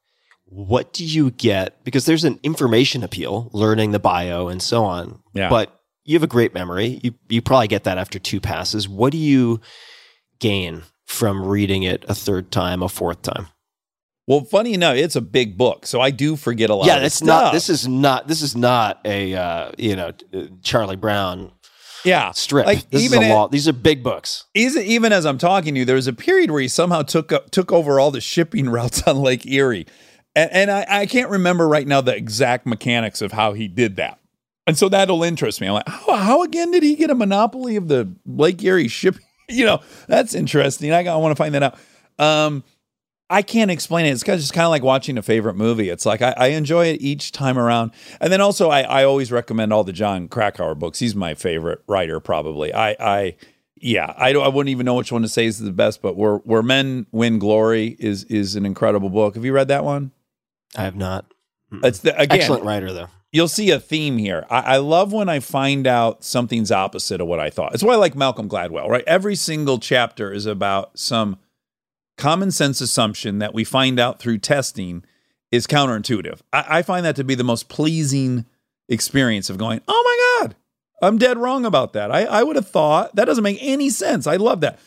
[0.44, 1.82] What do you get?
[1.84, 5.22] Because there's an information appeal, learning the bio and so on.
[5.32, 5.48] Yeah.
[5.48, 7.00] But you have a great memory.
[7.02, 8.88] You you probably get that after two passes.
[8.88, 9.60] What do you
[10.40, 13.48] gain from reading it a third time, a fourth time.
[14.26, 16.86] Well, funny enough, it's a big book, so I do forget a lot.
[16.86, 17.52] yeah, this not.
[17.52, 18.28] This is not.
[18.28, 20.12] This is not a uh, you know
[20.62, 21.50] Charlie Brown
[22.04, 22.64] yeah strip.
[22.64, 23.50] Like this even is a at-.
[23.50, 24.44] These are big books.
[24.54, 27.32] Even even as I'm talking to you, there was a period where he somehow took
[27.32, 29.86] up, took over all the shipping routes on Lake Erie,
[30.36, 33.96] and, and I, I can't remember right now the exact mechanics of how he did
[33.96, 34.19] that.
[34.70, 35.66] And so that'll interest me.
[35.66, 39.24] I'm like, how, how again did he get a monopoly of the Lake Erie shipping?
[39.48, 40.92] You know, that's interesting.
[40.92, 41.78] I, I want to find that out.
[42.20, 42.62] Um,
[43.28, 44.10] I can't explain it.
[44.10, 45.88] It's kind of just kind of like watching a favorite movie.
[45.88, 47.90] It's like I, I enjoy it each time around.
[48.20, 51.00] And then also, I, I always recommend all the Jon Krakauer books.
[51.00, 52.72] He's my favorite writer, probably.
[52.72, 53.36] I, I
[53.74, 56.00] yeah, I don't, I wouldn't even know which one to say is the best.
[56.00, 59.34] But where where men win glory is is an incredible book.
[59.34, 60.12] Have you read that one?
[60.76, 61.26] I have not.
[61.72, 62.38] It's the again.
[62.38, 63.08] Excellent writer though.
[63.32, 64.44] You'll see a theme here.
[64.50, 67.74] I, I love when I find out something's opposite of what I thought.
[67.74, 69.04] It's why I like Malcolm Gladwell, right?
[69.06, 71.38] Every single chapter is about some
[72.18, 75.04] common sense assumption that we find out through testing
[75.52, 76.40] is counterintuitive.
[76.52, 78.46] I, I find that to be the most pleasing
[78.88, 80.56] experience of going, oh my God,
[81.02, 82.10] I'm dead wrong about that.
[82.10, 84.26] I, I would have thought that doesn't make any sense.
[84.26, 84.78] I love that.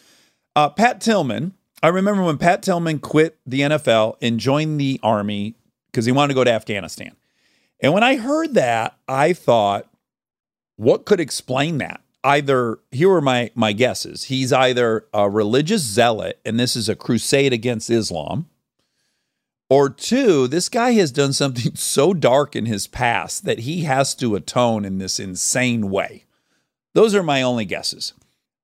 [0.56, 5.56] Uh, Pat Tillman, I remember when Pat Tillman quit the NFL and joined the Army
[5.92, 7.16] because he wanted to go to Afghanistan.
[7.84, 9.88] And when I heard that, I thought,
[10.78, 12.02] what could explain that?
[12.24, 14.24] Either here are my my guesses.
[14.24, 18.48] He's either a religious zealot, and this is a crusade against Islam,
[19.70, 24.16] or two, this guy has done something so dark in his past that he has
[24.16, 26.26] to atone in this insane way.
[26.94, 28.14] Those are my only guesses.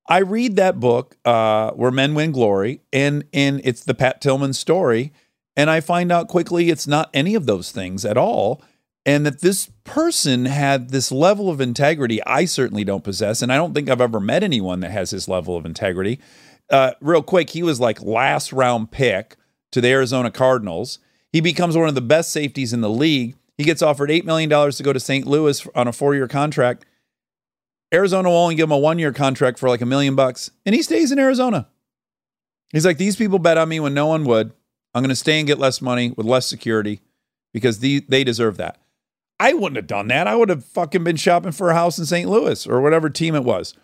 [0.06, 4.54] I read that book, uh, Where Men Win Glory, and and it's the Pat Tillman
[4.54, 5.12] story,
[5.56, 8.62] and I find out quickly it's not any of those things at all,
[9.06, 13.56] and that this person had this level of integrity I certainly don't possess, and I
[13.56, 16.20] don't think I've ever met anyone that has this level of integrity.
[16.68, 19.36] Uh, real quick, he was like last round pick
[19.72, 20.98] to the Arizona Cardinals.
[21.32, 23.36] He becomes one of the best safeties in the league.
[23.56, 25.26] He gets offered $8 million to go to St.
[25.26, 26.86] Louis on a four year contract.
[27.92, 30.74] Arizona will only give him a one year contract for like a million bucks, and
[30.74, 31.68] he stays in Arizona.
[32.72, 34.52] He's like, These people bet on me when no one would.
[34.94, 37.00] I'm going to stay and get less money with less security
[37.52, 38.79] because the, they deserve that.
[39.40, 40.28] I wouldn't have done that.
[40.28, 42.28] I would have fucking been shopping for a house in St.
[42.28, 43.74] Louis or whatever team it was.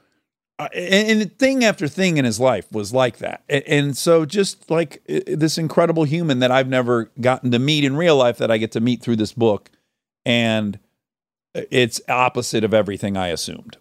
[0.59, 3.43] Uh, and, and thing after thing in his life was like that.
[3.49, 7.85] And, and so, just like uh, this incredible human that I've never gotten to meet
[7.85, 9.71] in real life, that I get to meet through this book,
[10.25, 10.79] and
[11.55, 13.79] it's opposite of everything I assumed.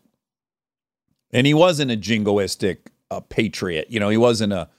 [1.31, 2.77] And he wasn't a jingoistic
[3.11, 3.87] uh, patriot.
[3.89, 4.69] You know, he wasn't a.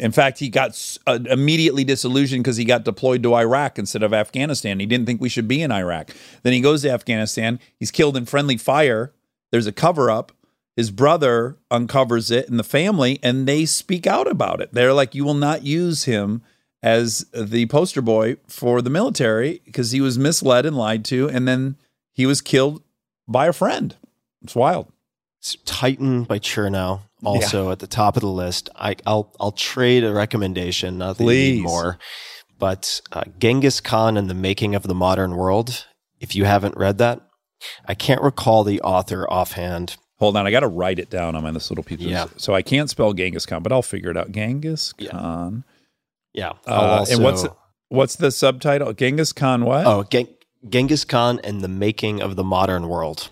[0.00, 4.12] In fact, he got uh, immediately disillusioned because he got deployed to Iraq instead of
[4.12, 4.80] Afghanistan.
[4.80, 6.10] He didn't think we should be in Iraq.
[6.42, 7.60] Then he goes to Afghanistan.
[7.78, 9.12] He's killed in friendly fire.
[9.50, 10.32] There's a cover up.
[10.76, 14.72] His brother uncovers it and the family, and they speak out about it.
[14.72, 16.42] They're like, You will not use him
[16.82, 21.28] as the poster boy for the military because he was misled and lied to.
[21.28, 21.76] And then
[22.12, 22.82] he was killed
[23.26, 23.96] by a friend.
[24.42, 24.92] It's wild.
[25.40, 28.68] It's Titan by Chernow, also at the top of the list.
[28.76, 31.56] I, I'll I'll trade a recommendation, not Please.
[31.58, 31.98] need more,
[32.58, 35.86] but uh, Genghis Khan and the Making of the Modern World.
[36.20, 37.20] If you haven't read that,
[37.86, 39.96] I can't recall the author offhand.
[40.18, 42.00] Hold on, I got to write it down on my this little piece.
[42.00, 42.26] of- Yeah.
[42.36, 44.32] So I can't spell Genghis Khan, but I'll figure it out.
[44.32, 45.10] Genghis Yeah.
[45.12, 45.62] Khan.
[46.34, 47.46] Yeah, Uh, and what's
[47.88, 48.92] what's the subtitle?
[48.92, 49.86] Genghis Khan what?
[49.86, 50.28] oh Gen-
[50.68, 53.30] Genghis Khan and the Making of the Modern World.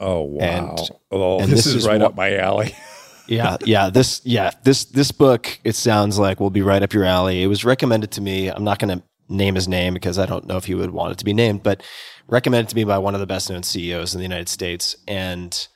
[0.00, 0.44] Oh, wow.
[0.44, 2.74] and- oh, and this, this is, is right what- up my alley.
[3.26, 3.52] yeah.
[3.52, 7.04] Uh, yeah this yeah this this book it sounds like will be right up your
[7.04, 7.42] alley.
[7.42, 8.48] It was recommended to me.
[8.48, 11.10] I'm not going to name his name because i don't know if he would want
[11.10, 11.82] it to be named but
[12.26, 14.96] recommended to me by one of the best known ceos in the united states.
[15.06, 15.68] And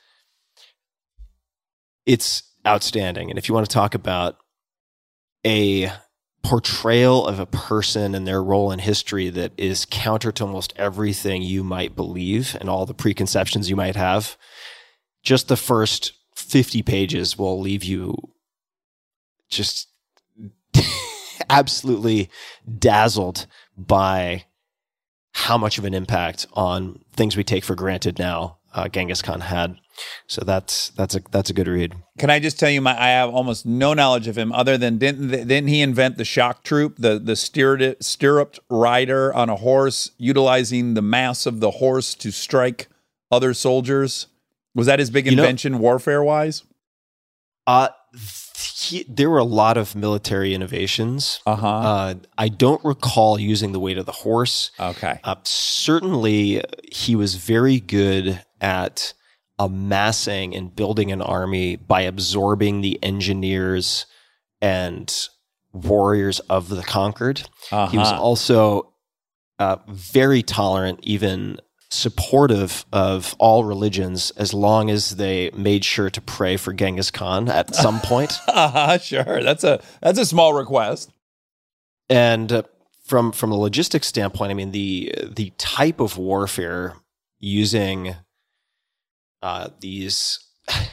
[2.05, 3.29] it's outstanding.
[3.29, 4.37] And if you want to talk about
[5.45, 5.91] a
[6.43, 11.41] portrayal of a person and their role in history that is counter to almost everything
[11.41, 14.37] you might believe and all the preconceptions you might have
[15.23, 18.15] just the first 50 pages will leave you
[19.49, 19.89] just
[21.49, 22.29] absolutely
[22.77, 24.45] dazzled by
[25.33, 29.41] how much of an impact on things we take for granted now uh, Genghis Khan
[29.41, 29.77] had.
[30.27, 31.95] So that's that's a that's a good read.
[32.19, 34.99] Can I just tell you, my I have almost no knowledge of him other than
[34.99, 40.11] didn't didn't he invent the shock troop, the the stirruped stirruped rider on a horse,
[40.19, 42.89] utilizing the mass of the horse to strike
[43.31, 44.27] other soldiers?
[44.77, 46.63] Was that his big You know- invention, warfare wise?
[47.65, 47.89] Uh,
[48.77, 51.41] he, there were a lot of military innovations.
[51.45, 51.67] Uh-huh.
[51.67, 54.71] Uh, I don't recall using the weight of the horse.
[54.79, 55.19] Okay.
[55.23, 59.13] Uh, certainly, he was very good at
[59.59, 64.05] amassing and building an army by absorbing the engineers
[64.61, 65.13] and
[65.73, 67.41] warriors of the conquered.
[67.71, 67.87] Uh-huh.
[67.87, 68.93] He was also
[69.59, 76.21] uh, very tolerant, even supportive of all religions, as long as they made sure to
[76.21, 78.33] pray for Genghis Khan at some point.
[78.47, 79.43] uh-huh, sure.
[79.43, 81.11] That's a that's a small request.
[82.09, 82.63] And uh,
[83.05, 86.95] from from a logistics standpoint, I mean the the type of warfare
[87.39, 88.15] using
[89.41, 90.39] uh, these,
[90.69, 90.85] I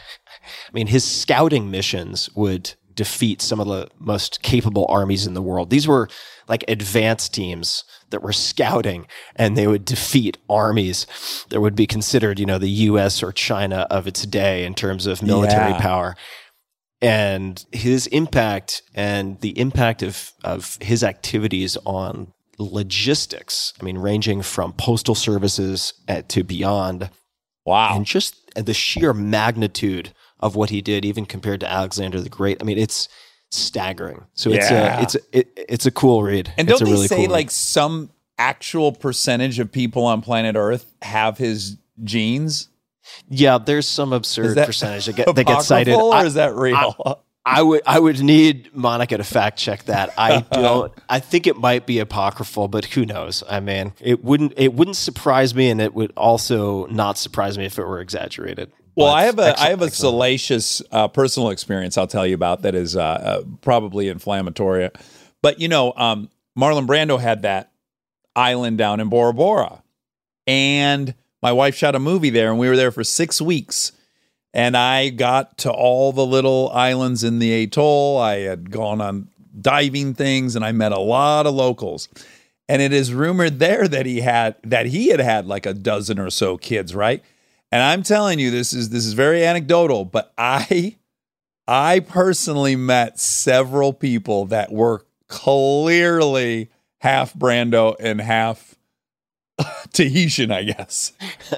[0.72, 5.70] mean his scouting missions would defeat some of the most capable armies in the world.
[5.70, 6.08] These were
[6.48, 7.84] like advanced teams
[8.14, 11.04] that were scouting and they would defeat armies
[11.50, 15.06] that would be considered, you know, the US or China of its day in terms
[15.06, 15.80] of military Yeah.
[15.80, 16.16] power.
[17.02, 24.42] And his impact and the impact of, of his activities on logistics, I mean, ranging
[24.42, 27.10] from postal services uh, to beyond,
[27.66, 27.96] Wow.
[27.96, 32.58] and just the sheer magnitude of what he did, even compared to Alexander the Great.
[32.60, 33.08] I mean, it's
[33.54, 34.24] staggering.
[34.34, 34.98] So it's Yeah.
[34.98, 36.52] a it's a, it, it's a cool read.
[36.58, 37.30] And don't a they really say cool read.
[37.32, 42.68] like some actual percentage of people on planet Earth have his genes?
[43.28, 45.94] yeah, there's some absurd percentage that get that gets cited.
[45.94, 47.20] Or I, is that real?
[47.46, 50.14] I would I would need Monica to fact check that.
[50.16, 50.90] I don't.
[51.10, 53.44] I think it might be apocryphal, but who knows?
[53.48, 57.66] I mean, it wouldn't it wouldn't surprise me, and it would also not surprise me
[57.66, 58.72] if it were exaggerated.
[58.96, 60.12] Well, I have a I excellent- have a excellent.
[60.14, 64.90] salacious uh, personal experience I'll tell you about that is uh, uh, probably inflammatory.
[65.42, 67.72] But you know, um, Marlon Brando had that
[68.36, 69.82] island down in Bora Bora,
[70.46, 73.92] and my wife shot a movie there, and we were there for six weeks.
[74.52, 78.18] And I got to all the little islands in the atoll.
[78.18, 79.28] I had gone on
[79.60, 82.08] diving things, and I met a lot of locals.
[82.68, 86.18] And it is rumored there that he had that he had had like a dozen
[86.20, 87.22] or so kids, right?
[87.72, 90.96] And I'm telling you, this is this is very anecdotal, but I
[91.66, 98.74] I personally met several people that were clearly half Brando and half
[99.92, 101.12] Tahitian, I guess.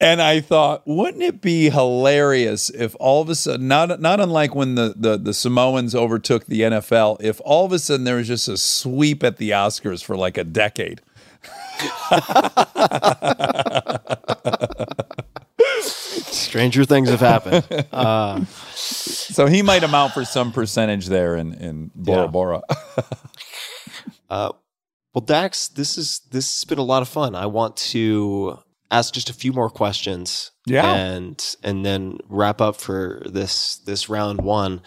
[0.00, 4.54] and I thought, wouldn't it be hilarious if all of a sudden, not not unlike
[4.54, 8.28] when the, the the Samoans overtook the NFL, if all of a sudden there was
[8.28, 11.00] just a sweep at the Oscars for like a decade.
[16.40, 17.64] Stranger things have happened.
[17.92, 18.44] Uh,
[18.74, 22.26] So he might amount for some percentage there in in Bora Yeah.
[22.26, 22.62] Bora.
[24.30, 24.52] uh,
[25.14, 27.34] well, Dax, this is this has been a lot of fun.
[27.34, 28.58] I want to
[28.90, 30.92] ask just a few more questions, Yeah.
[30.92, 34.82] and and then wrap up for this this round one.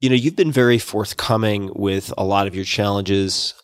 [0.00, 3.54] You know, you've been very forthcoming with a lot of your challenges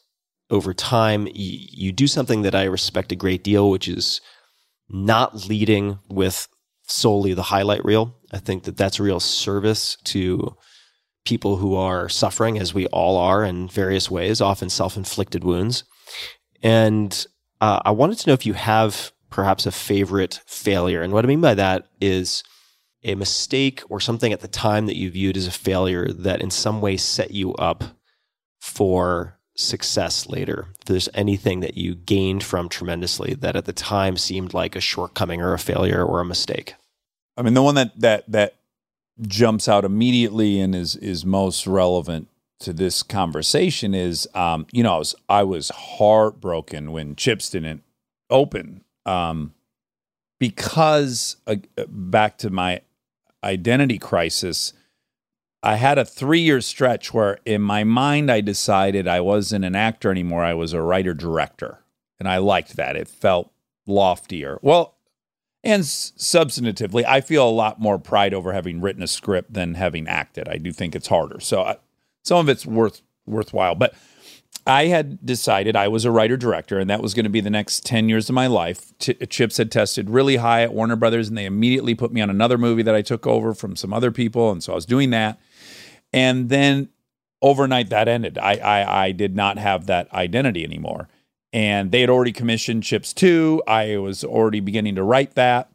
[0.50, 1.28] over time.
[1.32, 4.20] You do something that I respect a great deal, which is
[4.88, 6.46] not leading with
[6.86, 8.16] solely the highlight reel.
[8.32, 10.56] I think that that's a real service to
[11.24, 15.84] people who are suffering, as we all are in various ways, often self inflicted wounds.
[16.62, 17.26] And
[17.60, 21.02] uh, I wanted to know if you have perhaps a favorite failure.
[21.02, 22.42] And what I mean by that is
[23.04, 26.50] a mistake or something at the time that you viewed as a failure that in
[26.50, 27.84] some way set you up
[28.58, 30.68] for success later.
[30.78, 34.80] If there's anything that you gained from tremendously that at the time seemed like a
[34.80, 36.74] shortcoming or a failure or a mistake.
[37.36, 38.54] I mean, the one that that that
[39.22, 42.28] jumps out immediately and is is most relevant
[42.58, 47.82] to this conversation is, um, you know, I was I was heartbroken when Chips didn't
[48.30, 49.54] open, um,
[50.38, 51.56] because uh,
[51.88, 52.80] back to my
[53.44, 54.72] identity crisis.
[55.66, 59.74] I had a three year stretch where in my mind I decided I wasn't an
[59.74, 60.44] actor anymore.
[60.44, 61.80] I was a writer director.
[62.20, 62.94] And I liked that.
[62.94, 63.50] It felt
[63.84, 64.60] loftier.
[64.62, 64.94] Well,
[65.64, 70.06] and substantively, I feel a lot more pride over having written a script than having
[70.06, 70.48] acted.
[70.48, 71.40] I do think it's harder.
[71.40, 71.76] So I,
[72.22, 73.74] some of it's worth worthwhile.
[73.74, 73.94] But
[74.68, 77.50] I had decided I was a writer director, and that was going to be the
[77.50, 78.96] next ten years of my life.
[79.00, 82.30] Ch- Chips had tested really high at Warner Brothers, and they immediately put me on
[82.30, 85.10] another movie that I took over from some other people, and so I was doing
[85.10, 85.40] that.
[86.16, 86.88] And then
[87.40, 88.38] overnight, that ended.
[88.38, 91.08] I I, I did not have that identity anymore
[91.56, 93.62] and they had already commissioned Chips 2.
[93.66, 95.70] I was already beginning to write that.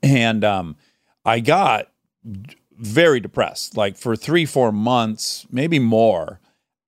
[0.00, 0.76] And um,
[1.24, 1.90] I got
[2.78, 3.76] very depressed.
[3.76, 6.38] Like for three, four months, maybe more,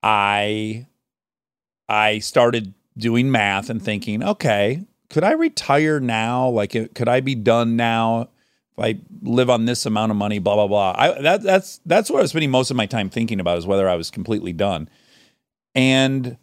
[0.00, 0.86] I
[1.88, 6.48] I started doing math and thinking, okay, could I retire now?
[6.48, 8.28] Like, could I be done now?
[8.78, 10.94] I live on this amount of money, blah blah blah.
[10.96, 13.66] I, that, that's that's what I was spending most of my time thinking about is
[13.66, 14.88] whether I was completely done.
[15.74, 16.36] And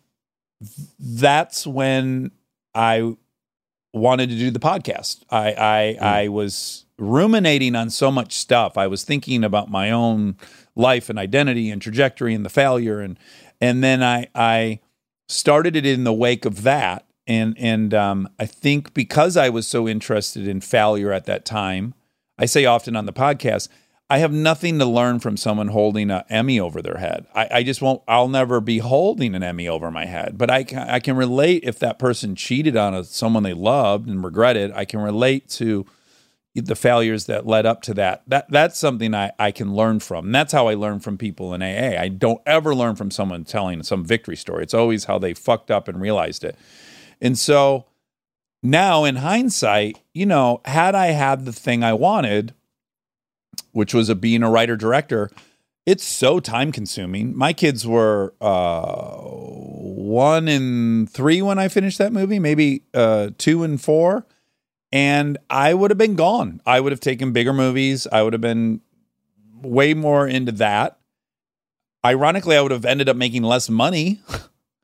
[0.99, 2.31] that's when
[2.73, 3.15] I
[3.93, 5.23] wanted to do the podcast.
[5.29, 8.77] I I, I was ruminating on so much stuff.
[8.77, 10.37] I was thinking about my own
[10.75, 13.17] life and identity and trajectory and the failure and
[13.61, 14.79] and then I I
[15.27, 19.67] started it in the wake of that and and um, I think because I was
[19.67, 21.93] so interested in failure at that time,
[22.37, 23.69] I say often on the podcast,
[24.09, 27.25] I have nothing to learn from someone holding an Emmy over their head.
[27.33, 28.03] I, I, just won't.
[28.07, 30.37] I'll never be holding an Emmy over my head.
[30.37, 34.07] But I can I can relate if that person cheated on a, someone they loved
[34.07, 34.71] and regretted.
[34.73, 35.87] I can relate to
[36.53, 38.21] the failures that led up to that.
[38.27, 40.25] That that's something I, I can learn from.
[40.25, 41.99] And that's how I learn from people in AA.
[41.99, 44.61] I don't ever learn from someone telling some victory story.
[44.61, 46.55] It's always how they fucked up and realized it.
[47.21, 47.85] And so
[48.65, 52.53] now in hindsight, you know, had I had the thing I wanted
[53.75, 55.29] which was a being a writer director,
[55.85, 57.37] it's so time consuming.
[57.37, 63.63] My kids were uh, one and three when I finished that movie, maybe uh, two
[63.63, 64.25] and four.
[64.93, 66.61] And I would have been gone.
[66.65, 68.07] I would have taken bigger movies.
[68.09, 68.79] I would have been
[69.61, 70.97] way more into that.
[72.05, 74.21] Ironically, I would have ended up making less money.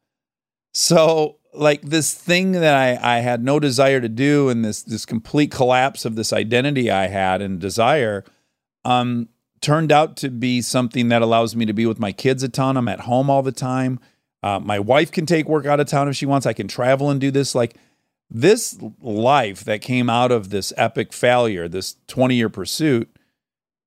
[0.74, 5.06] so, like this thing that I, I had no desire to do, and this this
[5.06, 8.23] complete collapse of this identity I had and desire
[8.86, 9.30] um,
[9.61, 12.78] turned out to be something that allows me to be with my kids a ton.
[12.78, 13.99] I'm at home all the time.
[14.44, 16.45] Uh, my wife can take work out of town if she wants.
[16.45, 17.53] I can travel and do this.
[17.53, 17.76] Like
[18.30, 23.14] this life that came out of this epic failure, this 20 year pursuit,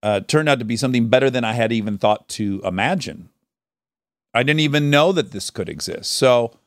[0.02, 3.30] uh, turned out to be something better than I had even thought to imagine.
[4.34, 6.12] I didn't even know that this could exist.
[6.12, 6.58] So,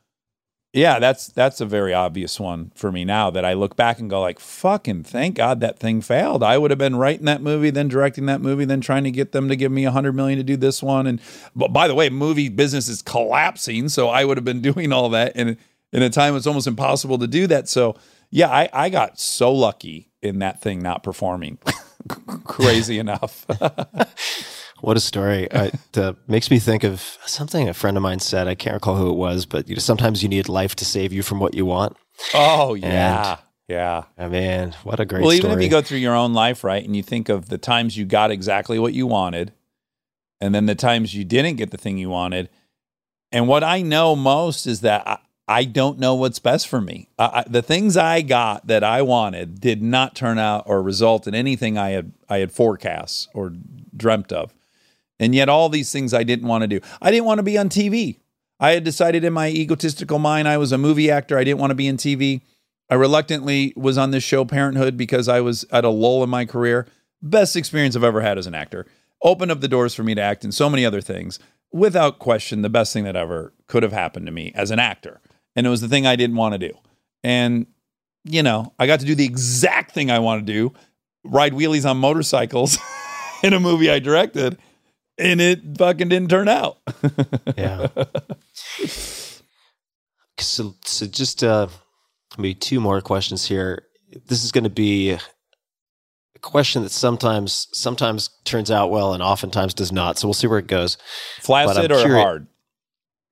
[0.74, 4.10] yeah, that's that's a very obvious one for me now that I look back and
[4.10, 6.42] go like, fucking thank God that thing failed.
[6.42, 9.32] I would have been writing that movie, then directing that movie, then trying to get
[9.32, 11.06] them to give me a hundred million to do this one.
[11.06, 11.20] And
[11.56, 15.08] but by the way, movie business is collapsing, so I would have been doing all
[15.10, 15.56] that in
[15.92, 17.68] in a time it's almost impossible to do that.
[17.68, 17.96] So
[18.30, 21.58] yeah, I, I got so lucky in that thing not performing.
[22.44, 23.46] Crazy enough.
[24.80, 25.48] What a story!
[25.96, 28.46] Uh, it makes me think of something a friend of mine said.
[28.46, 31.12] I can't recall who it was, but you know, sometimes you need life to save
[31.12, 31.96] you from what you want.
[32.34, 34.04] Oh yeah, and, yeah.
[34.16, 35.22] I mean, what a great.
[35.22, 35.50] Well, story.
[35.50, 37.96] even if you go through your own life, right, and you think of the times
[37.96, 39.52] you got exactly what you wanted,
[40.40, 42.48] and then the times you didn't get the thing you wanted,
[43.32, 45.18] and what I know most is that I,
[45.48, 47.08] I don't know what's best for me.
[47.18, 51.34] I, the things I got that I wanted did not turn out or result in
[51.34, 53.52] anything I had I had forecast or
[53.96, 54.54] dreamt of.
[55.18, 56.80] And yet, all these things I didn't want to do.
[57.02, 58.18] I didn't want to be on TV.
[58.60, 61.38] I had decided in my egotistical mind I was a movie actor.
[61.38, 62.42] I didn't want to be in TV.
[62.90, 66.44] I reluctantly was on this show, Parenthood, because I was at a lull in my
[66.44, 66.86] career.
[67.20, 68.86] Best experience I've ever had as an actor.
[69.22, 71.38] Opened up the doors for me to act in so many other things.
[71.72, 75.20] Without question, the best thing that ever could have happened to me as an actor.
[75.54, 76.72] And it was the thing I didn't want to do.
[77.22, 77.66] And,
[78.24, 80.72] you know, I got to do the exact thing I want to do
[81.24, 82.78] ride wheelies on motorcycles
[83.42, 84.56] in a movie I directed
[85.18, 86.78] and it fucking didn't turn out.
[87.56, 87.88] yeah.
[90.38, 91.68] So, so just uh,
[92.36, 93.84] maybe two more questions here.
[94.26, 95.20] This is going to be a
[96.40, 100.18] question that sometimes sometimes turns out well and oftentimes does not.
[100.18, 100.96] So we'll see where it goes.
[101.40, 102.22] Flaccid or curious.
[102.22, 102.46] hard?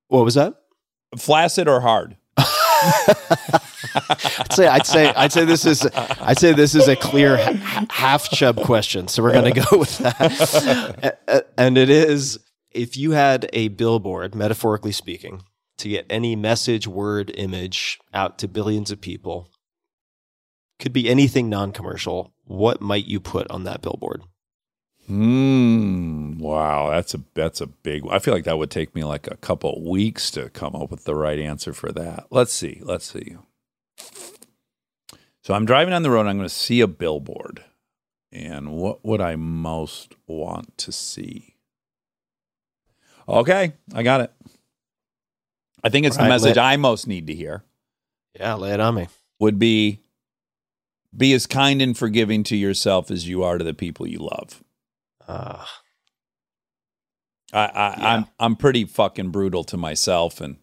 [0.09, 0.55] What was that?
[1.17, 2.17] Flaccid or hard?
[4.09, 7.37] I'd say I'd say I'd say this is I'd say this is a clear
[7.89, 9.07] half chub question.
[9.07, 11.49] So we're going to go with that.
[11.57, 12.39] and it is
[12.71, 15.43] if you had a billboard, metaphorically speaking,
[15.77, 19.49] to get any message, word, image out to billions of people,
[20.79, 22.33] could be anything non-commercial.
[22.45, 24.23] What might you put on that billboard?
[25.07, 26.37] Hmm.
[26.37, 28.03] Wow, that's a that's a big.
[28.09, 31.05] I feel like that would take me like a couple weeks to come up with
[31.05, 32.27] the right answer for that.
[32.29, 32.81] Let's see.
[32.83, 33.37] Let's see.
[35.43, 36.27] So I'm driving on the road.
[36.27, 37.63] I'm going to see a billboard,
[38.33, 41.55] and what would I most want to see?
[43.29, 44.31] Okay, I got it.
[45.83, 47.63] I think it's right, the message I most need to hear.
[48.37, 49.07] Yeah, lay it on me.
[49.39, 50.01] Would be
[51.15, 54.63] be as kind and forgiving to yourself as you are to the people you love.
[55.27, 55.65] Uh,
[57.53, 58.13] I, I yeah.
[58.13, 60.57] I'm I'm pretty fucking brutal to myself, and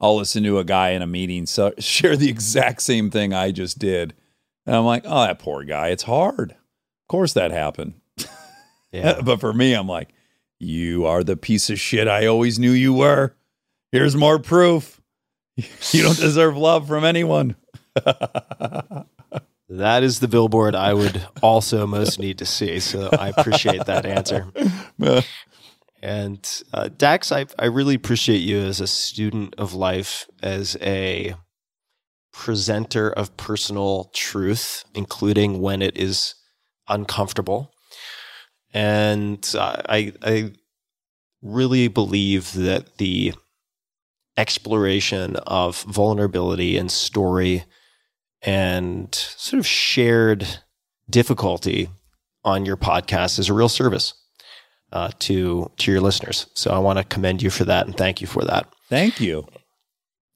[0.00, 3.50] I'll listen to a guy in a meeting so, share the exact same thing I
[3.52, 4.14] just did,
[4.66, 5.88] and I'm like, oh, that poor guy.
[5.88, 6.52] It's hard.
[6.52, 7.94] Of course that happened.
[8.92, 9.20] Yeah.
[9.24, 10.10] but for me, I'm like,
[10.58, 13.34] you are the piece of shit I always knew you were.
[13.90, 15.00] Here's more proof.
[15.92, 17.56] You don't deserve love from anyone.
[19.78, 22.78] That is the billboard I would also most need to see.
[22.78, 24.46] So I appreciate that answer.
[26.02, 31.36] and uh, Dax, I, I really appreciate you as a student of life, as a
[32.34, 36.34] presenter of personal truth, including when it is
[36.86, 37.72] uncomfortable.
[38.74, 40.52] And I, I
[41.40, 43.32] really believe that the
[44.36, 47.64] exploration of vulnerability and story
[48.42, 50.46] and sort of shared
[51.08, 51.88] difficulty
[52.44, 54.14] on your podcast is a real service
[54.92, 56.46] uh, to to your listeners.
[56.54, 58.72] So I want to commend you for that and thank you for that.
[58.88, 59.46] Thank you.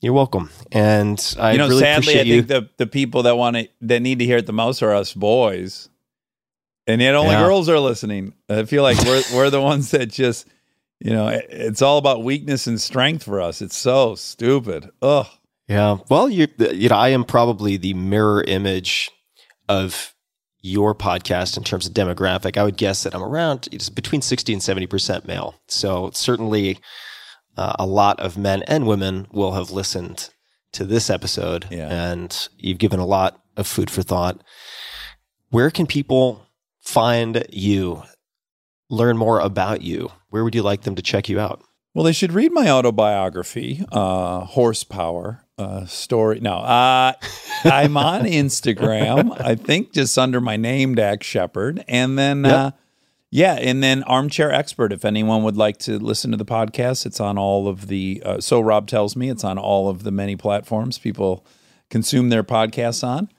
[0.00, 0.50] You're welcome.
[0.72, 2.42] And I you know, really sadly, I you.
[2.42, 4.94] think the the people that want to that need to hear it the most are
[4.94, 5.88] us boys,
[6.86, 7.42] and yet only Yeah.
[7.44, 8.34] girls are listening.
[8.48, 10.46] I feel like we're we're the ones that just,
[11.00, 13.60] you know, it- it's all about weakness and strength for us.
[13.62, 14.90] It's so stupid.
[15.02, 15.26] Ugh.
[15.68, 15.98] Yeah.
[16.08, 19.10] Well, you you know, I am probably the mirror image
[19.68, 20.14] of
[20.62, 22.56] your podcast in terms of demographic.
[22.56, 25.54] I would guess that I'm around it's between 60 and 70% male.
[25.68, 26.78] So certainly
[27.56, 30.30] uh, a lot of men and women will have listened
[30.72, 31.88] to this episode Yeah.
[31.88, 34.42] and you've given a lot of food for thought.
[35.50, 36.46] Where can people
[36.80, 38.02] find you?
[38.90, 40.10] Learn more about you.
[40.30, 41.62] Where would you like them to check you out?
[41.94, 46.40] Well, they should read my autobiography, uh, Horsepower uh, Story.
[46.40, 47.12] No, uh,
[47.64, 51.84] I'm on Instagram, I think just under my name, Dax Shepard.
[51.88, 52.72] And then, uh,
[53.30, 54.92] yeah, and then Armchair Expert.
[54.92, 58.40] If anyone would like to listen to the podcast, it's on all of the, uh,
[58.40, 61.44] so Rob tells me, it's on all of the many platforms people
[61.90, 63.30] consume their podcasts on.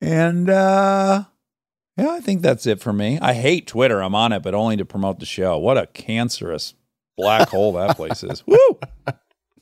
[0.00, 1.24] And, uh,
[1.96, 3.18] yeah, I think that's it for me.
[3.20, 4.02] I hate Twitter.
[4.02, 5.58] I'm on it, but only to promote the show.
[5.58, 6.74] What a cancerous
[7.16, 8.42] black hole that place is.
[8.46, 8.78] Woo!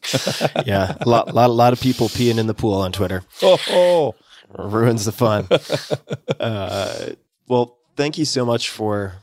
[0.67, 3.23] Yeah, a lot, lot, lot of people peeing in the pool on Twitter.
[3.43, 4.15] Oh, oh.
[4.57, 5.47] ruins the fun.
[6.41, 7.11] uh,
[7.49, 9.15] well, thank you so much for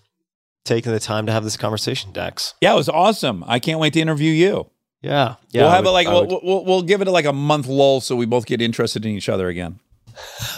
[0.65, 2.53] taking the time to have this conversation, Dex.
[2.61, 3.43] Yeah, it was awesome.
[3.47, 4.69] I can't wait to interview you.
[5.01, 5.61] Yeah, yeah.
[5.63, 8.15] we'll have would- it like we'll, we'll, we'll give it like a month lull so
[8.15, 9.79] we both get interested in each other again.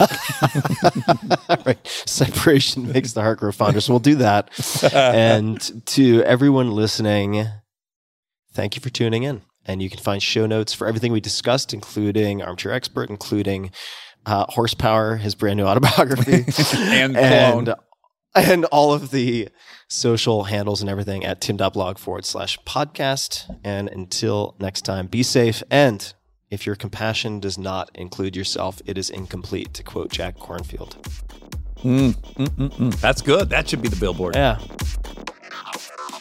[1.66, 1.78] right.
[2.06, 3.80] Separation makes the heart grow fonder.
[3.80, 4.48] So we'll do that.
[4.94, 7.46] and to everyone listening,
[8.52, 9.42] thank you for tuning in.
[9.66, 13.70] And you can find show notes for everything we discussed, including Armchair Expert, including
[14.26, 16.44] uh, Horsepower, his brand new autobiography,
[16.76, 17.74] And and,
[18.34, 19.48] and all of the
[19.88, 23.58] social handles and everything at tim.blog forward slash podcast.
[23.64, 25.62] And until next time, be safe.
[25.70, 26.12] And
[26.50, 30.96] if your compassion does not include yourself, it is incomplete, to quote Jack Kornfield.
[31.82, 33.50] Mm, mm, mm, That's good.
[33.50, 34.36] That should be the billboard.
[34.36, 34.58] Yeah.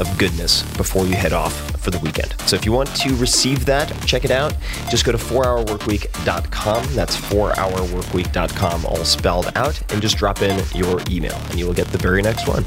[0.00, 2.34] of goodness before you head off for the weekend.
[2.46, 4.54] So if you want to receive that, check it out.
[4.88, 6.86] Just go to 4hourworkweek.com.
[6.94, 11.86] That's 4hourworkweek.com, all spelled out, and just drop in your email, and you will get
[11.88, 12.64] the very next one.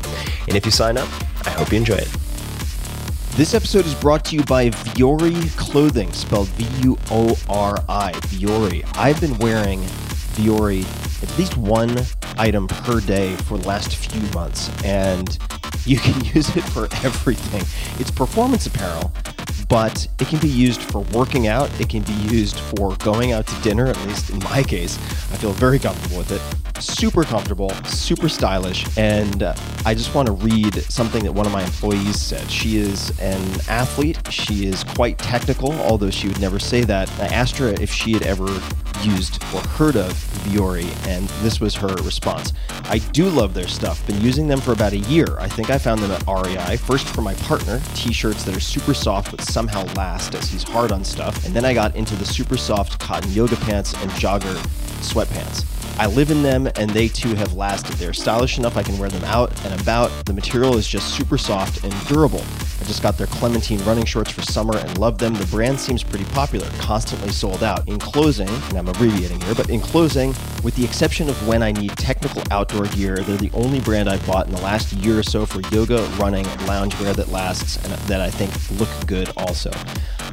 [0.48, 1.10] And if you sign up,
[1.46, 2.10] I hope you enjoy it.
[3.36, 8.12] This episode is brought to you by Vuori Clothing, spelled V U O R I.
[8.14, 8.86] Vuori.
[8.96, 9.82] I've been wearing
[10.36, 10.84] Vuori
[11.24, 11.98] at least one
[12.38, 15.40] item per day for the last few months, and
[15.86, 17.64] you can use it for everything.
[18.00, 19.12] It's performance apparel,
[19.70, 21.70] but it can be used for working out.
[21.80, 24.98] It can be used for going out to dinner, at least in my case.
[25.32, 26.42] I feel very comfortable with it.
[26.82, 29.56] Super comfortable, super stylish, and uh,
[29.86, 32.50] I just want to read something that one of my employees said.
[32.52, 34.20] She is an athlete.
[34.32, 37.10] She is quite technical, although she would never say that.
[37.20, 38.48] I asked her if she had ever
[39.04, 40.14] used or heard of
[40.46, 42.54] Vuori, and this was her response.
[42.86, 44.06] I do love their stuff.
[44.08, 45.38] Been using them for about a year.
[45.40, 46.78] I think I found them at REI.
[46.78, 50.92] First for my partner, t-shirts that are super soft but somehow last as he's hard
[50.92, 51.46] on stuff.
[51.46, 54.56] And then I got into the super soft cotton yoga pants and jogger
[55.02, 55.66] sweatpants.
[56.00, 57.94] I live in them and they too have lasted.
[57.98, 60.10] They're stylish enough I can wear them out and about.
[60.26, 62.44] The material is just super soft and durable.
[62.84, 65.34] I just got their Clementine running shorts for summer and love them.
[65.36, 67.88] The brand seems pretty popular, constantly sold out.
[67.88, 70.36] In closing, and I'm abbreviating here, but in closing,
[70.66, 74.26] with the exception of when I need technical outdoor gear, they're the only brand I've
[74.28, 78.20] bought in the last year or so for yoga, running, loungewear that lasts and that
[78.20, 79.72] I think look good also.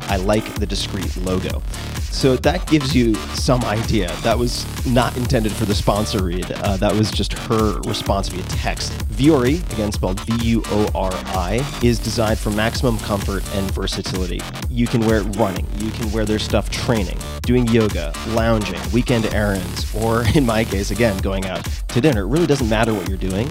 [0.09, 1.63] I like the discreet logo.
[2.11, 4.13] So that gives you some idea.
[4.23, 6.51] That was not intended for the sponsor read.
[6.51, 8.91] Uh, that was just her response via text.
[9.11, 14.41] Vuori, again spelled V U O R I, is designed for maximum comfort and versatility.
[14.69, 19.27] You can wear it running, you can wear their stuff training, doing yoga, lounging, weekend
[19.27, 22.23] errands, or in my case, again, going out to dinner.
[22.23, 23.49] It really doesn't matter what you're doing.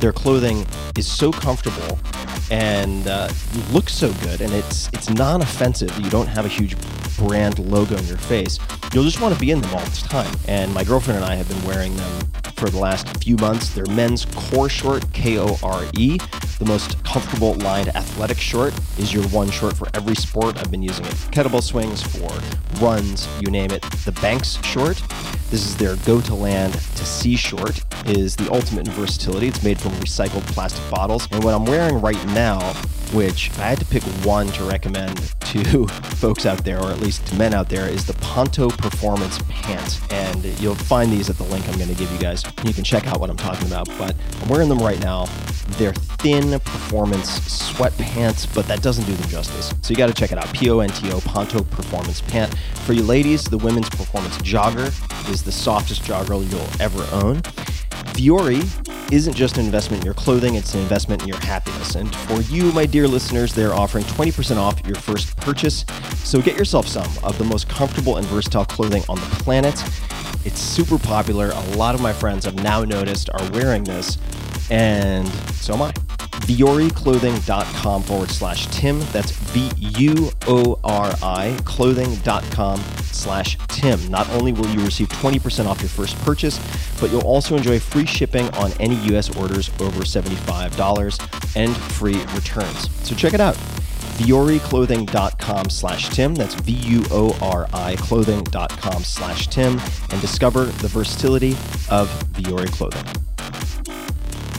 [0.00, 0.66] Their clothing
[0.96, 1.98] is so comfortable
[2.50, 3.30] and uh,
[3.70, 5.96] looks so good, and it's it's non-offensive.
[6.00, 6.76] You don't have a huge
[7.16, 8.58] brand logo in your face.
[8.92, 10.34] You'll just want to be in them all the time.
[10.48, 13.70] And my girlfriend and I have been wearing them for the last few months.
[13.70, 16.18] They're men's Kore short, K O R E.
[16.58, 20.58] The most comfortable lined athletic short is your one short for every sport.
[20.58, 22.30] I've been using it for kettlebell swings, for
[22.82, 23.82] runs, you name it.
[24.04, 25.02] The Banks short,
[25.50, 29.48] this is their go to land to sea short, is the ultimate in versatility.
[29.48, 31.28] It's made from recycled plastic bottles.
[31.30, 32.60] And what I'm wearing right now,
[33.12, 35.86] which I had to pick one to recommend to
[36.16, 40.00] folks out there, or at least to men out there, is the Ponto Performance Pants.
[40.10, 42.44] And you'll find these at the link I'm going to give you guys.
[42.64, 43.88] You can check out what I'm talking about.
[43.98, 45.26] But I'm wearing them right now.
[45.72, 49.72] They're thin performance sweatpants, but that doesn't do them justice.
[49.82, 50.52] So you got to check it out.
[50.54, 52.56] P O N T O Ponto Performance Pant.
[52.84, 54.88] For you ladies, the women's performance jogger
[55.30, 57.42] is the softest jogger you'll ever own.
[58.14, 58.62] Vuori
[59.12, 61.96] isn't just an investment in your clothing, it's an investment in your happiness.
[61.96, 65.84] And for you, my dear listeners, they're offering 20% off your first purchase.
[66.24, 69.82] So get yourself some of the most comfortable and versatile clothing on the planet.
[70.44, 71.50] It's super popular.
[71.50, 74.16] A lot of my friends I've now noticed are wearing this,
[74.72, 75.92] and so am I.
[76.46, 78.98] VuoriClothing.com forward slash Tim.
[79.12, 84.10] That's V U O R I clothing.com slash Tim.
[84.10, 86.58] Not only will you receive 20% off your first purchase,
[87.00, 92.90] but you'll also enjoy free shipping on any US orders over $75 and free returns.
[93.06, 93.54] So check it out.
[94.24, 96.34] VuoriClothing.com slash Tim.
[96.34, 99.78] That's V U O R I clothing.com slash Tim
[100.10, 101.52] and discover the versatility
[101.90, 103.04] of Vuori clothing.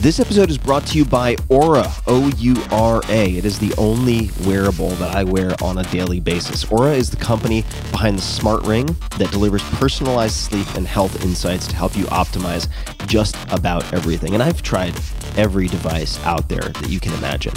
[0.04, 3.38] This episode is brought to you by Oura, O U R A.
[3.38, 6.62] It is the only wearable that I wear on a daily basis.
[6.66, 8.84] Oura is the company behind the smart ring
[9.16, 12.68] that delivers personalized sleep and health insights to help you optimize
[13.06, 14.34] just about everything.
[14.34, 14.94] And I've tried
[15.36, 17.54] every device out there that you can imagine.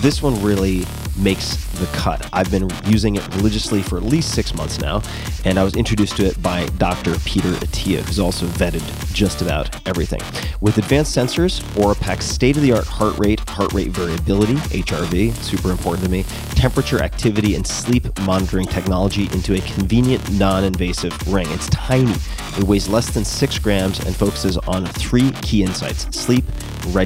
[0.00, 0.84] This one really
[1.18, 2.26] makes the cut.
[2.32, 5.02] I've been using it religiously for at least six months now,
[5.44, 7.18] and I was introduced to it by Dr.
[7.20, 8.82] Peter Attia, who's also vetted
[9.12, 10.20] just about everything.
[10.60, 15.34] With advanced sensors, Oura packs state of the art heart rate, heart rate variability, HRV,
[15.34, 16.22] super important to me,
[16.54, 21.46] temperature, activity, and sleep monitoring technology into a convenient, non invasive ring.
[21.50, 22.14] It's tiny,
[22.56, 26.44] it weighs less than six grams, and focuses on three key insights sleep,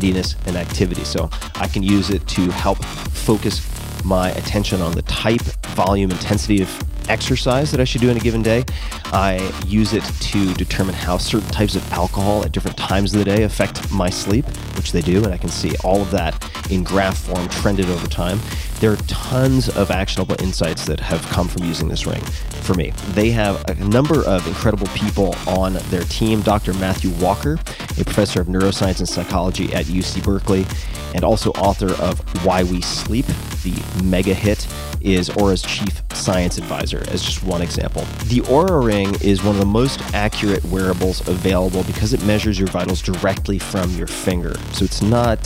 [0.05, 1.05] readiness, and activity.
[1.05, 3.63] So I can use it to help focus
[4.05, 5.41] my attention on the type,
[5.75, 6.69] volume, intensity of
[7.09, 8.65] exercise that I should do in a given day.
[9.07, 13.25] I use it to determine how certain types of alcohol at different times of the
[13.25, 16.35] day affect my sleep, which they do, and I can see all of that
[16.71, 18.39] in graph form trended over time.
[18.81, 22.21] There are tons of actionable insights that have come from using this ring
[22.65, 22.93] for me.
[23.11, 26.43] They have a number of incredible people on their team.
[26.43, 26.75] Dr.
[26.75, 30.67] Matthew Walker, a professor of neuroscience and psychology at UC Berkeley,
[31.15, 33.27] and also author of Why We Sleep,
[33.63, 34.67] the mega hit,
[35.01, 38.03] is Oura's chief science advisor, as just one example.
[38.25, 42.69] The Oura Ring is one of the most accurate wearables available because it measures your
[42.69, 44.55] vitals directly from your finger.
[44.73, 45.39] So it's not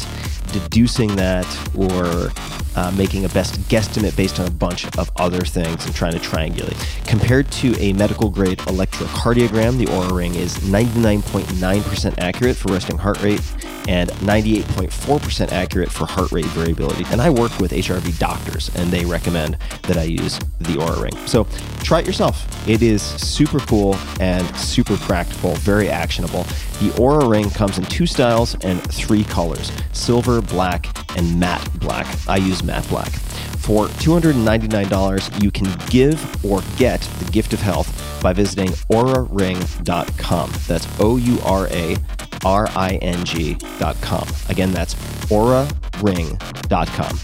[0.52, 1.46] deducing that
[1.76, 2.30] or
[2.76, 6.18] uh, making a best guesstimate based on a bunch of other things and trying to
[6.18, 6.76] triangulate.
[7.06, 13.22] Compared to a medical grade electrocardiogram, the Oura Ring is 99.9% accurate for resting heart
[13.22, 13.42] rate
[13.88, 17.04] and 98.4% accurate for heart rate variability.
[17.10, 21.26] And I work with HRV doctors, and they recommend that I use the Oura Ring.
[21.26, 21.48] So
[21.82, 22.46] try it yourself.
[22.68, 26.42] It is super cool and super practical, very actionable.
[26.80, 30.86] The Oura Ring comes in two styles and three colors silver, black,
[31.16, 32.06] and matte black.
[32.28, 33.10] I use matte black.
[33.58, 40.52] For $299, you can give or get the gift of health by visiting ouraring.com.
[40.66, 41.96] That's O U R A
[42.44, 44.26] R I N G.com.
[44.48, 44.94] Again, that's
[45.30, 47.18] ouraring.com.